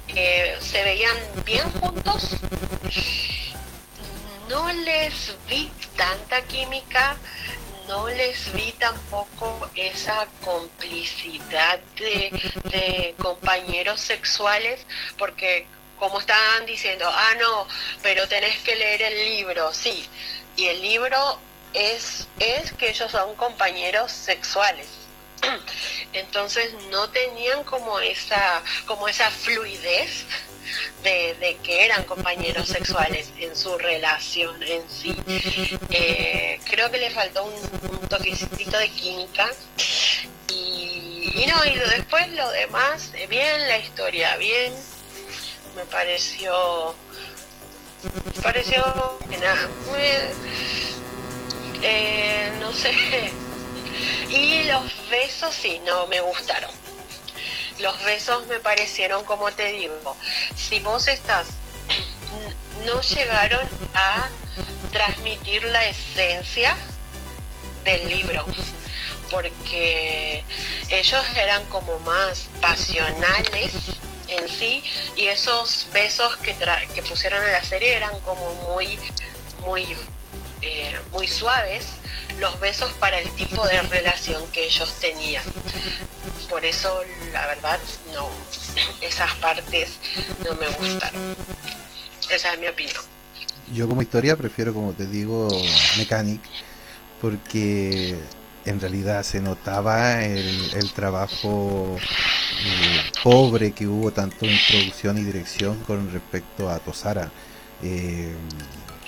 eh, 0.07 0.57
se 0.61 0.83
veían 0.83 1.17
bien 1.45 1.69
juntos. 1.73 2.37
No 4.49 4.71
les 4.71 5.35
vi 5.49 5.69
tanta 5.97 6.41
química, 6.43 7.17
no 7.87 8.07
les 8.09 8.51
vi 8.53 8.71
tampoco 8.73 9.69
esa 9.75 10.27
complicidad 10.43 11.79
de, 11.97 13.15
compañeros 13.17 14.01
sexuales, 14.01 14.85
porque 15.17 15.67
como 15.97 16.19
estaban 16.19 16.65
diciendo, 16.65 17.05
ah, 17.09 17.33
no, 17.39 17.67
pero 18.03 18.27
tenés 18.27 18.57
que 18.59 18.75
leer 18.75 19.01
el 19.01 19.25
libro, 19.25 19.73
sí, 19.73 20.07
y 20.55 20.65
el 20.67 20.81
libro 20.81 21.39
es, 21.73 22.27
es 22.39 22.71
que 22.73 22.89
ellos 22.89 23.11
son 23.11 23.35
compañeros 23.35 24.11
sexuales. 24.11 24.87
Entonces 26.13 26.73
no 26.89 27.09
tenían 27.09 27.63
como 27.63 27.99
esa, 27.99 28.61
como 28.85 29.07
esa 29.07 29.29
fluidez 29.29 30.25
de, 31.03 31.57
que 31.63 31.85
eran 31.85 32.03
compañeros 32.03 32.67
sexuales 32.67 33.31
en 33.39 33.55
su 33.55 33.77
relación 33.77 34.61
en 34.63 34.89
sí. 34.89 35.15
Eh, 35.89 36.59
creo 36.65 36.91
que 36.91 36.97
le 36.97 37.09
faltó 37.11 37.45
un, 37.45 38.07
toquecito 38.07 38.77
de 38.77 38.89
química. 38.89 39.49
Y, 40.49 41.45
no, 41.47 41.65
y 41.65 41.75
después 41.75 42.29
lo 42.29 42.49
demás, 42.51 43.11
eh, 43.13 43.27
bien, 43.27 43.67
la 43.67 43.77
historia, 43.77 44.37
bien, 44.37 44.73
me 45.75 45.85
pareció, 45.85 46.95
me 48.35 48.41
pareció, 48.41 48.81
nada, 49.39 49.69
eh, 51.83 52.51
no 52.59 52.73
sé, 52.73 52.91
y 54.29 54.63
los 54.63 55.09
besos 55.09 55.53
sí, 55.53 55.79
no 55.85 56.07
me 56.07 56.19
gustaron 56.21 56.76
los 57.79 58.03
besos 58.03 58.47
me 58.47 58.59
parecieron, 58.59 59.23
como 59.25 59.51
te 59.51 59.71
digo, 59.71 60.15
si 60.55 60.79
vos 60.79 61.07
estás, 61.07 61.47
no 62.85 63.01
llegaron 63.01 63.67
a 63.93 64.29
transmitir 64.91 65.63
la 65.65 65.85
esencia 65.87 66.75
del 67.83 68.09
libro, 68.09 68.45
porque 69.31 70.43
ellos 70.89 71.25
eran 71.35 71.65
como 71.65 71.99
más 71.99 72.47
pasionales 72.61 73.73
en 74.27 74.49
sí 74.49 74.83
y 75.15 75.27
esos 75.27 75.87
besos 75.93 76.35
que, 76.37 76.53
pusieron 77.03 77.43
en 77.43 77.51
la 77.51 77.63
serie 77.63 77.95
eran 77.95 78.19
como 78.21 78.53
muy, 78.73 78.99
muy, 79.65 79.95
eh, 80.61 80.99
muy 81.11 81.27
suaves 81.27 81.85
los 82.39 82.59
besos 82.59 82.91
para 82.93 83.19
el 83.19 83.29
tipo 83.31 83.65
de 83.67 83.81
relación 83.83 84.41
que 84.51 84.65
ellos 84.65 84.93
tenían. 84.99 85.43
Por 86.49 86.65
eso, 86.65 87.01
la 87.33 87.47
verdad, 87.47 87.79
no, 88.13 88.29
esas 89.01 89.33
partes 89.35 89.91
no 90.45 90.55
me 90.55 90.67
gustan. 90.67 91.11
Esa 92.29 92.53
es 92.53 92.59
mi 92.59 92.67
opinión. 92.67 93.01
Yo 93.73 93.87
como 93.87 94.01
historia 94.01 94.35
prefiero, 94.37 94.73
como 94.73 94.93
te 94.93 95.07
digo, 95.07 95.49
Mechanic, 95.97 96.41
porque 97.21 98.17
en 98.65 98.79
realidad 98.79 99.23
se 99.23 99.41
notaba 99.41 100.23
el, 100.23 100.91
trabajo 100.93 101.97
eh, 101.97 103.11
pobre 103.23 103.71
que 103.71 103.87
hubo 103.87 104.11
tanto 104.11 104.45
en 104.45 104.57
producción 104.69 105.17
y 105.17 105.23
dirección 105.23 105.79
con 105.85 106.11
respecto 106.11 106.69
a 106.69 106.79
Tosara. 106.79 107.31
Eh, 107.83 108.33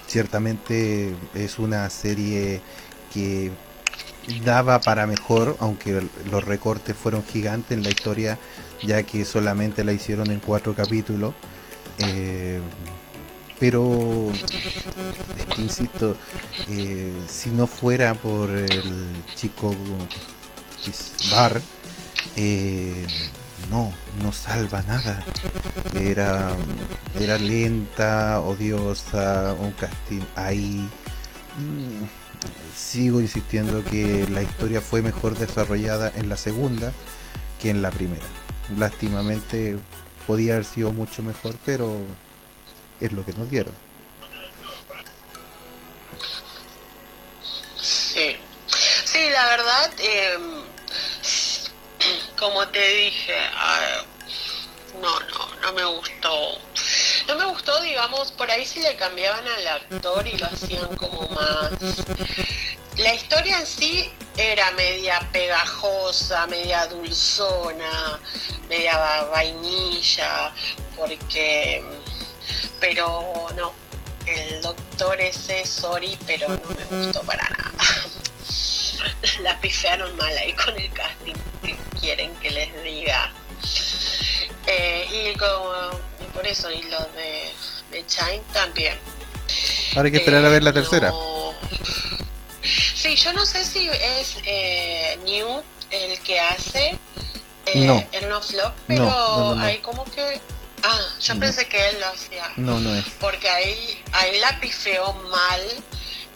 ciertamente 0.07 1.13
es 1.35 1.59
una 1.59 1.89
serie 1.89 2.61
que 3.13 3.51
daba 4.43 4.79
para 4.79 5.07
mejor, 5.07 5.57
aunque 5.59 6.01
los 6.31 6.43
recortes 6.43 6.95
fueron 6.95 7.23
gigantes 7.23 7.71
en 7.71 7.83
la 7.83 7.89
historia, 7.89 8.37
ya 8.83 9.03
que 9.03 9.25
solamente 9.25 9.83
la 9.83 9.93
hicieron 9.93 10.29
en 10.31 10.39
cuatro 10.39 10.75
capítulos. 10.75 11.33
Eh, 11.99 12.61
pero, 13.59 14.31
insisto, 15.57 16.15
eh, 16.69 17.13
si 17.27 17.49
no 17.49 17.67
fuera 17.67 18.13
por 18.13 18.49
el 18.49 19.23
chico 19.35 19.75
Bar, 21.29 21.61
eh, 22.37 23.05
no, 23.69 23.91
no 24.23 24.31
salva 24.31 24.81
nada. 24.83 25.23
Era, 25.93 26.55
era 27.19 27.37
lenta, 27.37 28.39
odiosa, 28.39 29.55
un 29.59 29.71
casting 29.71 30.21
ahí. 30.35 30.89
Mm, 31.59 32.05
sigo 32.75 33.19
insistiendo 33.19 33.83
que 33.83 34.25
la 34.29 34.41
historia 34.41 34.79
fue 34.79 35.01
mejor 35.01 35.37
desarrollada 35.37 36.11
en 36.15 36.29
la 36.29 36.37
segunda 36.37 36.93
que 37.61 37.69
en 37.69 37.81
la 37.81 37.91
primera. 37.91 38.23
Lástimamente 38.77 39.77
podía 40.25 40.53
haber 40.53 40.65
sido 40.65 40.93
mucho 40.93 41.21
mejor, 41.21 41.55
pero 41.65 41.99
es 43.01 43.11
lo 43.11 43.25
que 43.25 43.33
nos 43.33 43.49
dieron. 43.49 43.73
Sí, 47.81 48.37
sí, 49.05 49.29
la 49.31 49.45
verdad, 49.45 49.91
em, 49.99 50.41
como 52.39 52.67
te 52.69 52.87
dije, 52.87 53.35
ah, 53.53 54.03
no, 55.01 55.19
no, 55.19 55.55
no 55.61 55.73
me 55.73 55.83
gustó 55.83 56.59
no 57.29 57.35
me 57.35 57.45
gustó, 57.45 57.79
digamos, 57.81 58.31
por 58.31 58.49
ahí 58.49 58.65
si 58.65 58.79
le 58.79 58.95
cambiaban 58.95 59.47
al 59.47 59.67
actor 59.67 60.27
y 60.27 60.35
lo 60.37 60.47
hacían 60.47 60.95
como 60.95 61.27
más... 61.29 61.69
La 62.97 63.13
historia 63.13 63.59
en 63.59 63.67
sí 63.67 64.11
era 64.35 64.71
media 64.71 65.19
pegajosa, 65.31 66.47
media 66.47 66.87
dulzona, 66.87 68.19
media 68.67 68.97
vainilla, 69.31 70.51
porque... 70.97 71.83
Pero 72.79 73.47
no, 73.55 73.73
el 74.25 74.61
doctor 74.63 75.21
ese, 75.21 75.65
sorry, 75.67 76.17
pero 76.25 76.47
no 76.47 76.59
me 76.89 77.05
gustó 77.05 77.21
para 77.21 77.47
nada. 77.47 77.71
La 79.43 79.59
pifiaron 79.61 80.15
mal 80.17 80.35
ahí 80.35 80.53
con 80.53 80.75
el 80.79 80.91
casting 80.93 81.35
que 81.61 81.77
quieren 81.99 82.33
que 82.37 82.49
les 82.49 82.83
diga. 82.83 83.31
Eh, 84.65 85.07
y 85.11 85.37
como 85.37 85.91
por 86.29 86.45
eso, 86.47 86.71
y 86.71 86.81
los 86.83 87.13
de, 87.13 87.51
de 87.91 88.05
Chine 88.07 88.41
también. 88.53 88.97
Ahora 89.95 90.07
hay 90.07 90.11
que 90.11 90.17
esperar 90.17 90.45
a 90.45 90.49
ver 90.49 90.63
la 90.63 90.73
tercera. 90.73 91.13
Sí, 92.95 93.15
yo 93.15 93.31
no 93.31 93.45
sé 93.45 93.63
si 93.63 93.87
es 93.87 94.37
eh, 94.43 95.17
New 95.23 95.63
el 95.89 96.19
que 96.19 96.41
hace 96.41 96.99
eh, 97.65 97.85
no. 97.85 98.05
el 98.11 98.27
no 98.27 98.41
flop, 98.41 98.73
pero 98.85 99.57
hay 99.57 99.77
como 99.77 100.03
que 100.03 100.41
Ah, 100.83 100.99
yo 101.21 101.39
pensé 101.39 101.67
que 101.67 101.89
él 101.89 101.99
lo 101.99 102.07
hacía. 102.07 102.51
No, 102.55 102.79
no 102.79 102.95
es. 102.95 103.05
Porque 103.19 103.49
ahí, 103.49 104.01
ahí 104.13 104.39
la 104.39 104.59
pifeó 104.59 105.13
mal 105.13 105.61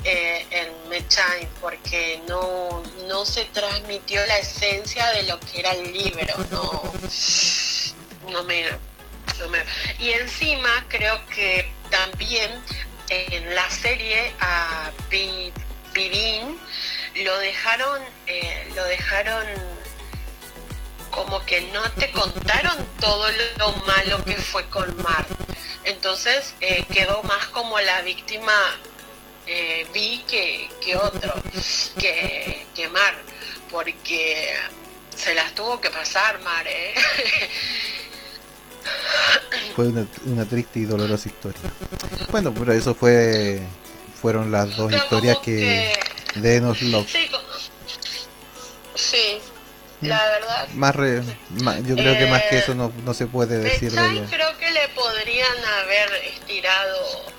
eh, 0.04 0.46
en 0.52 0.90
Mechain, 0.90 1.48
porque 1.62 2.22
no, 2.28 2.84
no 3.08 3.26
se 3.26 3.46
transmitió 3.46 4.26
la 4.26 4.40
esencia 4.40 5.10
de 5.12 5.24
lo 5.24 5.40
que 5.40 5.60
era 5.60 5.72
el 5.72 5.94
libro, 5.94 6.36
no, 6.52 6.94
no 8.32 8.44
me, 8.44 8.66
y 10.00 10.12
encima 10.12 10.86
creo 10.88 11.26
que 11.28 11.72
también 11.90 12.52
en 13.10 13.56
la 13.56 13.70
serie 13.70 14.34
a 14.40 14.92
Pidin 15.10 16.58
lo 17.24 17.38
dejaron, 17.40 18.02
eh, 18.28 18.72
lo 18.76 18.84
dejaron 18.86 19.46
como 21.12 21.46
que 21.46 21.62
no 21.62 21.84
te 21.92 22.12
contaron 22.12 22.76
todo 23.00 23.28
lo 23.58 23.72
malo 23.86 24.24
que 24.26 24.36
fue 24.36 24.68
con 24.70 24.96
Mar. 25.04 25.26
Entonces 25.84 26.56
eh, 26.62 26.86
quedó 26.92 27.22
más 27.24 27.48
como 27.48 27.80
la 27.80 28.02
víctima 28.02 28.54
eh, 29.46 29.86
Vi 29.94 30.24
que, 30.28 30.70
que 30.82 30.96
otro, 30.96 31.34
que, 32.00 32.66
que 32.74 32.88
Mar, 32.90 33.16
porque 33.70 34.56
se 35.16 35.36
las 35.36 35.54
tuvo 35.54 35.80
que 35.82 35.90
pasar 35.90 36.40
Mar, 36.40 36.66
¿eh? 36.68 36.94
Fue 39.76 39.88
una, 39.88 40.46
triste 40.46 40.80
y 40.80 40.86
dolorosa 40.86 41.30
historia. 41.30 41.62
Bueno, 42.32 42.54
pero 42.54 42.74
eso 42.74 42.94
fue 42.94 43.62
fueron 44.22 44.52
las 44.52 44.76
dos 44.78 44.94
historias 44.94 45.38
que, 45.40 45.94
de 46.36 46.56
Enos 46.56 46.82
Love. 46.82 47.10
Sí, 48.96 49.40
mm. 50.02 50.08
la 50.08 50.24
verdad. 50.26 50.68
Más, 50.74 50.96
yo 51.86 51.96
creo 51.96 52.18
que 52.18 52.28
más 52.28 52.44
que 52.44 52.60
eso 52.60 52.76
no, 52.76 52.94
no 53.04 53.14
se 53.14 53.28
puede 53.28 53.58
decir 53.60 53.92
de 53.92 54.12
ella. 54.12 54.28
Creo 54.30 54.58
que 54.58 54.72
le 54.72 54.88
podrían 54.90 55.66
haber 55.82 56.14
estirado 56.26 57.34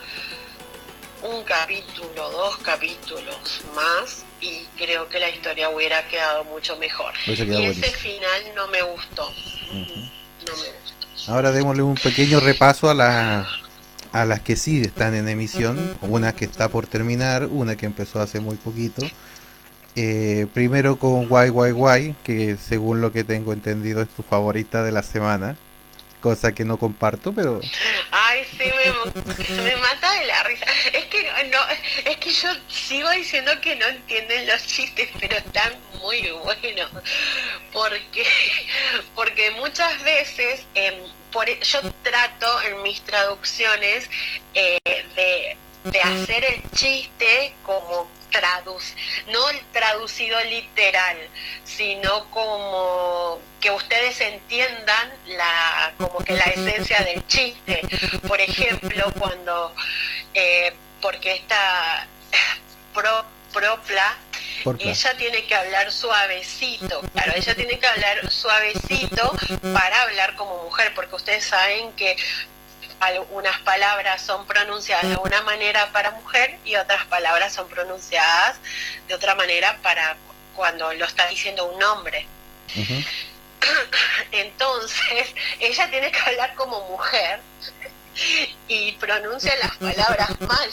un 1.23 1.43
capítulo, 1.45 2.31
dos 2.31 2.59
capítulos 2.59 3.63
más 3.75 4.25
y 4.41 4.67
creo 4.77 5.09
que 5.09 5.19
la 5.19 5.31
historia 5.31 5.71
hubiera 5.71 6.07
quedado 6.09 6.45
mucho 6.45 6.77
mejor. 6.77 7.15
Y 7.27 7.33
ese 7.33 7.91
final 7.93 8.43
no 8.55 8.69
me 8.69 8.83
gustó. 8.83 9.33
No 9.73 10.57
me 10.57 10.71
gustó. 10.71 10.84
Ahora 11.27 11.53
démosle 11.53 11.83
un 11.83 11.95
pequeño 11.95 12.39
repaso 12.41 12.91
a, 12.91 12.95
la, 12.95 13.47
a 14.13 14.25
las 14.25 14.41
que 14.41 14.57
sí 14.57 14.83
están 14.83 15.15
en 15.15 15.29
emisión. 15.29 15.79
Una 16.03 16.35
que 16.35 16.45
está 16.45 16.69
por 16.69 16.87
terminar, 16.87 17.49
una 17.51 17.77
que 17.77 17.87
empezó 17.87 18.21
hace 18.21 18.41
muy 18.41 18.57
poquito. 18.57 19.03
Eh, 19.97 20.47
primero 20.53 20.97
con 20.97 21.29
YYY, 21.29 22.17
que 22.25 22.57
según 22.57 23.01
lo 23.01 23.13
que 23.13 23.25
tengo 23.25 23.53
entendido 23.53 24.03
es 24.03 24.09
tu 24.09 24.23
favorita 24.23 24.83
de 24.83 24.93
la 24.93 25.03
semana 25.03 25.57
cosa 26.25 26.55
que 26.55 26.65
no 26.65 26.79
comparto, 26.79 27.35
pero... 27.35 27.61
Ay, 28.11 28.47
sí, 28.57 28.65
me, 29.63 29.77
mata 29.77 30.11
de 30.15 30.25
la 30.25 30.43
risa. 30.45 30.65
Es 30.95 31.05
que 31.05 31.23
no, 31.53 31.59
es 32.11 32.17
que 32.17 32.31
yo 32.31 32.49
sigo 32.67 33.11
diciendo 33.11 33.53
que 33.61 33.77
no 33.77 33.87
entienden 33.87 34.47
los 34.47 34.67
chistes, 34.67 35.11
pero 35.21 35.37
están 35.37 35.75
muy 36.01 36.23
buenos. 36.31 36.91
Porque, 37.75 38.25
porque 39.15 39.51
muchas 39.51 40.03
veces 40.03 40.65
em, 40.75 40.95
por, 41.31 41.47
e, 41.47 41.61
yo 41.61 41.81
trato 42.03 42.63
en 42.63 42.83
mis 42.83 43.03
traducciones 43.03 44.09
eh, 44.55 44.79
de, 44.85 45.59
de 45.91 46.01
hacer 46.01 46.43
el 46.43 46.63
chiste 46.71 47.53
como 47.65 48.09
no 49.29 49.41
traducido 49.73 50.41
literal, 50.45 51.17
sino 51.65 52.31
como 52.31 53.41
que 53.61 53.71
ustedes 53.71 54.21
entiendan 54.21 55.13
la, 55.27 55.93
como 55.99 56.19
que 56.19 56.35
la 56.35 56.45
esencia 56.45 57.01
del 57.01 57.27
chiste. 57.27 57.81
Por 58.27 58.41
ejemplo, 58.41 59.13
cuando, 59.19 59.75
eh, 60.35 60.73
porque 61.01 61.35
esta 61.35 62.07
pro, 62.93 63.25
propla, 63.53 64.17
ella 64.79 65.17
tiene 65.17 65.45
que 65.45 65.55
hablar 65.55 65.93
suavecito, 65.93 67.03
claro, 67.13 67.33
ella 67.35 67.55
tiene 67.55 67.79
que 67.79 67.87
hablar 67.87 68.31
suavecito 68.31 69.37
para 69.73 70.03
hablar 70.03 70.35
como 70.37 70.65
mujer, 70.65 70.93
porque 70.95 71.15
ustedes 71.17 71.45
saben 71.45 71.93
que 71.93 72.17
algunas 73.01 73.61
palabras 73.61 74.23
son 74.23 74.47
pronunciadas 74.47 75.09
de 75.09 75.17
una 75.17 75.43
manera 75.43 75.91
para 75.93 76.13
mujer 76.13 76.59
y 76.65 76.77
otras 76.77 77.05
palabras 77.07 77.53
son 77.53 77.69
pronunciadas 77.69 78.57
de 79.09 79.15
otra 79.15 79.35
manera 79.35 79.79
para 79.83 80.17
cuando 80.55 80.93
lo 80.95 81.05
está 81.05 81.27
diciendo 81.27 81.67
un 81.67 81.83
hombre. 81.83 82.27
Entonces, 84.33 85.35
ella 85.61 85.91
tiene 85.91 86.11
que 86.11 86.19
hablar 86.19 86.55
como 86.55 86.81
mujer 86.89 87.41
y 88.69 88.93
pronuncia 88.93 89.55
las 89.57 89.77
palabras 89.77 90.41
mal 90.41 90.71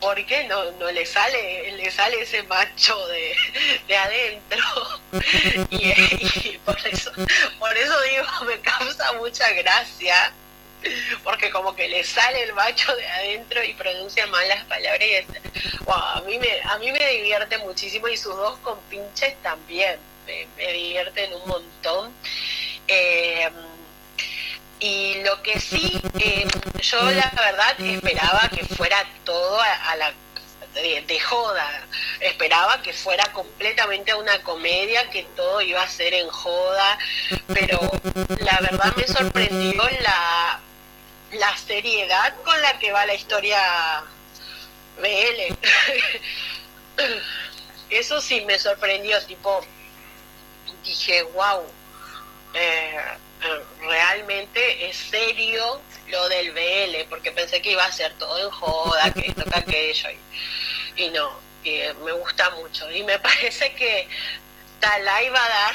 porque 0.00 0.44
no, 0.44 0.70
no 0.72 0.90
le 0.90 1.04
sale 1.04 1.72
le 1.72 1.90
sale 1.90 2.22
ese 2.22 2.42
macho 2.44 2.96
de, 3.08 3.36
de 3.86 3.96
adentro 3.96 4.64
y, 5.70 6.58
por 6.64 6.78
eso 6.86 7.12
por 7.58 7.76
eso 7.76 8.00
digo 8.02 8.26
me 8.46 8.58
causa 8.60 9.12
mucha 9.14 9.50
gracia 9.52 10.32
porque 11.24 11.50
como 11.50 11.74
que 11.74 11.88
le 11.88 12.04
sale 12.04 12.42
el 12.42 12.52
macho 12.54 12.94
de 12.94 13.06
adentro 13.06 13.62
y 13.62 13.74
pronuncia 13.74 14.26
mal 14.26 14.46
las 14.48 14.64
palabras 14.64 15.02
y 15.02 15.16
a 15.90 16.22
mí 16.26 16.38
me 16.38 16.60
a 16.62 16.78
mí 16.78 16.92
me 16.92 17.10
divierte 17.10 17.58
muchísimo 17.58 18.08
y 18.08 18.16
sus 18.16 18.36
dos 18.36 18.58
compinches 18.58 19.34
también 19.42 19.98
me, 20.26 20.72
divierten 20.72 21.32
un 21.34 21.48
montón 21.48 22.12
eh, 22.88 23.48
y 24.80 25.22
lo 25.22 25.42
que 25.42 25.58
sí 25.58 26.00
eh, 26.18 26.46
yo 26.80 27.02
la 27.10 27.32
verdad 27.34 27.80
esperaba 27.80 28.48
que 28.48 28.64
fuera 28.64 29.04
todo 29.24 29.60
a, 29.60 29.96
la 29.96 30.12
de, 30.74 31.20
joda. 31.20 31.86
Esperaba 32.20 32.82
que 32.82 32.92
fuera 32.92 33.24
completamente 33.32 34.14
una 34.14 34.42
comedia, 34.42 35.08
que 35.10 35.24
todo 35.34 35.60
iba 35.62 35.82
a 35.82 35.88
ser 35.88 36.14
en 36.14 36.28
joda, 36.28 36.98
pero 37.48 37.80
la 38.40 38.58
verdad 38.60 38.94
me 38.96 39.06
sorprendió 39.06 39.82
la, 40.00 40.60
la 41.32 41.56
seriedad 41.56 42.34
con 42.44 42.60
la 42.62 42.78
que 42.78 42.92
va 42.92 43.06
la 43.06 43.14
historia 43.14 44.04
BL. 44.98 45.56
Eso 47.90 48.20
sí 48.20 48.40
me 48.42 48.58
sorprendió, 48.58 49.22
tipo, 49.26 49.64
dije, 50.84 51.22
wow, 51.22 51.64
eh, 52.54 53.00
eh, 53.42 53.62
realmente 53.80 54.88
es 54.88 54.96
serio 54.96 55.80
lo 56.08 56.28
del 56.28 56.52
BL, 56.52 57.08
porque 57.08 57.30
pensé 57.32 57.60
que 57.62 57.72
iba 57.72 57.84
a 57.84 57.92
ser 57.92 58.12
todo 58.14 58.38
en 58.38 58.50
joda, 58.50 59.12
que 59.12 59.28
esto, 59.28 59.44
que 59.44 59.58
aquello, 59.58 60.08
y, 60.96 61.02
y 61.04 61.10
no, 61.10 61.38
eh, 61.64 61.94
me 62.04 62.12
gusta 62.12 62.50
mucho. 62.50 62.90
Y 62.90 63.04
me 63.04 63.18
parece 63.20 63.72
que 63.74 64.08
Talay 64.80 65.28
va 65.28 65.44
a 65.44 65.48
dar, 65.48 65.74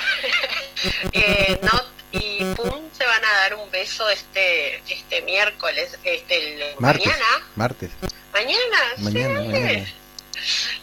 no 1.61 2.01
y 2.11 2.43
pum 2.55 2.80
se 3.01 3.07
van 3.07 3.25
a 3.25 3.33
dar 3.33 3.55
un 3.55 3.71
beso 3.71 4.07
este 4.11 4.77
este 4.87 5.21
miércoles 5.23 5.97
este 6.03 6.75
mañana. 6.77 7.25
martes. 7.55 7.89
Mañana 8.31 8.79
mañana, 8.97 9.41
mañana. 9.41 9.87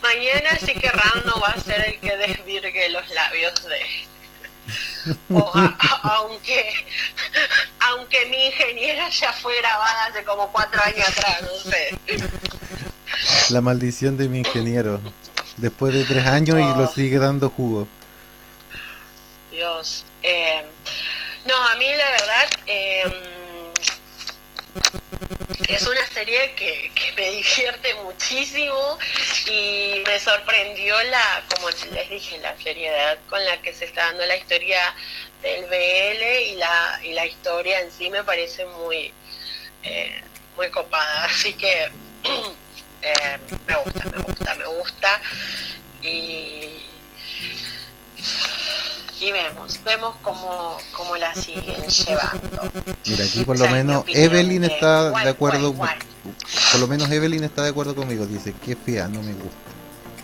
mañana 0.02 0.50
sí 0.58 0.74
que 0.74 0.88
Ram 0.88 1.22
no 1.26 1.40
va 1.40 1.50
a 1.50 1.60
ser 1.60 1.80
el 1.86 2.00
que 2.00 2.16
desvirgue 2.16 2.88
los 2.88 3.08
labios 3.10 3.54
de 3.68 3.80
o 5.32 5.52
aunque 6.02 6.72
aunque 7.78 8.26
mi 8.26 8.46
ingeniera 8.46 9.08
ya 9.10 9.32
fue 9.32 9.56
grabada 9.58 10.06
hace 10.06 10.24
como 10.24 10.50
cuatro 10.50 10.82
años 10.82 11.08
atrás 11.08 11.42
no 11.42 11.70
sé. 11.70 11.98
La 13.50 13.60
maldición 13.60 14.16
de 14.16 14.28
mi 14.28 14.38
ingeniero. 14.38 15.00
Después 15.56 15.94
de 15.94 16.04
tres 16.04 16.26
años 16.26 16.58
y 16.58 16.78
lo 16.78 16.84
oh. 16.84 16.92
sigue 16.92 17.18
dando 17.18 17.48
jugo. 17.48 17.86
Dios 19.50 20.04
eh, 20.22 20.64
no, 21.48 21.56
a 21.56 21.76
mí 21.76 21.86
la 21.96 22.10
verdad 22.10 22.50
em, 22.66 23.12
es 25.66 25.86
una 25.86 26.06
serie 26.08 26.52
que, 26.54 26.90
me 27.16 27.30
divierte 27.30 27.94
muchísimo 27.94 28.98
y 29.46 30.02
me 30.06 30.20
sorprendió 30.20 30.94
la, 31.04 31.42
como 31.54 31.70
les 31.70 32.10
dije, 32.10 32.38
la 32.38 32.56
seriedad 32.58 33.18
con 33.28 33.44
la 33.44 33.60
que 33.62 33.72
se 33.72 33.86
está 33.86 34.04
dando 34.04 34.26
la 34.26 34.36
historia 34.36 34.94
del 35.42 35.64
BL 35.64 36.52
y 36.52 36.54
la, 36.56 37.00
y 37.02 37.12
la 37.14 37.26
historia 37.26 37.80
en 37.80 37.90
sí 37.90 38.10
me 38.10 38.22
parece 38.22 38.66
muy, 38.66 39.12
eh, 39.82 40.22
muy 40.54 40.70
copada. 40.70 41.24
Así 41.24 41.54
que 41.54 41.84
eh, 43.02 43.38
me 43.66 43.74
gusta, 43.76 44.04
me 44.04 44.22
gusta, 44.22 44.54
me 44.54 44.66
gusta. 44.66 45.20
Y 49.20 49.32
vemos, 49.32 49.80
vemos 49.84 50.16
cómo, 50.22 50.76
cómo 50.92 51.16
la 51.16 51.34
siguen 51.34 51.82
llevando. 51.88 52.70
Mira, 53.06 53.24
aquí 53.24 53.44
por 53.44 53.58
lo 53.58 53.68
menos 53.68 54.04
Evelyn 54.08 54.64
está 54.64 55.10
de 55.10 55.30
acuerdo, 55.30 55.74
por 55.74 56.80
lo 56.80 56.86
menos 56.86 57.10
Evelyn 57.10 57.44
está 57.44 57.62
de 57.62 57.70
acuerdo 57.70 57.94
conmigo, 57.96 58.26
dice, 58.26 58.54
que 58.64 58.76
fea, 58.76 59.08
no 59.08 59.22
me 59.22 59.32
gusta. 59.32 59.56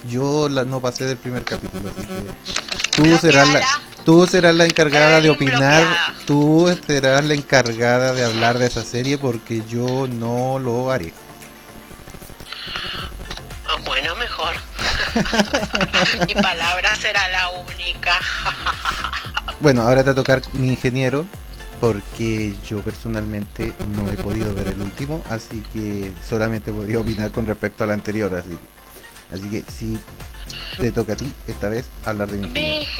Yo 0.08 0.48
la, 0.48 0.64
no 0.64 0.80
pasé 0.80 1.06
del 1.06 1.16
primer 1.16 1.44
capítulo, 1.44 1.90
así 1.90 2.06
que 2.06 3.02
tú 3.02 3.18
serás 3.18 3.48
la, 3.48 3.66
tú 4.04 4.26
serás 4.26 4.54
la 4.54 4.66
encargada 4.66 5.20
de 5.20 5.30
opinar, 5.30 6.14
tú 6.26 6.78
serás 6.86 7.24
la 7.24 7.34
encargada 7.34 8.12
de 8.12 8.24
hablar 8.24 8.58
de 8.58 8.66
esa 8.66 8.84
serie 8.84 9.18
porque 9.18 9.62
yo 9.66 10.06
no 10.06 10.58
lo 10.58 10.90
haré. 10.90 11.12
Ah, 13.66 13.76
bueno. 13.84 14.13
Mi 16.26 16.34
palabra 16.34 16.94
será 16.96 17.28
la 17.28 17.50
única. 17.50 18.18
bueno, 19.60 19.82
ahora 19.82 20.02
te 20.02 20.06
va 20.06 20.12
a 20.12 20.16
tocar 20.16 20.42
mi 20.54 20.68
ingeniero, 20.68 21.26
porque 21.80 22.54
yo 22.68 22.80
personalmente 22.80 23.72
no 23.88 24.10
he 24.10 24.16
podido 24.16 24.54
ver 24.54 24.68
el 24.68 24.80
último, 24.80 25.22
así 25.30 25.62
que 25.72 26.12
solamente 26.28 26.72
podría 26.72 26.98
opinar 26.98 27.30
con 27.30 27.46
respecto 27.46 27.84
al 27.84 27.92
anterior. 27.92 28.34
Así, 28.34 28.58
así 29.32 29.50
que 29.50 29.70
si 29.70 29.98
te 30.78 30.90
toca 30.90 31.12
a 31.12 31.16
ti 31.16 31.32
esta 31.46 31.68
vez 31.68 31.86
hablar 32.04 32.28
de 32.28 32.38
mi 32.38 32.46
ingeniero. 32.48 32.90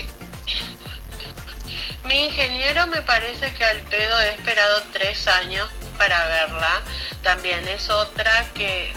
Mi, 2.07 2.27
ingeniero 2.27 2.87
me 2.87 3.03
parece 3.03 3.53
que 3.55 3.65
al 3.65 3.81
pedo 3.83 4.21
he 4.21 4.31
esperado 4.31 4.83
tres 4.93 5.27
años 5.27 5.69
para 5.99 6.25
verla. 6.27 6.81
También 7.23 7.67
es 7.67 7.89
otra 7.91 8.47
que 8.55 8.93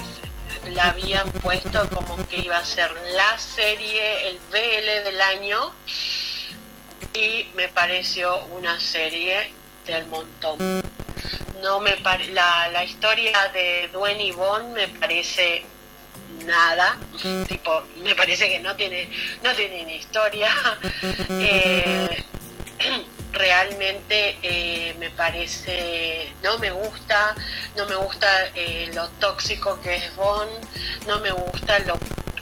la 0.69 0.89
habían 0.89 1.29
puesto 1.31 1.87
como 1.89 2.15
que 2.27 2.37
iba 2.37 2.57
a 2.57 2.65
ser 2.65 2.91
la 3.15 3.37
serie, 3.37 4.29
el 4.29 4.39
BL 4.51 5.03
del 5.05 5.21
año, 5.21 5.73
y 7.13 7.47
me 7.55 7.67
pareció 7.69 8.45
una 8.47 8.79
serie 8.79 9.51
del 9.85 10.05
montón. 10.07 10.57
No 11.61 11.79
me 11.79 11.95
la, 12.33 12.69
la 12.69 12.83
historia 12.83 13.49
de 13.53 13.89
Duen 13.91 14.21
y 14.21 14.31
Bon 14.31 14.73
me 14.73 14.87
parece 14.87 15.65
nada, 16.45 16.97
tipo, 17.47 17.83
me 18.03 18.15
parece 18.15 18.47
que 18.47 18.59
no 18.59 18.75
tiene, 18.75 19.09
no 19.43 19.53
tiene 19.53 19.83
ni 19.85 19.95
historia. 19.95 20.49
Eh, 21.29 22.25
realmente 23.37 24.37
eh, 24.41 24.95
me 24.99 25.09
parece, 25.09 26.33
no 26.43 26.57
me 26.57 26.71
gusta, 26.71 27.35
no 27.75 27.85
me 27.85 27.95
gusta 27.95 28.27
eh, 28.55 28.89
lo 28.93 29.07
tóxico 29.19 29.79
que 29.81 29.95
es 29.95 30.15
Bond, 30.15 30.51
no 31.07 31.19
me 31.19 31.31
gusta 31.31 31.79
lo 31.79 31.97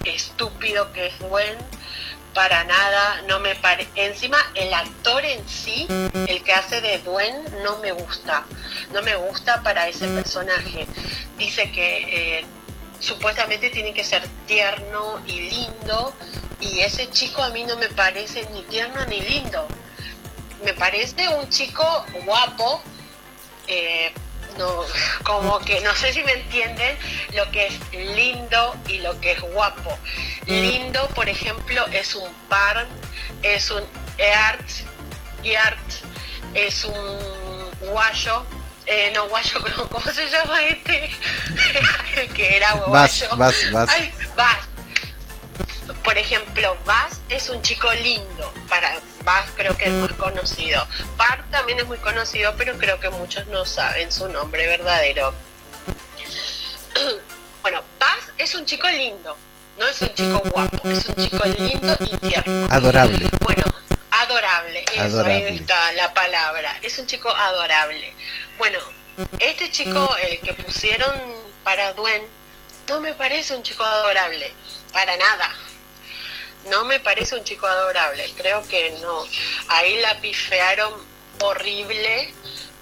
estúpido 0.06 0.92
que 0.94 1.08
es 1.08 1.20
Gwen, 1.20 1.58
para 2.34 2.64
nada, 2.66 3.22
no 3.28 3.40
me 3.40 3.56
parece, 3.56 3.90
encima 3.96 4.38
el 4.56 4.74
actor 4.74 5.24
en 5.24 5.48
sí, 5.48 5.88
el 5.90 6.44
que 6.44 6.54
hace 6.54 6.82
de 6.82 7.00
Duen, 7.00 7.34
no 7.64 7.78
me 7.78 7.94
gusta, 7.94 8.44
no 8.92 9.02
me 9.02 9.16
gusta 9.16 9.64
para 9.64 9.88
ese 9.88 10.06
personaje. 10.10 10.86
Dice 11.38 11.72
que 11.72 12.40
eh, 12.40 12.46
supuestamente 13.00 13.70
tiene 13.70 13.94
que 13.94 14.04
ser 14.04 14.28
tierno 14.48 15.22
y 15.26 15.50
lindo, 15.50 16.14
y 16.60 16.82
ese 16.82 17.10
chico 17.10 17.42
a 17.42 17.50
mí 17.50 17.64
no 17.64 17.78
me 17.78 17.88
parece 17.88 18.46
ni 18.52 18.64
tierno 18.64 19.06
ni 19.06 19.22
lindo 19.22 19.66
me 20.64 20.74
parece 20.74 21.28
un 21.30 21.50
chico 21.50 22.06
guapo, 22.26 22.82
eh, 23.68 24.14
no, 24.58 24.84
como 25.24 25.60
que 25.60 25.82
no 25.82 25.94
sé 25.96 26.14
si 26.14 26.24
me 26.24 26.34
entienden 26.34 26.98
lo 27.34 27.50
que 27.52 27.68
es 27.68 28.16
lindo 28.16 28.76
y 28.88 29.00
lo 29.00 29.20
que 29.20 29.34
es 29.34 29.42
guapo. 29.42 29.98
Lindo, 30.46 31.08
por 31.10 31.28
ejemplo, 31.28 31.86
es 31.88 32.16
un 32.16 32.32
par, 32.48 32.88
es 33.42 33.70
un 33.72 33.84
art, 34.34 34.70
art 35.62 35.92
es 36.54 36.86
un 36.86 37.90
guayo, 37.90 38.46
eh, 38.86 39.12
no 39.14 39.28
guayo, 39.28 39.60
¿cómo 39.92 40.12
se 40.12 40.30
llama 40.30 40.64
este? 40.64 41.12
que 42.34 42.58
era 42.58 42.72
guayo. 42.74 43.28
Vas, 43.36 43.72
vas, 43.72 43.72
vas. 43.72 43.90
vas. 44.36 44.58
por 46.04 46.18
ejemplo, 46.18 46.78
Bass 46.86 47.20
es 47.30 47.50
un 47.50 47.62
chico 47.62 47.92
lindo, 47.94 48.54
para 48.70 48.96
Bass 49.26 49.50
creo 49.56 49.76
que 49.76 49.86
es 49.86 49.92
más 49.92 50.14
conocido. 50.14 50.88
Park 51.18 51.44
también 51.52 51.80
es 51.80 51.88
muy 51.88 51.98
conocido, 51.98 52.54
pero 52.58 52.78
creo 52.78 53.00
que 53.00 53.10
muchos 53.10 53.46
no 53.48 53.66
saben 53.66 54.12
su 54.12 54.30
nombre 54.30 54.66
verdadero. 54.68 55.34
Bueno, 57.62 57.82
Bass 58.00 58.32
es 58.38 58.54
un 58.54 58.64
chico 58.64 58.88
lindo, 58.88 59.36
no 59.80 59.88
es 59.88 60.00
un 60.00 60.14
chico 60.14 60.38
guapo, 60.52 60.88
es 60.88 61.04
un 61.08 61.16
chico 61.16 61.44
lindo 61.58 61.98
y 62.00 62.18
tierno. 62.18 62.68
Adorable. 62.70 63.28
Bueno, 63.42 63.64
adorable, 64.12 64.86
eso 64.94 65.26
está 65.26 65.92
la 65.94 66.14
palabra. 66.14 66.78
Es 66.84 67.00
un 67.00 67.08
chico 67.08 67.28
adorable. 67.28 68.14
Bueno, 68.60 68.78
este 69.40 69.72
chico, 69.72 70.16
el 70.30 70.40
que 70.42 70.54
pusieron 70.54 71.12
para 71.64 71.94
Duen, 71.94 72.22
no 72.88 73.00
me 73.02 73.14
parece 73.14 73.56
un 73.56 73.64
chico 73.64 73.84
adorable, 73.84 74.54
para 74.94 75.18
nada. 75.18 75.52
No 76.70 76.86
me 76.86 77.00
parece 77.00 77.36
un 77.36 77.44
chico 77.44 77.68
adorable, 77.68 78.26
creo 78.36 78.68
que 78.68 78.98
no. 79.02 79.24
Ahí 79.68 80.00
la 80.00 80.20
pifearon 80.20 80.94
horrible 81.42 82.34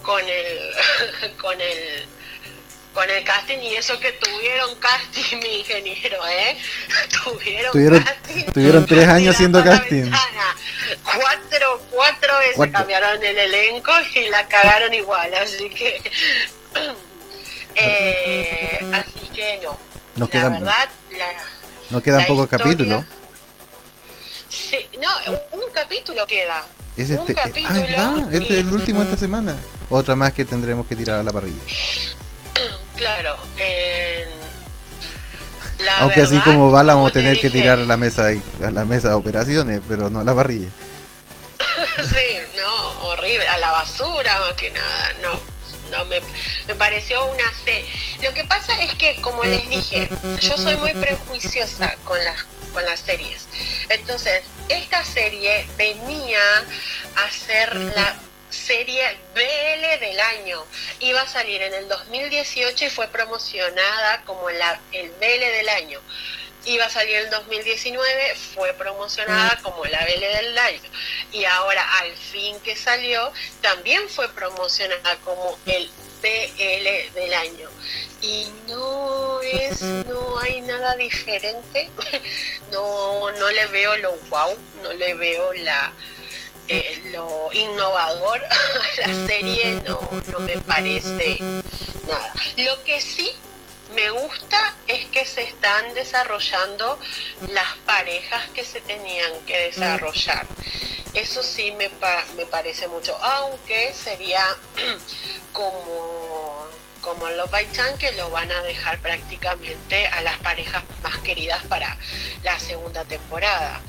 con 0.02 0.22
el 0.22 1.36
con 1.42 1.60
el 1.60 2.08
con 2.94 3.10
el 3.10 3.24
casting 3.24 3.58
y 3.58 3.76
eso 3.76 4.00
que 4.00 4.12
tuvieron 4.14 4.76
casting, 4.76 5.38
mi 5.42 5.60
ingeniero, 5.60 6.18
¿eh? 6.28 6.58
Tuvieron, 7.72 8.04
casting. 8.04 8.46
Tuvieron 8.54 8.86
tres 8.86 9.08
años 9.08 9.36
haciendo 9.36 9.64
casting. 9.64 10.12
Cuatro, 11.04 11.82
cuatro 11.90 12.38
veces 12.40 12.72
cambiaron 12.72 13.24
el 13.24 13.38
elenco 13.38 13.92
y 14.16 14.30
la 14.30 14.48
cagaron 14.48 14.94
igual, 14.94 15.34
así 15.34 15.70
que... 15.70 16.02
eh, 17.76 18.80
así 18.94 19.28
que 19.34 19.60
no. 19.64 19.80
no 20.16 20.30
la 20.32 20.50
verdad, 20.50 20.90
no 21.90 22.02
quedan 22.02 22.26
pocos 22.26 22.48
capítulos. 22.48 23.04
Capítulo 25.94 26.26
queda. 26.26 26.66
Es 26.98 27.12
este, 27.12 27.36
capítulo 27.36 27.96
ah, 28.00 28.28
este 28.32 28.54
es 28.54 28.60
el 28.62 28.74
último 28.74 29.02
de 29.02 29.06
esta 29.06 29.18
semana. 29.18 29.56
Otra 29.92 30.16
más 30.16 30.34
que 30.34 30.44
tendremos 30.44 30.88
que 30.88 30.96
tirar 30.96 31.20
a 31.20 31.24
la 31.24 31.32
parrilla. 31.32 31.62
Claro. 32.96 33.36
Aunque 36.00 36.22
así 36.22 36.40
como 36.40 36.72
va, 36.72 36.84
la 36.84 36.96
vamos 36.96 37.12
a 37.12 37.14
tener 37.14 37.40
que 37.40 37.50
tirar 37.50 37.78
a 37.78 37.84
la 37.84 37.98
mesa 37.98 38.28
a 38.64 38.72
la 38.72 38.86
mesa 38.86 39.10
de 39.10 39.14
operaciones, 39.16 39.82
pero 39.88 40.10
no 40.10 40.22
a 40.22 40.24
la 40.24 40.34
parrilla. 40.34 40.70
sí, 41.98 42.38
no, 42.56 43.08
horrible, 43.08 43.48
a 43.48 43.58
la 43.58 43.72
basura 43.72 44.40
más 44.40 44.54
que 44.54 44.72
nada, 44.72 45.14
no. 45.22 45.40
No, 45.92 46.06
me, 46.06 46.22
me 46.68 46.76
pareció 46.76 47.24
una 47.26 47.44
C. 47.66 47.86
Lo 48.24 48.34
que 48.34 48.44
pasa 48.46 48.82
es 48.82 48.96
que, 48.96 49.20
como 49.22 49.44
les 49.44 49.70
dije, 49.70 50.10
yo 50.42 50.58
soy 50.58 50.76
muy 50.78 50.94
prejuiciosa 50.94 51.96
con 52.04 52.18
las, 52.24 52.46
con 52.74 52.84
las 52.86 53.00
series. 53.00 53.48
Entonces, 53.90 54.44
esta 54.70 55.04
serie 55.06 55.66
venía 55.78 56.40
a 57.16 57.32
ser 57.32 57.76
la 57.76 58.16
serie 58.50 59.18
BL 59.34 60.00
del 60.00 60.20
año. 60.20 60.66
Iba 61.00 61.22
a 61.22 61.28
salir 61.28 61.62
en 61.62 61.74
el 61.74 61.88
2018 61.88 62.86
y 62.86 62.90
fue 62.90 63.08
promocionada 63.08 64.22
como 64.26 64.50
la, 64.50 64.80
el 64.92 65.10
BL 65.12 65.40
del 65.40 65.70
año. 65.70 66.00
Iba 66.66 66.86
a 66.86 66.90
salir 66.90 67.18
en 67.18 67.26
el 67.26 67.30
2019, 67.30 68.36
fue 68.56 68.72
promocionada 68.74 69.60
como 69.62 69.84
la 69.86 70.06
BL 70.06 70.20
del 70.20 70.58
año. 70.58 70.90
Y 71.34 71.44
ahora, 71.44 71.84
al 72.00 72.16
fin 72.16 72.58
que 72.62 72.76
salió, 72.76 73.34
también 73.62 74.08
fue 74.08 74.30
promocionada 74.30 75.18
como 75.18 75.60
el 75.66 75.90
Del 76.24 77.34
año. 77.34 77.70
Y 78.22 78.48
no 78.70 79.42
es, 79.42 79.82
no 79.82 80.40
hay 80.40 80.62
nada 80.62 80.96
diferente. 80.96 81.90
No, 82.72 83.30
no 83.32 83.52
le 83.52 83.68
veo 83.68 83.96
lo 83.98 84.14
wow, 84.32 84.58
no 84.82 84.94
le 84.94 85.14
veo 85.14 85.54
la, 85.54 85.94
eh, 86.68 87.04
lo 87.12 87.52
innovador 87.54 88.42
la 88.98 89.28
serie 89.28 89.80
no, 89.88 90.00
no 90.32 90.40
me 90.40 90.58
parece 90.58 91.38
nada. 92.08 92.34
Lo 92.58 92.84
que 92.84 93.00
sí 93.00 93.32
me 93.94 94.10
gusta 94.12 94.76
es 94.88 95.06
que 95.06 95.26
se 95.26 95.44
están 95.44 95.94
desarrollando 95.94 97.00
las 97.52 97.78
parejas 97.86 98.50
que 98.50 98.64
se 98.64 98.82
tenían 98.82 99.32
que 99.46 99.58
desarrollar. 99.72 100.46
Eso 101.14 101.44
sí 101.44 101.72
me, 101.74 101.90
me 102.36 102.46
parece 102.46 102.88
mucho, 102.88 103.16
aunque 103.18 103.94
sería 103.94 104.44
como 105.54 106.68
como 107.02 107.28
los 107.32 107.50
Chan 107.74 107.98
que 107.98 108.14
lo 108.14 108.30
van 108.30 108.50
a 108.50 108.62
dejar 108.62 108.98
prácticamente 109.00 110.08
a 110.08 110.22
las 110.22 110.38
parejas 110.40 110.84
más 111.04 111.18
queridas 111.18 111.62
para 111.66 111.98
la 112.44 112.58
segunda 112.60 113.04
temporada 113.04 113.82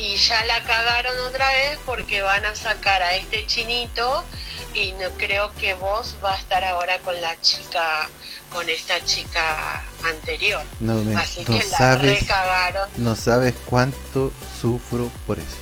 y 0.00 0.16
ya 0.16 0.44
la 0.46 0.62
cagaron 0.64 1.18
otra 1.20 1.46
vez 1.52 1.78
porque 1.84 2.22
van 2.22 2.44
a 2.46 2.56
sacar 2.56 3.02
a 3.02 3.14
este 3.16 3.46
chinito 3.46 4.24
y 4.72 4.92
no 4.92 5.10
creo 5.18 5.52
que 5.54 5.74
vos 5.74 6.16
va 6.24 6.34
a 6.34 6.38
estar 6.38 6.64
ahora 6.64 6.98
con 7.00 7.20
la 7.20 7.38
chica 7.40 8.08
con 8.50 8.68
esta 8.68 9.02
chica 9.04 9.82
anterior. 10.02 10.62
No, 10.80 10.94
me, 10.94 11.14
así 11.14 11.44
que 11.44 11.62
sabes, 11.62 12.20
recagaron. 12.20 12.88
no 12.96 13.14
sabes 13.14 13.54
cuánto 13.66 14.32
sufro 14.60 15.08
por 15.26 15.38
eso. 15.38 15.56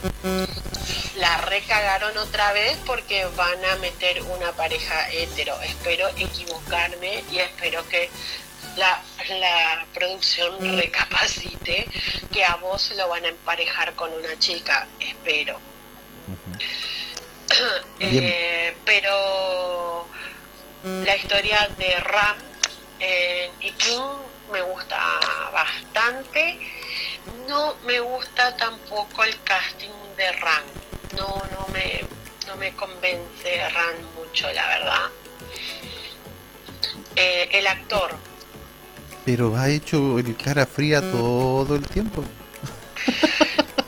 La 1.17 1.37
recagaron 1.39 2.17
otra 2.17 2.53
vez 2.53 2.79
porque 2.87 3.27
van 3.37 3.63
a 3.67 3.77
meter 3.77 4.23
una 4.23 4.53
pareja 4.53 5.11
hetero. 5.11 5.61
Espero 5.63 6.09
equivocarme 6.17 7.25
y 7.31 7.39
espero 7.39 7.87
que 7.89 8.09
la, 8.79 9.03
la 9.29 9.87
producción 9.93 10.77
recapacite 10.77 11.89
que 12.33 12.45
a 12.45 12.57
vos 12.57 12.93
lo 12.97 13.09
van 13.09 13.25
a 13.25 13.29
emparejar 13.29 13.95
con 13.95 14.13
una 14.13 14.39
chica, 14.39 14.87
espero. 15.01 15.61
Eh, 17.99 18.77
pero 18.85 20.07
la 20.83 21.17
historia 21.17 21.69
de 21.77 21.97
Ram 21.97 22.37
y 23.61 23.71
King 23.73 24.01
me 24.53 24.63
gusta 24.63 24.99
bastante. 25.53 26.59
No 27.49 27.75
me 27.85 28.01
gusta 28.01 28.57
tampoco 28.57 29.25
el 29.25 29.43
casting 29.43 29.91
de 30.17 30.33
Ram. 30.33 30.65
No, 31.17 31.43
no 31.53 31.67
me, 31.73 32.05
no 32.47 32.57
me 32.57 32.73
convence 32.75 33.69
Ram 33.71 33.97
mucho, 34.17 34.53
la 34.53 34.67
verdad. 34.69 35.11
Eh, 37.17 37.49
el 37.53 37.67
actor 37.67 38.28
pero 39.29 39.55
ha 39.59 39.69
hecho 39.69 40.19
el 40.19 40.35
cara 40.39 40.65
fría 40.65 41.03
todo 41.03 41.77
el 41.77 41.87
tiempo. 41.87 42.25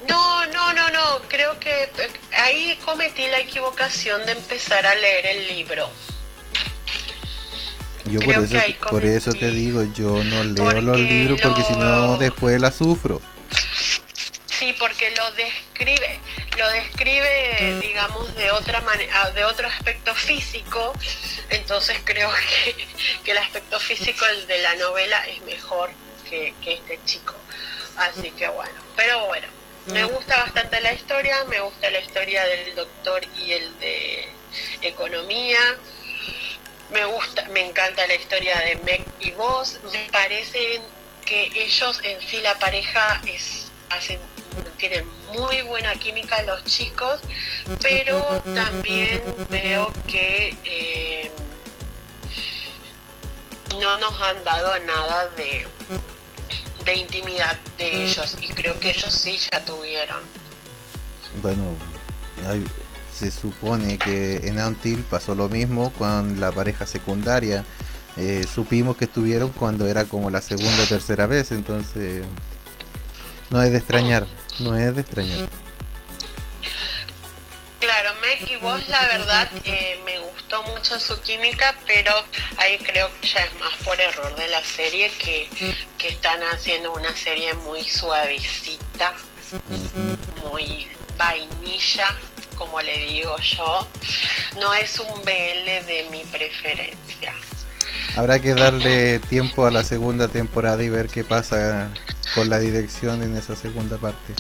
No, 0.07 0.45
no, 0.45 0.75
no, 0.75 0.91
no. 0.91 1.23
Creo 1.29 1.59
que 1.59 1.89
ahí 2.37 2.79
cometí 2.85 3.27
la 3.27 3.39
equivocación 3.39 4.27
de 4.27 4.33
empezar 4.33 4.85
a 4.85 4.95
leer 4.95 5.25
el 5.25 5.49
libro. 5.49 5.89
Yo 8.05 8.21
por 8.21 8.35
eso, 8.35 8.59
por 8.91 9.05
eso 9.07 9.33
te 9.33 9.51
digo, 9.51 9.83
yo 9.95 10.23
no 10.23 10.45
leo 10.45 10.83
los 10.83 11.01
libros 11.01 11.41
porque 11.41 11.63
si 11.63 11.73
no 11.73 12.19
después 12.19 12.61
la 12.61 12.71
sufro. 12.71 13.23
Sí, 14.45 14.75
porque 14.79 15.11
lo 15.17 15.33
describe, 15.33 16.21
lo 16.59 16.69
describe, 16.69 17.79
digamos, 17.81 18.35
de 18.35 18.51
otra 18.51 18.83
manera, 18.83 19.31
de 19.31 19.45
otro 19.45 19.67
aspecto 19.69 20.15
físico. 20.15 20.93
Entonces 21.51 21.99
creo 22.05 22.31
que, 23.25 23.31
el 23.31 23.39
aspecto 23.39 23.79
físico 23.81 24.25
de 24.47 24.59
la 24.59 24.75
novela 24.77 25.27
es 25.27 25.41
mejor 25.43 25.91
que, 26.29 26.55
este 26.65 26.99
chico. 27.05 27.35
Así 27.97 28.31
que 28.31 28.49
bueno, 28.49 28.81
pero 28.97 29.27
bueno, 29.27 29.47
me 29.87 30.05
gusta 30.05 30.37
bastante 30.39 30.81
la 30.81 30.93
historia, 30.93 31.45
me 31.45 31.61
gusta 31.61 31.91
la 31.91 32.01
historia 32.01 32.45
del 32.45 32.75
doctor 32.75 33.23
y 33.37 33.53
el 33.53 33.79
de 33.81 34.29
economía. 34.83 35.59
Me 36.91 37.05
gusta, 37.05 37.45
me 37.51 37.67
encanta 37.67 38.07
la 38.07 38.15
historia 38.15 38.59
de 38.61 38.77
Meg 38.77 39.05
y 39.21 39.31
vos. 39.33 39.79
Me 39.93 40.09
parece 40.11 40.81
que 41.25 41.51
ellos 41.55 42.01
en 42.03 42.21
sí 42.23 42.41
la 42.41 42.59
pareja 42.59 43.21
es 43.27 43.71
hacen 43.91 44.21
tienen 44.77 45.05
muy 45.33 45.63
buena 45.63 45.95
química 45.95 46.43
los 46.43 46.65
chicos, 46.65 47.21
pero 47.81 48.43
también 48.55 49.23
veo 49.49 49.93
que 50.07 50.57
eh, 50.65 51.31
no 53.81 53.99
nos 53.99 54.21
han 54.21 54.43
dado 54.45 54.79
nada 54.81 55.29
de, 55.37 55.67
de 56.85 56.95
intimidad 56.95 57.59
de 57.79 58.05
ellos 58.05 58.37
y 58.41 58.49
creo 58.49 58.79
que 58.81 58.91
ellos 58.91 59.13
sí 59.13 59.39
ya 59.51 59.65
tuvieron. 59.65 60.21
Bueno, 61.43 61.77
se 63.15 63.31
supone 63.31 63.99
que 63.99 64.49
en 64.49 64.59
Antil 64.59 65.05
pasó 65.09 65.35
lo 65.35 65.49
mismo 65.49 65.93
con 65.93 66.41
la 66.41 66.51
pareja 66.53 66.87
secundaria. 66.87 67.65
Eh, 68.17 68.45
supimos 68.53 68.97
que 68.97 69.05
estuvieron 69.05 69.51
cuando 69.51 69.87
era 69.87 70.05
como 70.05 70.31
la 70.31 70.41
segunda 70.41 70.83
o 70.83 70.87
tercera 70.87 71.27
vez, 71.27 71.53
entonces 71.53 72.25
no 73.51 73.63
es 73.63 73.71
de 73.71 73.79
extrañar, 73.79 74.27
no 74.61 74.77
es 74.77 74.95
de 74.95 75.01
extrañar. 75.01 75.49
Claro, 77.81 78.11
Meg 78.21 78.51
y 78.51 78.57
vos 78.57 78.87
la 78.89 79.01
verdad 79.07 79.51
eh, 79.65 79.99
me 80.05 80.19
gustó 80.19 80.63
mucho 80.65 81.01
su 81.01 81.19
química, 81.23 81.75
pero 81.87 82.13
ahí 82.59 82.77
creo 82.79 83.09
que 83.21 83.29
ya 83.29 83.41
es 83.41 83.55
más 83.59 83.73
por 83.85 83.99
error 83.99 84.37
de 84.37 84.49
la 84.49 84.63
serie 84.63 85.11
que, 85.19 85.49
que 85.97 86.09
están 86.09 86.43
haciendo 86.53 86.93
una 86.93 87.17
serie 87.17 87.55
muy 87.55 87.83
suavecita 87.83 89.15
suavecita, 89.51 90.41
muy 90.51 90.89
vainilla, 91.19 92.15
como 92.57 92.81
le 92.81 92.99
digo 93.07 93.37
yo. 93.39 93.89
No 94.61 94.75
es 94.75 94.99
un 94.99 95.23
BL 95.23 95.87
de 95.87 96.07
mi 96.11 96.23
preferencia. 96.25 97.35
Habrá 98.17 98.41
que 98.41 98.55
darle 98.55 99.21
tiempo 99.21 99.67
a 99.67 99.71
la 99.71 99.85
segunda 99.85 100.29
temporada 100.29 100.83
y 100.83 100.89
ver 100.89 101.09
qué 101.09 101.25
pasa 101.25 101.91
con 102.35 102.49
la 102.49 102.59
dirección 102.59 103.23
en 103.23 103.37
esa 103.37 103.57
segunda 103.57 103.97
parte. 103.99 104.35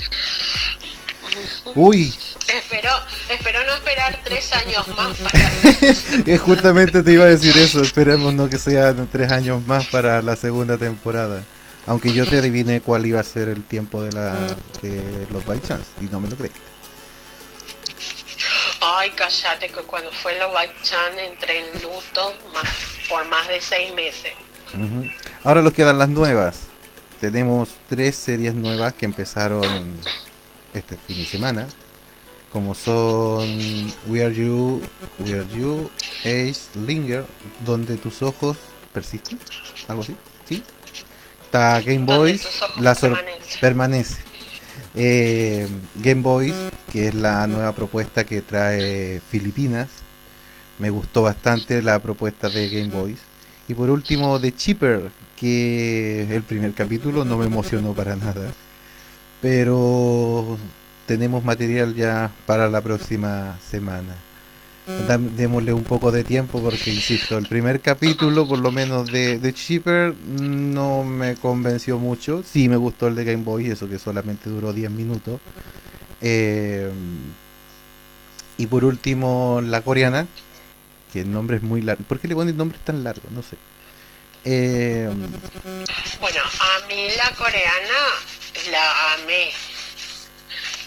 Uy. 1.75 2.15
Espero, 2.49 2.91
espero 3.29 3.65
no 3.65 3.75
esperar 3.75 4.21
tres 4.25 4.53
años 4.53 4.89
más 4.89 5.17
para... 5.19 6.39
Justamente 6.39 7.03
te 7.03 7.13
iba 7.13 7.25
a 7.25 7.29
decir 7.29 7.57
eso, 7.57 7.83
esperemos 7.83 8.35
no 8.35 8.49
que 8.49 8.59
sean 8.59 9.09
tres 9.11 9.31
años 9.31 9.65
más 9.67 9.87
para 9.87 10.21
la 10.23 10.37
segunda 10.37 10.77
temporada. 10.77 11.43
Aunque 11.87 12.13
yo 12.13 12.27
te 12.27 12.39
adiviné 12.39 12.81
cuál 12.81 13.07
iba 13.07 13.21
a 13.21 13.25
ser 13.25 13.49
el 13.49 13.63
tiempo 13.65 14.03
de, 14.03 14.13
la, 14.13 14.35
de 14.83 15.27
los 15.33 15.45
By 15.45 15.61
Chance 15.61 15.91
y 16.01 16.05
no 16.05 16.21
me 16.21 16.29
lo 16.29 16.37
creí. 16.37 16.51
Ay, 18.81 19.11
cállate 19.11 19.69
que 19.69 19.81
cuando 19.83 20.11
fue 20.11 20.39
los 20.39 20.53
By 20.53 20.71
Chance 20.83 21.25
entré 21.25 21.61
en 21.61 21.83
luto 21.83 22.35
más, 22.53 22.69
por 23.09 23.27
más 23.29 23.49
de 23.49 23.61
seis 23.61 23.95
meses. 23.95 24.33
Ahora 25.45 25.63
nos 25.63 25.73
quedan 25.73 25.99
las 25.99 26.09
nuevas. 26.09 26.70
Tenemos 27.21 27.69
tres 27.89 28.17
series 28.17 28.55
nuevas 28.55 28.95
que 28.95 29.05
empezaron 29.05 29.63
este 30.73 30.97
fin 30.97 31.19
de 31.19 31.27
semana, 31.27 31.67
como 32.51 32.75
son 32.75 33.47
We 34.07 34.25
Are 34.25 34.35
You, 34.35 34.81
We 35.19 35.35
Are 35.35 35.47
You, 35.55 35.91
Ace, 36.21 36.63
Linger, 36.87 37.27
donde 37.67 37.99
tus 37.99 38.23
ojos 38.23 38.57
persisten, 38.95 39.39
algo 39.87 40.01
así, 40.01 40.17
¿sí? 40.49 40.63
Está 41.45 41.83
Game 41.83 42.07
Boys, 42.07 42.49
la 42.79 42.95
permanece. 43.61 44.23
Eh, 44.95 45.69
Game 45.97 46.23
Boys, 46.23 46.55
que 46.91 47.09
es 47.09 47.15
la 47.15 47.47
nueva 47.47 47.73
propuesta 47.73 48.25
que 48.25 48.41
trae 48.41 49.21
Filipinas. 49.31 49.89
Me 50.79 50.89
gustó 50.89 51.21
bastante 51.23 51.83
la 51.83 51.99
propuesta 51.99 52.49
de 52.49 52.71
Game 52.71 52.89
Boys. 52.89 53.19
Y 53.69 53.75
por 53.75 53.91
último, 53.91 54.41
The 54.41 54.55
Cheaper, 54.55 55.11
que 55.41 56.29
el 56.35 56.43
primer 56.43 56.75
capítulo 56.75 57.25
no 57.25 57.39
me 57.39 57.47
emocionó 57.47 57.95
para 57.95 58.15
nada 58.15 58.53
pero 59.41 60.59
tenemos 61.07 61.45
material 61.45 61.95
ya 61.95 62.31
para 62.47 62.69
la 62.69 62.81
próxima 62.81 63.59
semana. 63.69 64.15
Démosle 65.37 65.73
un 65.73 65.85
poco 65.85 66.11
de 66.11 66.25
tiempo 66.25 66.61
porque, 66.61 66.93
insisto, 66.93 67.39
el 67.39 67.47
primer 67.47 67.81
capítulo, 67.81 68.49
por 68.49 68.59
lo 68.59 68.73
menos 68.73 69.11
de, 69.11 69.39
de 69.39 69.53
Cheaper, 69.53 70.15
no 70.17 71.05
me 71.05 71.37
convenció 71.37 71.99
mucho. 71.99 72.43
Sí 72.43 72.69
me 72.69 72.77
gustó 72.77 73.07
el 73.07 73.15
de 73.15 73.25
Game 73.25 73.45
Boy, 73.45 73.67
eso 73.67 73.89
que 73.89 74.01
solamente 74.01 74.51
duró 74.51 74.73
10 74.73 74.91
minutos. 74.91 75.41
Eh, 76.21 76.91
y 78.59 78.67
por 78.67 78.85
último, 78.85 79.61
la 79.65 79.83
coreana, 79.83 80.27
que 81.13 81.21
el 81.21 81.31
nombre 81.31 81.59
es 81.59 81.63
muy 81.63 81.83
largo. 81.83 82.03
¿Por 82.05 82.19
qué 82.19 82.27
le 82.27 82.35
ponen 82.35 82.57
nombres 82.57 82.81
tan 82.85 83.05
largos? 83.05 83.31
No 83.31 83.43
sé. 83.43 83.57
Eh, 84.45 85.09
bueno, 86.21 86.41
a 86.61 86.87
mí 86.87 87.09
la 87.17 87.31
coreana 87.33 88.01
la 88.71 89.15
amé. 89.15 89.53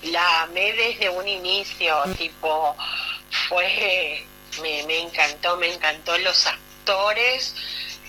La 0.03 0.41
amé 0.43 0.73
desde 0.73 1.09
un 1.09 1.27
inicio, 1.27 1.95
tipo, 2.17 2.75
fue, 3.47 4.25
me, 4.61 4.83
me 4.83 5.01
encantó, 5.01 5.55
me 5.57 5.73
encantó 5.73 6.17
los 6.17 6.45
actores, 6.45 7.55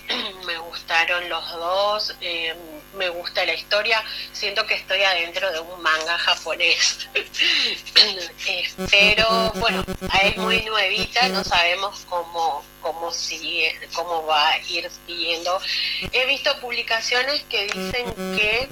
me 0.46 0.58
gustaron 0.58 1.28
los 1.28 1.50
dos, 1.52 2.14
eh, 2.20 2.54
me 2.96 3.08
gusta 3.08 3.44
la 3.44 3.54
historia, 3.54 4.02
siento 4.32 4.66
que 4.66 4.74
estoy 4.74 5.02
adentro 5.02 5.50
de 5.52 5.60
un 5.60 5.82
manga 5.82 6.18
japonés. 6.18 7.08
Pero 8.90 9.52
bueno, 9.56 9.84
es 10.22 10.36
muy 10.36 10.62
nuevita, 10.62 11.28
no 11.28 11.42
sabemos 11.44 12.04
cómo, 12.08 12.64
cómo 12.80 13.12
sigue, 13.12 13.78
cómo 13.94 14.24
va 14.26 14.50
a 14.50 14.58
ir 14.60 14.90
siguiendo. 15.06 15.60
He 16.12 16.26
visto 16.26 16.58
publicaciones 16.60 17.42
que 17.44 17.64
dicen 17.66 18.14
que 18.36 18.68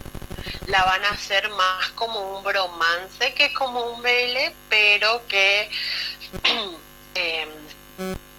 la 0.67 0.85
van 0.85 1.05
a 1.05 1.11
hacer 1.11 1.49
más 1.51 1.91
como 1.91 2.39
un 2.39 2.45
bromance 2.45 3.35
que 3.35 3.53
como 3.53 3.93
un 3.93 4.03
BL, 4.03 4.53
pero 4.69 5.27
que 5.27 5.71
em, 7.15 7.49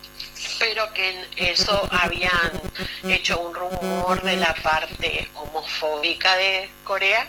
pero 0.59 0.91
que 0.93 1.09
en 1.09 1.27
eso 1.35 1.87
habían 1.91 2.61
hecho 3.03 3.39
un 3.39 3.53
rumor 3.53 4.21
de 4.21 4.37
la 4.37 4.53
parte 4.55 5.29
homofóbica 5.35 6.35
de 6.37 6.69
Corea. 6.83 7.27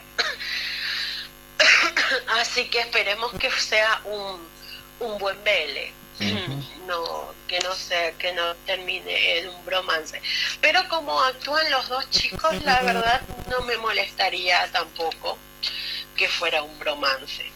Así 2.41 2.67
que 2.67 2.81
esperemos 2.81 3.33
que 3.35 3.51
sea 3.51 4.01
un, 4.05 4.49
un 5.01 5.19
buen 5.19 5.37
BL. 5.45 5.93
No, 6.87 7.35
que 7.49 7.59
no 7.61 7.75
sea, 7.75 8.13
que 8.13 8.33
no 8.33 8.55
termine 8.67 9.39
en 9.39 9.49
un 9.49 9.65
bromance. 9.65 10.21
Pero 10.61 10.87
como 10.89 11.21
actúan 11.21 11.69
los 11.71 11.89
dos 11.89 12.09
chicos, 12.11 12.63
la 12.63 12.83
verdad 12.83 13.21
no 13.51 13.63
me 13.63 13.77
molestaría 13.79 14.69
tampoco 14.71 15.39
que 16.17 16.29
fuera 16.29 16.63
un 16.63 16.79
bromance. 16.79 17.51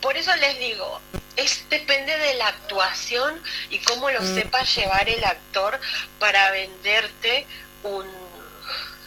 Por 0.00 0.16
eso 0.16 0.34
les 0.36 0.58
digo, 0.58 1.00
es 1.36 1.68
depende 1.68 2.16
de 2.18 2.34
la 2.34 2.48
actuación 2.48 3.40
y 3.70 3.78
cómo 3.80 4.10
lo 4.10 4.22
sepa 4.22 4.62
llevar 4.62 5.08
el 5.08 5.22
actor 5.24 5.78
para 6.18 6.50
venderte 6.50 7.46
un 7.82 8.06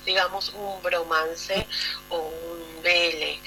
digamos 0.06 0.50
un 0.56 0.82
bromance 0.82 1.68
o 2.10 2.18
un 2.18 2.82
BL. 2.82 3.40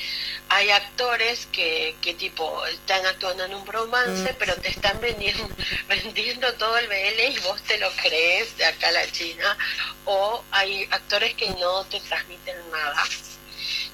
Hay 0.48 0.70
actores 0.70 1.46
que, 1.46 1.96
que 2.00 2.14
tipo 2.14 2.64
están 2.66 3.04
actuando 3.06 3.44
en 3.44 3.54
un 3.54 3.64
bromance, 3.64 4.34
pero 4.38 4.54
te 4.56 4.68
están 4.68 5.00
vendiendo, 5.00 5.48
vendiendo 5.88 6.52
todo 6.54 6.76
el 6.78 6.86
BL 6.88 7.20
y 7.32 7.38
vos 7.40 7.62
te 7.62 7.78
lo 7.78 7.90
crees 7.96 8.56
de 8.58 8.66
acá 8.66 8.88
a 8.88 8.92
la 8.92 9.10
China. 9.10 9.56
O 10.04 10.44
hay 10.50 10.86
actores 10.90 11.34
que 11.34 11.50
no 11.50 11.84
te 11.86 11.98
transmiten 12.00 12.56
nada, 12.70 13.02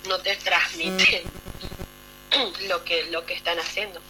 no 0.09 0.19
te 0.21 0.37
transmiten 0.37 1.23
lo 2.69 2.85
que, 2.85 3.05
lo 3.05 3.25
que 3.25 3.35
están 3.35 3.59
haciendo. 3.59 4.01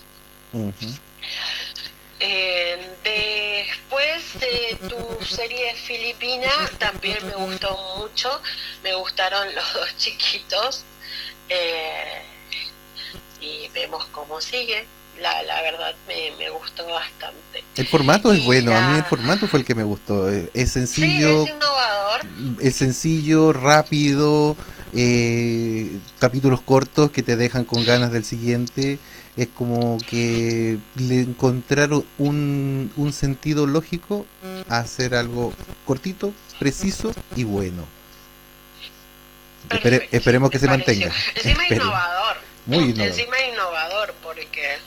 Eh, 2.20 2.96
después 3.04 4.40
de 4.40 4.88
tu 4.88 5.24
serie 5.24 5.74
filipina 5.74 6.50
también 6.78 7.18
me 7.26 7.34
gustó 7.34 7.78
mucho, 7.98 8.40
me 8.82 8.94
gustaron 8.94 9.46
los 9.54 9.74
dos 9.74 9.96
chiquitos 9.96 10.84
eh, 11.48 12.22
y 13.40 13.68
vemos 13.68 14.06
cómo 14.06 14.40
sigue. 14.40 14.86
La, 15.20 15.42
la 15.42 15.62
verdad 15.62 15.94
me, 16.06 16.30
me 16.38 16.48
gustó 16.50 16.86
bastante. 16.86 17.64
El 17.76 17.88
formato 17.88 18.32
es 18.32 18.44
bueno, 18.44 18.76
a 18.76 18.88
mí 18.88 18.98
el 18.98 19.04
formato 19.04 19.48
fue 19.48 19.60
el 19.60 19.66
que 19.66 19.74
me 19.74 19.82
gustó. 19.82 20.28
Es 20.30 20.72
sencillo, 20.72 21.42
es 21.42 21.50
innovador. 21.50 22.20
Es 22.60 22.76
sencillo, 22.76 23.52
rápido, 23.52 24.56
eh, 24.94 25.98
capítulos 26.20 26.60
cortos 26.60 27.10
que 27.10 27.24
te 27.24 27.36
dejan 27.36 27.64
con 27.64 27.84
ganas 27.84 28.12
del 28.12 28.24
siguiente. 28.24 29.00
Es 29.38 29.48
como 29.56 29.98
que 29.98 30.78
le 30.96 31.20
encontraron 31.20 32.04
un, 32.18 32.92
un 32.96 33.12
sentido 33.12 33.66
lógico 33.66 34.26
a 34.68 34.78
hacer 34.78 35.14
algo 35.14 35.52
cortito, 35.86 36.32
preciso 36.58 37.14
y 37.36 37.44
bueno. 37.44 37.86
esperemos 40.10 40.50
que 40.50 40.58
se 40.58 40.66
mantenga. 40.66 41.12
Encima 41.36 41.68
innovador. 41.68 42.36
Muy 42.66 42.78
innovador. 42.78 43.06
Encima 43.06 43.40
innovador 43.40 44.14
porque 44.22 44.78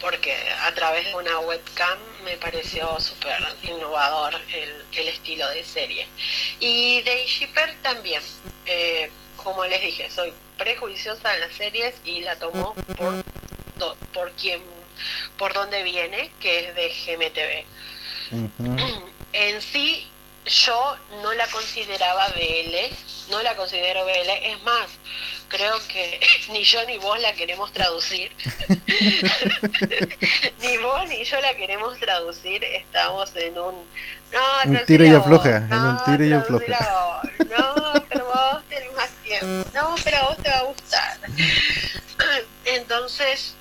porque 0.00 0.36
a 0.62 0.72
través 0.74 1.06
de 1.06 1.14
una 1.14 1.38
webcam 1.40 1.98
me 2.24 2.36
pareció 2.36 2.98
súper 3.00 3.38
innovador 3.62 4.34
el, 4.52 4.84
el, 5.00 5.08
estilo 5.08 5.48
de 5.50 5.64
serie. 5.64 6.06
Y 6.60 7.02
de 7.02 7.24
Shipper 7.26 7.74
también. 7.82 8.22
Eh, 8.66 9.10
como 9.36 9.64
les 9.64 9.80
dije, 9.80 10.08
soy 10.10 10.32
prejuiciosa 10.56 11.34
en 11.34 11.40
las 11.40 11.52
series 11.52 11.94
y 12.04 12.20
la 12.20 12.36
tomo 12.36 12.74
por, 12.96 13.24
por 14.12 14.32
quien, 14.32 14.62
por 15.38 15.52
donde 15.52 15.82
viene, 15.82 16.30
que 16.40 16.68
es 16.68 16.74
de 16.74 16.88
GMTV. 16.88 17.64
En 19.32 19.62
sí, 19.62 20.08
yo 20.46 20.96
no 21.22 21.32
la 21.34 21.46
consideraba 21.48 22.28
BL, 22.28 23.30
no 23.30 23.42
la 23.42 23.54
considero 23.56 24.04
BL, 24.04 24.30
es 24.42 24.62
más, 24.62 24.88
creo 25.48 25.76
que 25.88 26.20
ni 26.50 26.64
yo 26.64 26.84
ni 26.86 26.98
vos 26.98 27.20
la 27.20 27.32
queremos 27.34 27.72
traducir. 27.72 28.32
ni 30.60 30.76
vos 30.78 31.08
ni 31.08 31.24
yo 31.24 31.40
la 31.40 31.54
queremos 31.54 31.98
traducir, 31.98 32.64
estamos 32.64 33.34
en 33.36 33.58
un... 33.58 33.86
No, 34.32 34.40
un 34.64 34.84
tiro 34.86 35.04
y 35.04 35.14
afloja, 35.14 35.56
en 35.58 35.74
un 35.74 36.04
tiro 36.04 36.24
y 36.24 36.32
afloja. 36.32 37.20
No, 37.38 37.92
pero 38.08 38.24
vos 38.24 38.62
tenés 38.68 38.92
más 38.94 39.10
tiempo. 39.22 39.70
No, 39.74 39.94
pero 40.02 40.16
a 40.16 40.22
vos 40.28 40.38
te 40.38 40.48
va 40.48 40.58
a 40.58 40.62
gustar. 40.62 41.18
Entonces, 42.64 43.54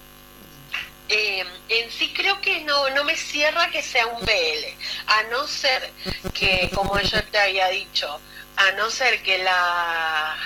eh, 1.12 1.46
en 1.70 1.92
sí 1.92 2.14
creo 2.14 2.40
que 2.40 2.62
no, 2.62 2.90
no 2.92 3.04
me 3.04 3.16
cierra 3.18 3.70
que 3.70 3.84
sea 3.84 4.08
un 4.08 4.26
BL, 4.26 4.66
a 5.08 5.24
no 5.24 5.46
ser 5.46 5.92
que, 6.34 6.72
como 6.74 7.00
yo 7.00 7.22
te 7.26 7.38
había 7.38 7.68
dicho, 7.68 8.20
a 8.56 8.72
no 8.72 8.90
ser 8.90 9.22
que 9.22 9.40
la 9.40 10.38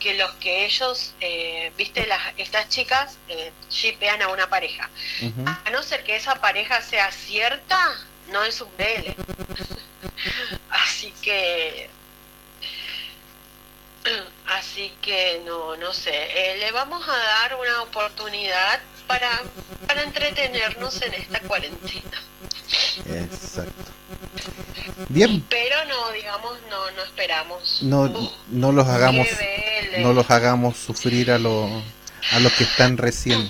que 0.00 0.14
los 0.14 0.32
que 0.32 0.66
ellos, 0.66 1.14
eh, 1.20 1.72
viste, 1.78 2.06
las, 2.06 2.20
estas 2.36 2.68
chicas 2.68 3.16
eh, 3.28 3.52
shipean 3.70 4.20
a 4.20 4.28
una 4.28 4.48
pareja. 4.50 4.90
A 5.46 5.70
no 5.70 5.82
ser 5.82 6.04
que 6.04 6.16
esa 6.16 6.34
pareja 6.42 6.82
sea 6.82 7.10
cierta, 7.10 7.78
no 8.30 8.44
es 8.44 8.60
un 8.60 8.68
BL. 8.76 9.14
Así 10.70 11.10
que 11.22 11.88
Así 14.46 14.92
que 15.02 15.42
no, 15.44 15.76
no 15.76 15.92
sé, 15.92 16.12
eh, 16.12 16.58
le 16.58 16.72
vamos 16.72 17.06
a 17.08 17.16
dar 17.16 17.56
una 17.56 17.82
oportunidad 17.82 18.80
para, 19.06 19.42
para 19.86 20.02
entretenernos 20.02 21.00
en 21.02 21.14
esta 21.14 21.40
cuarentena. 21.40 22.22
Exacto. 23.06 23.92
Bien. 25.08 25.44
Pero 25.48 25.84
no, 25.86 26.12
digamos, 26.12 26.58
no, 26.70 26.90
no 26.92 27.02
esperamos. 27.02 27.82
No, 27.82 28.32
no 28.50 28.72
los 28.72 28.86
hagamos, 28.86 29.26
no 29.98 30.12
los 30.12 30.30
hagamos 30.30 30.76
sufrir 30.76 31.30
a 31.30 31.38
los, 31.38 31.70
a 32.32 32.40
los 32.40 32.52
que 32.52 32.64
están 32.64 32.96
recién. 32.96 33.48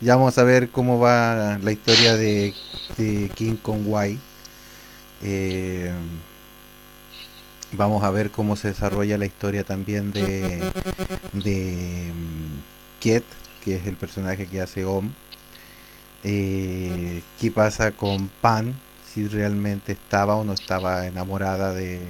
Ya 0.00 0.16
vamos 0.16 0.36
a 0.38 0.42
ver 0.42 0.70
cómo 0.70 0.98
va 0.98 1.58
la 1.62 1.72
historia 1.72 2.16
de, 2.16 2.54
de 2.96 3.30
King 3.34 3.56
Kong 3.56 3.82
Wai. 3.86 4.18
Eh, 5.22 5.92
vamos 7.72 8.02
a 8.04 8.10
ver 8.10 8.30
cómo 8.30 8.56
se 8.56 8.68
desarrolla 8.68 9.18
la 9.18 9.26
historia 9.26 9.64
también 9.64 10.12
de, 10.12 10.60
de 11.32 12.12
mm, 12.14 13.00
Kiet, 13.00 13.24
que 13.64 13.76
es 13.76 13.86
el 13.86 13.96
personaje 13.96 14.46
que 14.46 14.60
hace 14.60 14.84
Om. 14.84 15.10
Eh, 16.24 17.22
¿Qué 17.40 17.50
pasa 17.50 17.92
con 17.92 18.28
Pan? 18.28 18.74
Si 19.12 19.26
realmente 19.26 19.92
estaba 19.92 20.36
o 20.36 20.44
no 20.44 20.52
estaba 20.52 21.06
enamorada 21.06 21.72
de, 21.72 22.00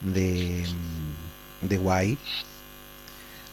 de, 0.00 0.64
mm, 1.62 1.68
de. 1.68 2.16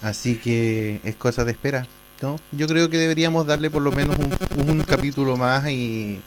Así 0.01 0.35
que 0.35 0.99
es 1.03 1.15
cosa 1.15 1.43
de 1.45 1.51
espera. 1.51 1.87
¿no? 2.21 2.37
Yo 2.51 2.67
creo 2.67 2.89
que 2.89 2.97
deberíamos 2.97 3.45
darle 3.45 3.69
por 3.69 3.81
lo 3.81 3.91
menos 3.91 4.17
un 4.55 4.83
capítulo 4.83 5.35
más 5.35 5.67
y, 5.69 6.21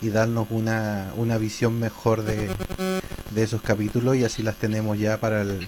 y 0.00 0.10
darnos 0.10 0.46
una, 0.50 1.12
una 1.16 1.38
visión 1.38 1.78
mejor 1.78 2.22
de, 2.22 2.50
de 3.30 3.42
esos 3.42 3.62
capítulos 3.62 4.16
y 4.16 4.24
así 4.24 4.42
las 4.42 4.56
tenemos 4.56 4.98
ya 4.98 5.18
para 5.18 5.42
el, 5.42 5.66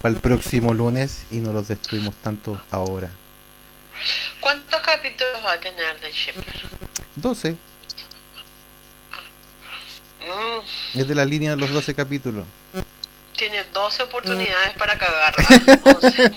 para 0.00 0.14
el 0.14 0.20
próximo 0.20 0.74
lunes 0.74 1.24
y 1.30 1.36
no 1.36 1.52
los 1.52 1.68
destruimos 1.68 2.14
tanto 2.16 2.60
ahora. 2.70 3.10
¿Cuántos 4.40 4.80
capítulos 4.80 5.34
va 5.44 5.52
a 5.52 5.60
tener 5.60 6.00
de 6.00 6.12
Shipper? 6.12 6.44
12. 7.16 7.52
Mm. 10.26 10.98
Es 10.98 11.08
de 11.08 11.14
la 11.14 11.24
línea 11.24 11.50
de 11.50 11.56
los 11.56 11.70
12 11.70 11.94
capítulos. 11.94 12.44
Tiene 13.36 13.64
12 13.64 14.02
oportunidades 14.04 14.72
para 14.78 14.96
cagar 14.96 15.34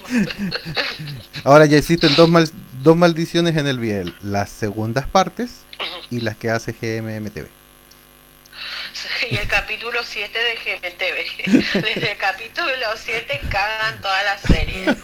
Ahora 1.46 1.66
ya 1.66 1.78
existen 1.78 2.14
dos, 2.16 2.28
mal, 2.28 2.50
dos 2.82 2.98
maldiciones 2.98 3.58
en 3.58 3.68
el 3.68 3.80
Biel. 3.80 4.16
Las 4.22 4.50
segundas 4.50 5.08
partes 5.08 5.62
y 6.10 6.22
las 6.22 6.38
que 6.38 6.50
hace 6.50 6.72
GMMTV. 6.74 7.48
Y 9.30 9.36
el 9.36 9.48
capítulo 9.48 10.00
7 10.04 10.38
de 10.38 10.56
GMTV. 10.56 11.74
Desde 11.74 12.12
el 12.12 12.18
capítulo 12.18 12.68
7 12.96 13.42
cagan 13.50 14.02
toda 14.02 14.24
la 14.24 14.38
serie. 14.38 14.96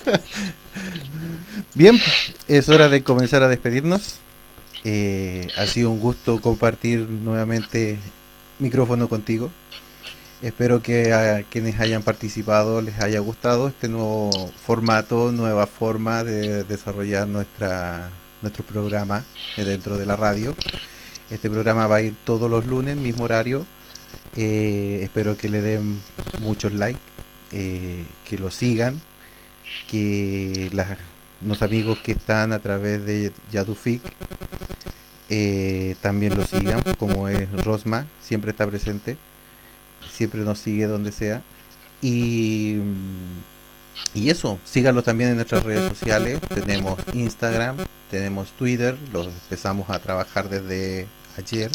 Bien, 1.73 1.99
es 2.47 2.69
hora 2.69 2.89
de 2.89 3.03
comenzar 3.03 3.43
a 3.43 3.47
despedirnos. 3.47 4.19
Eh, 4.83 5.47
ha 5.57 5.65
sido 5.65 5.89
un 5.89 5.99
gusto 5.99 6.41
compartir 6.41 6.99
nuevamente 6.99 7.97
micrófono 8.59 9.09
contigo. 9.09 9.51
Espero 10.45 10.79
que 10.83 11.11
a 11.11 11.41
quienes 11.41 11.79
hayan 11.79 12.03
participado 12.03 12.79
les 12.79 12.99
haya 12.99 13.19
gustado 13.19 13.67
este 13.67 13.89
nuevo 13.89 14.29
formato, 14.63 15.31
nueva 15.31 15.65
forma 15.65 16.23
de 16.23 16.63
desarrollar 16.63 17.27
nuestra 17.27 18.11
nuestro 18.43 18.63
programa 18.63 19.25
dentro 19.57 19.97
de 19.97 20.05
la 20.05 20.15
radio. 20.15 20.53
Este 21.31 21.49
programa 21.49 21.87
va 21.87 21.95
a 21.95 22.01
ir 22.03 22.15
todos 22.25 22.47
los 22.47 22.67
lunes, 22.67 22.95
mismo 22.95 23.23
horario. 23.23 23.65
Eh, 24.35 24.99
espero 25.01 25.35
que 25.35 25.49
le 25.49 25.61
den 25.61 25.99
muchos 26.41 26.73
likes, 26.73 27.01
eh, 27.51 28.05
que 28.29 28.37
lo 28.37 28.51
sigan, 28.51 29.01
que 29.89 30.69
los 31.41 31.63
amigos 31.63 31.97
que 32.03 32.11
están 32.11 32.53
a 32.53 32.59
través 32.59 33.03
de 33.03 33.33
Yadufik 33.51 34.03
eh, 35.27 35.95
también 36.01 36.37
lo 36.37 36.45
sigan, 36.45 36.83
como 36.99 37.29
es 37.29 37.51
Rosma, 37.63 38.05
siempre 38.21 38.51
está 38.51 38.67
presente, 38.67 39.17
siempre 40.11 40.41
nos 40.41 40.59
sigue 40.59 40.87
donde 40.87 41.11
sea. 41.11 41.41
Y, 42.01 42.77
y 44.13 44.29
eso, 44.29 44.59
síganlo 44.63 45.03
también 45.03 45.31
en 45.31 45.35
nuestras 45.37 45.63
redes 45.63 45.89
sociales. 45.89 46.39
Tenemos 46.53 46.99
Instagram, 47.13 47.77
tenemos 48.11 48.49
Twitter, 48.51 48.97
lo 49.11 49.23
empezamos 49.23 49.89
a 49.89 49.99
trabajar 49.99 50.49
desde 50.49 51.07
ayer. 51.37 51.71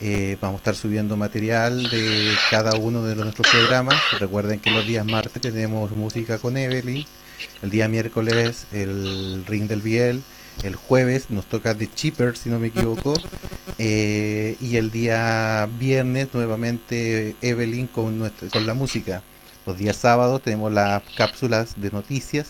Eh, 0.00 0.36
vamos 0.40 0.56
a 0.56 0.60
estar 0.60 0.74
subiendo 0.74 1.16
material 1.16 1.88
de 1.88 2.32
cada 2.50 2.74
uno 2.76 3.02
de 3.02 3.14
nuestros 3.14 3.48
programas. 3.48 3.94
Recuerden 4.18 4.60
que 4.60 4.70
los 4.70 4.86
días 4.86 5.06
martes 5.06 5.40
tenemos 5.40 5.92
música 5.92 6.38
con 6.38 6.56
Evelyn, 6.56 7.06
el 7.62 7.70
día 7.70 7.88
miércoles 7.88 8.66
el 8.72 9.44
ring 9.46 9.68
del 9.68 9.80
Biel, 9.80 10.22
el 10.62 10.76
jueves 10.76 11.30
nos 11.30 11.46
toca 11.46 11.74
The 11.74 11.88
Cheaper, 11.92 12.36
si 12.36 12.48
no 12.48 12.58
me 12.58 12.68
equivoco, 12.68 13.14
eh, 13.78 14.56
y 14.60 14.76
el 14.76 14.90
día 14.90 15.68
viernes 15.78 16.28
nuevamente 16.32 17.36
Evelyn 17.42 17.86
con, 17.86 18.18
nuestra, 18.18 18.48
con 18.48 18.66
la 18.66 18.74
música. 18.74 19.22
Los 19.66 19.78
días 19.78 19.96
sábados 19.96 20.42
tenemos 20.42 20.72
las 20.72 21.02
cápsulas 21.16 21.80
de 21.80 21.90
noticias 21.90 22.48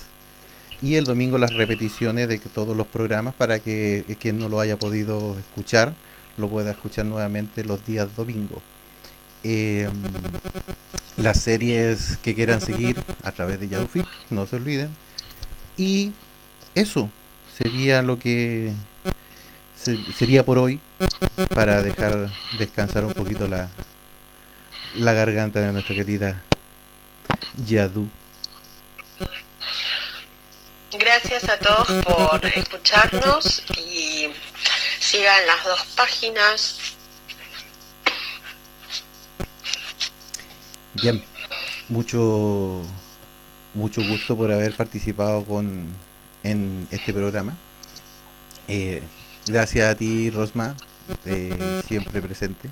y 0.83 0.97
el 0.97 1.05
domingo 1.05 1.39
las 1.39 1.55
repeticiones 1.55 2.29
de 2.29 2.39
todos 2.39 2.77
los 2.77 2.87
programas 2.87 3.35
para 3.35 3.59
que 3.61 4.05
quien 4.21 4.39
no 4.39 4.49
lo 4.49 4.61
haya 4.61 4.79
podido 4.79 5.39
escuchar 5.39 5.95
lo 6.37 6.49
pueda 6.49 6.73
escuchar 6.73 7.07
nuevamente 7.07 7.65
los 7.65 7.85
días 7.87 8.15
domingo. 8.17 8.63
Em, 9.43 9.91
las 11.17 11.41
series 11.41 12.17
que 12.23 12.35
quieran 12.35 12.61
seguir 12.61 13.01
a 13.23 13.33
través 13.33 13.61
de 13.61 13.69
Yadufik, 13.69 14.07
no 14.31 14.47
se 14.47 14.57
olviden. 14.57 14.91
Y 15.77 16.13
eso 16.75 17.11
sería 17.57 18.03
lo 18.03 18.19
que 18.19 18.73
sería 20.17 20.45
por 20.45 20.59
hoy 20.59 20.81
para 21.55 21.83
dejar 21.83 22.31
descansar 22.59 23.05
un 23.05 23.13
poquito 23.13 23.47
la, 23.47 23.69
la 24.95 25.13
garganta 25.13 25.61
de 25.61 25.73
nuestra 25.73 25.95
querida 25.95 26.43
Yadu. 27.67 28.09
Gracias 30.99 31.49
a 31.49 31.59
todos 31.59 32.05
por 32.05 32.47
escucharnos 32.47 33.65
y 33.77 34.31
sigan 35.01 35.47
las 35.47 35.65
dos 35.65 35.85
páginas. 35.97 36.79
Bien, 40.95 41.23
mucho 41.89 42.83
mucho 43.75 44.03
gusto 44.07 44.37
por 44.37 44.53
haber 44.53 44.75
participado 44.75 45.45
con 45.45 45.89
en 46.45 46.87
este 46.93 47.13
programa. 47.13 47.57
Eh, 48.69 49.03
gracias 49.47 49.91
a 49.91 49.95
ti, 49.97 50.31
Rosma, 50.31 50.77
siempre 51.89 52.23
presente. 52.23 52.71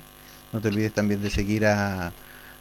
No 0.53 0.61
te 0.61 0.69
olvides 0.69 0.93
también 0.93 1.21
de 1.21 1.29
seguir 1.29 1.65
a 1.65 2.13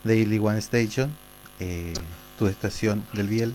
Daily 0.02 0.38
One 0.38 0.58
Station, 0.58 1.14
eh, 1.60 1.92
tu 2.38 2.46
estación 2.46 3.06
del 3.12 3.28
Biel. 3.28 3.54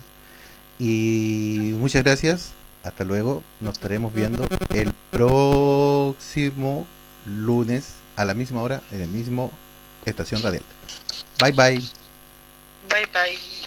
Y 0.78 1.74
muchas 1.74 2.04
gracias. 2.04 2.52
Hasta 2.84 3.04
luego. 3.04 3.42
Nos 3.60 3.74
estaremos 3.74 4.14
viendo 4.14 4.48
el 4.70 4.92
próximo 5.10 6.86
lunes 7.26 7.94
a 8.16 8.24
la 8.24 8.34
misma 8.34 8.62
hora 8.62 8.80
en 8.92 9.02
el 9.02 9.08
mismo 9.08 9.50
estación 10.04 10.42
radial. 10.42 10.62
Bye 11.40 11.52
bye. 11.52 11.82
Bye 12.88 13.06
bye. 13.12 13.57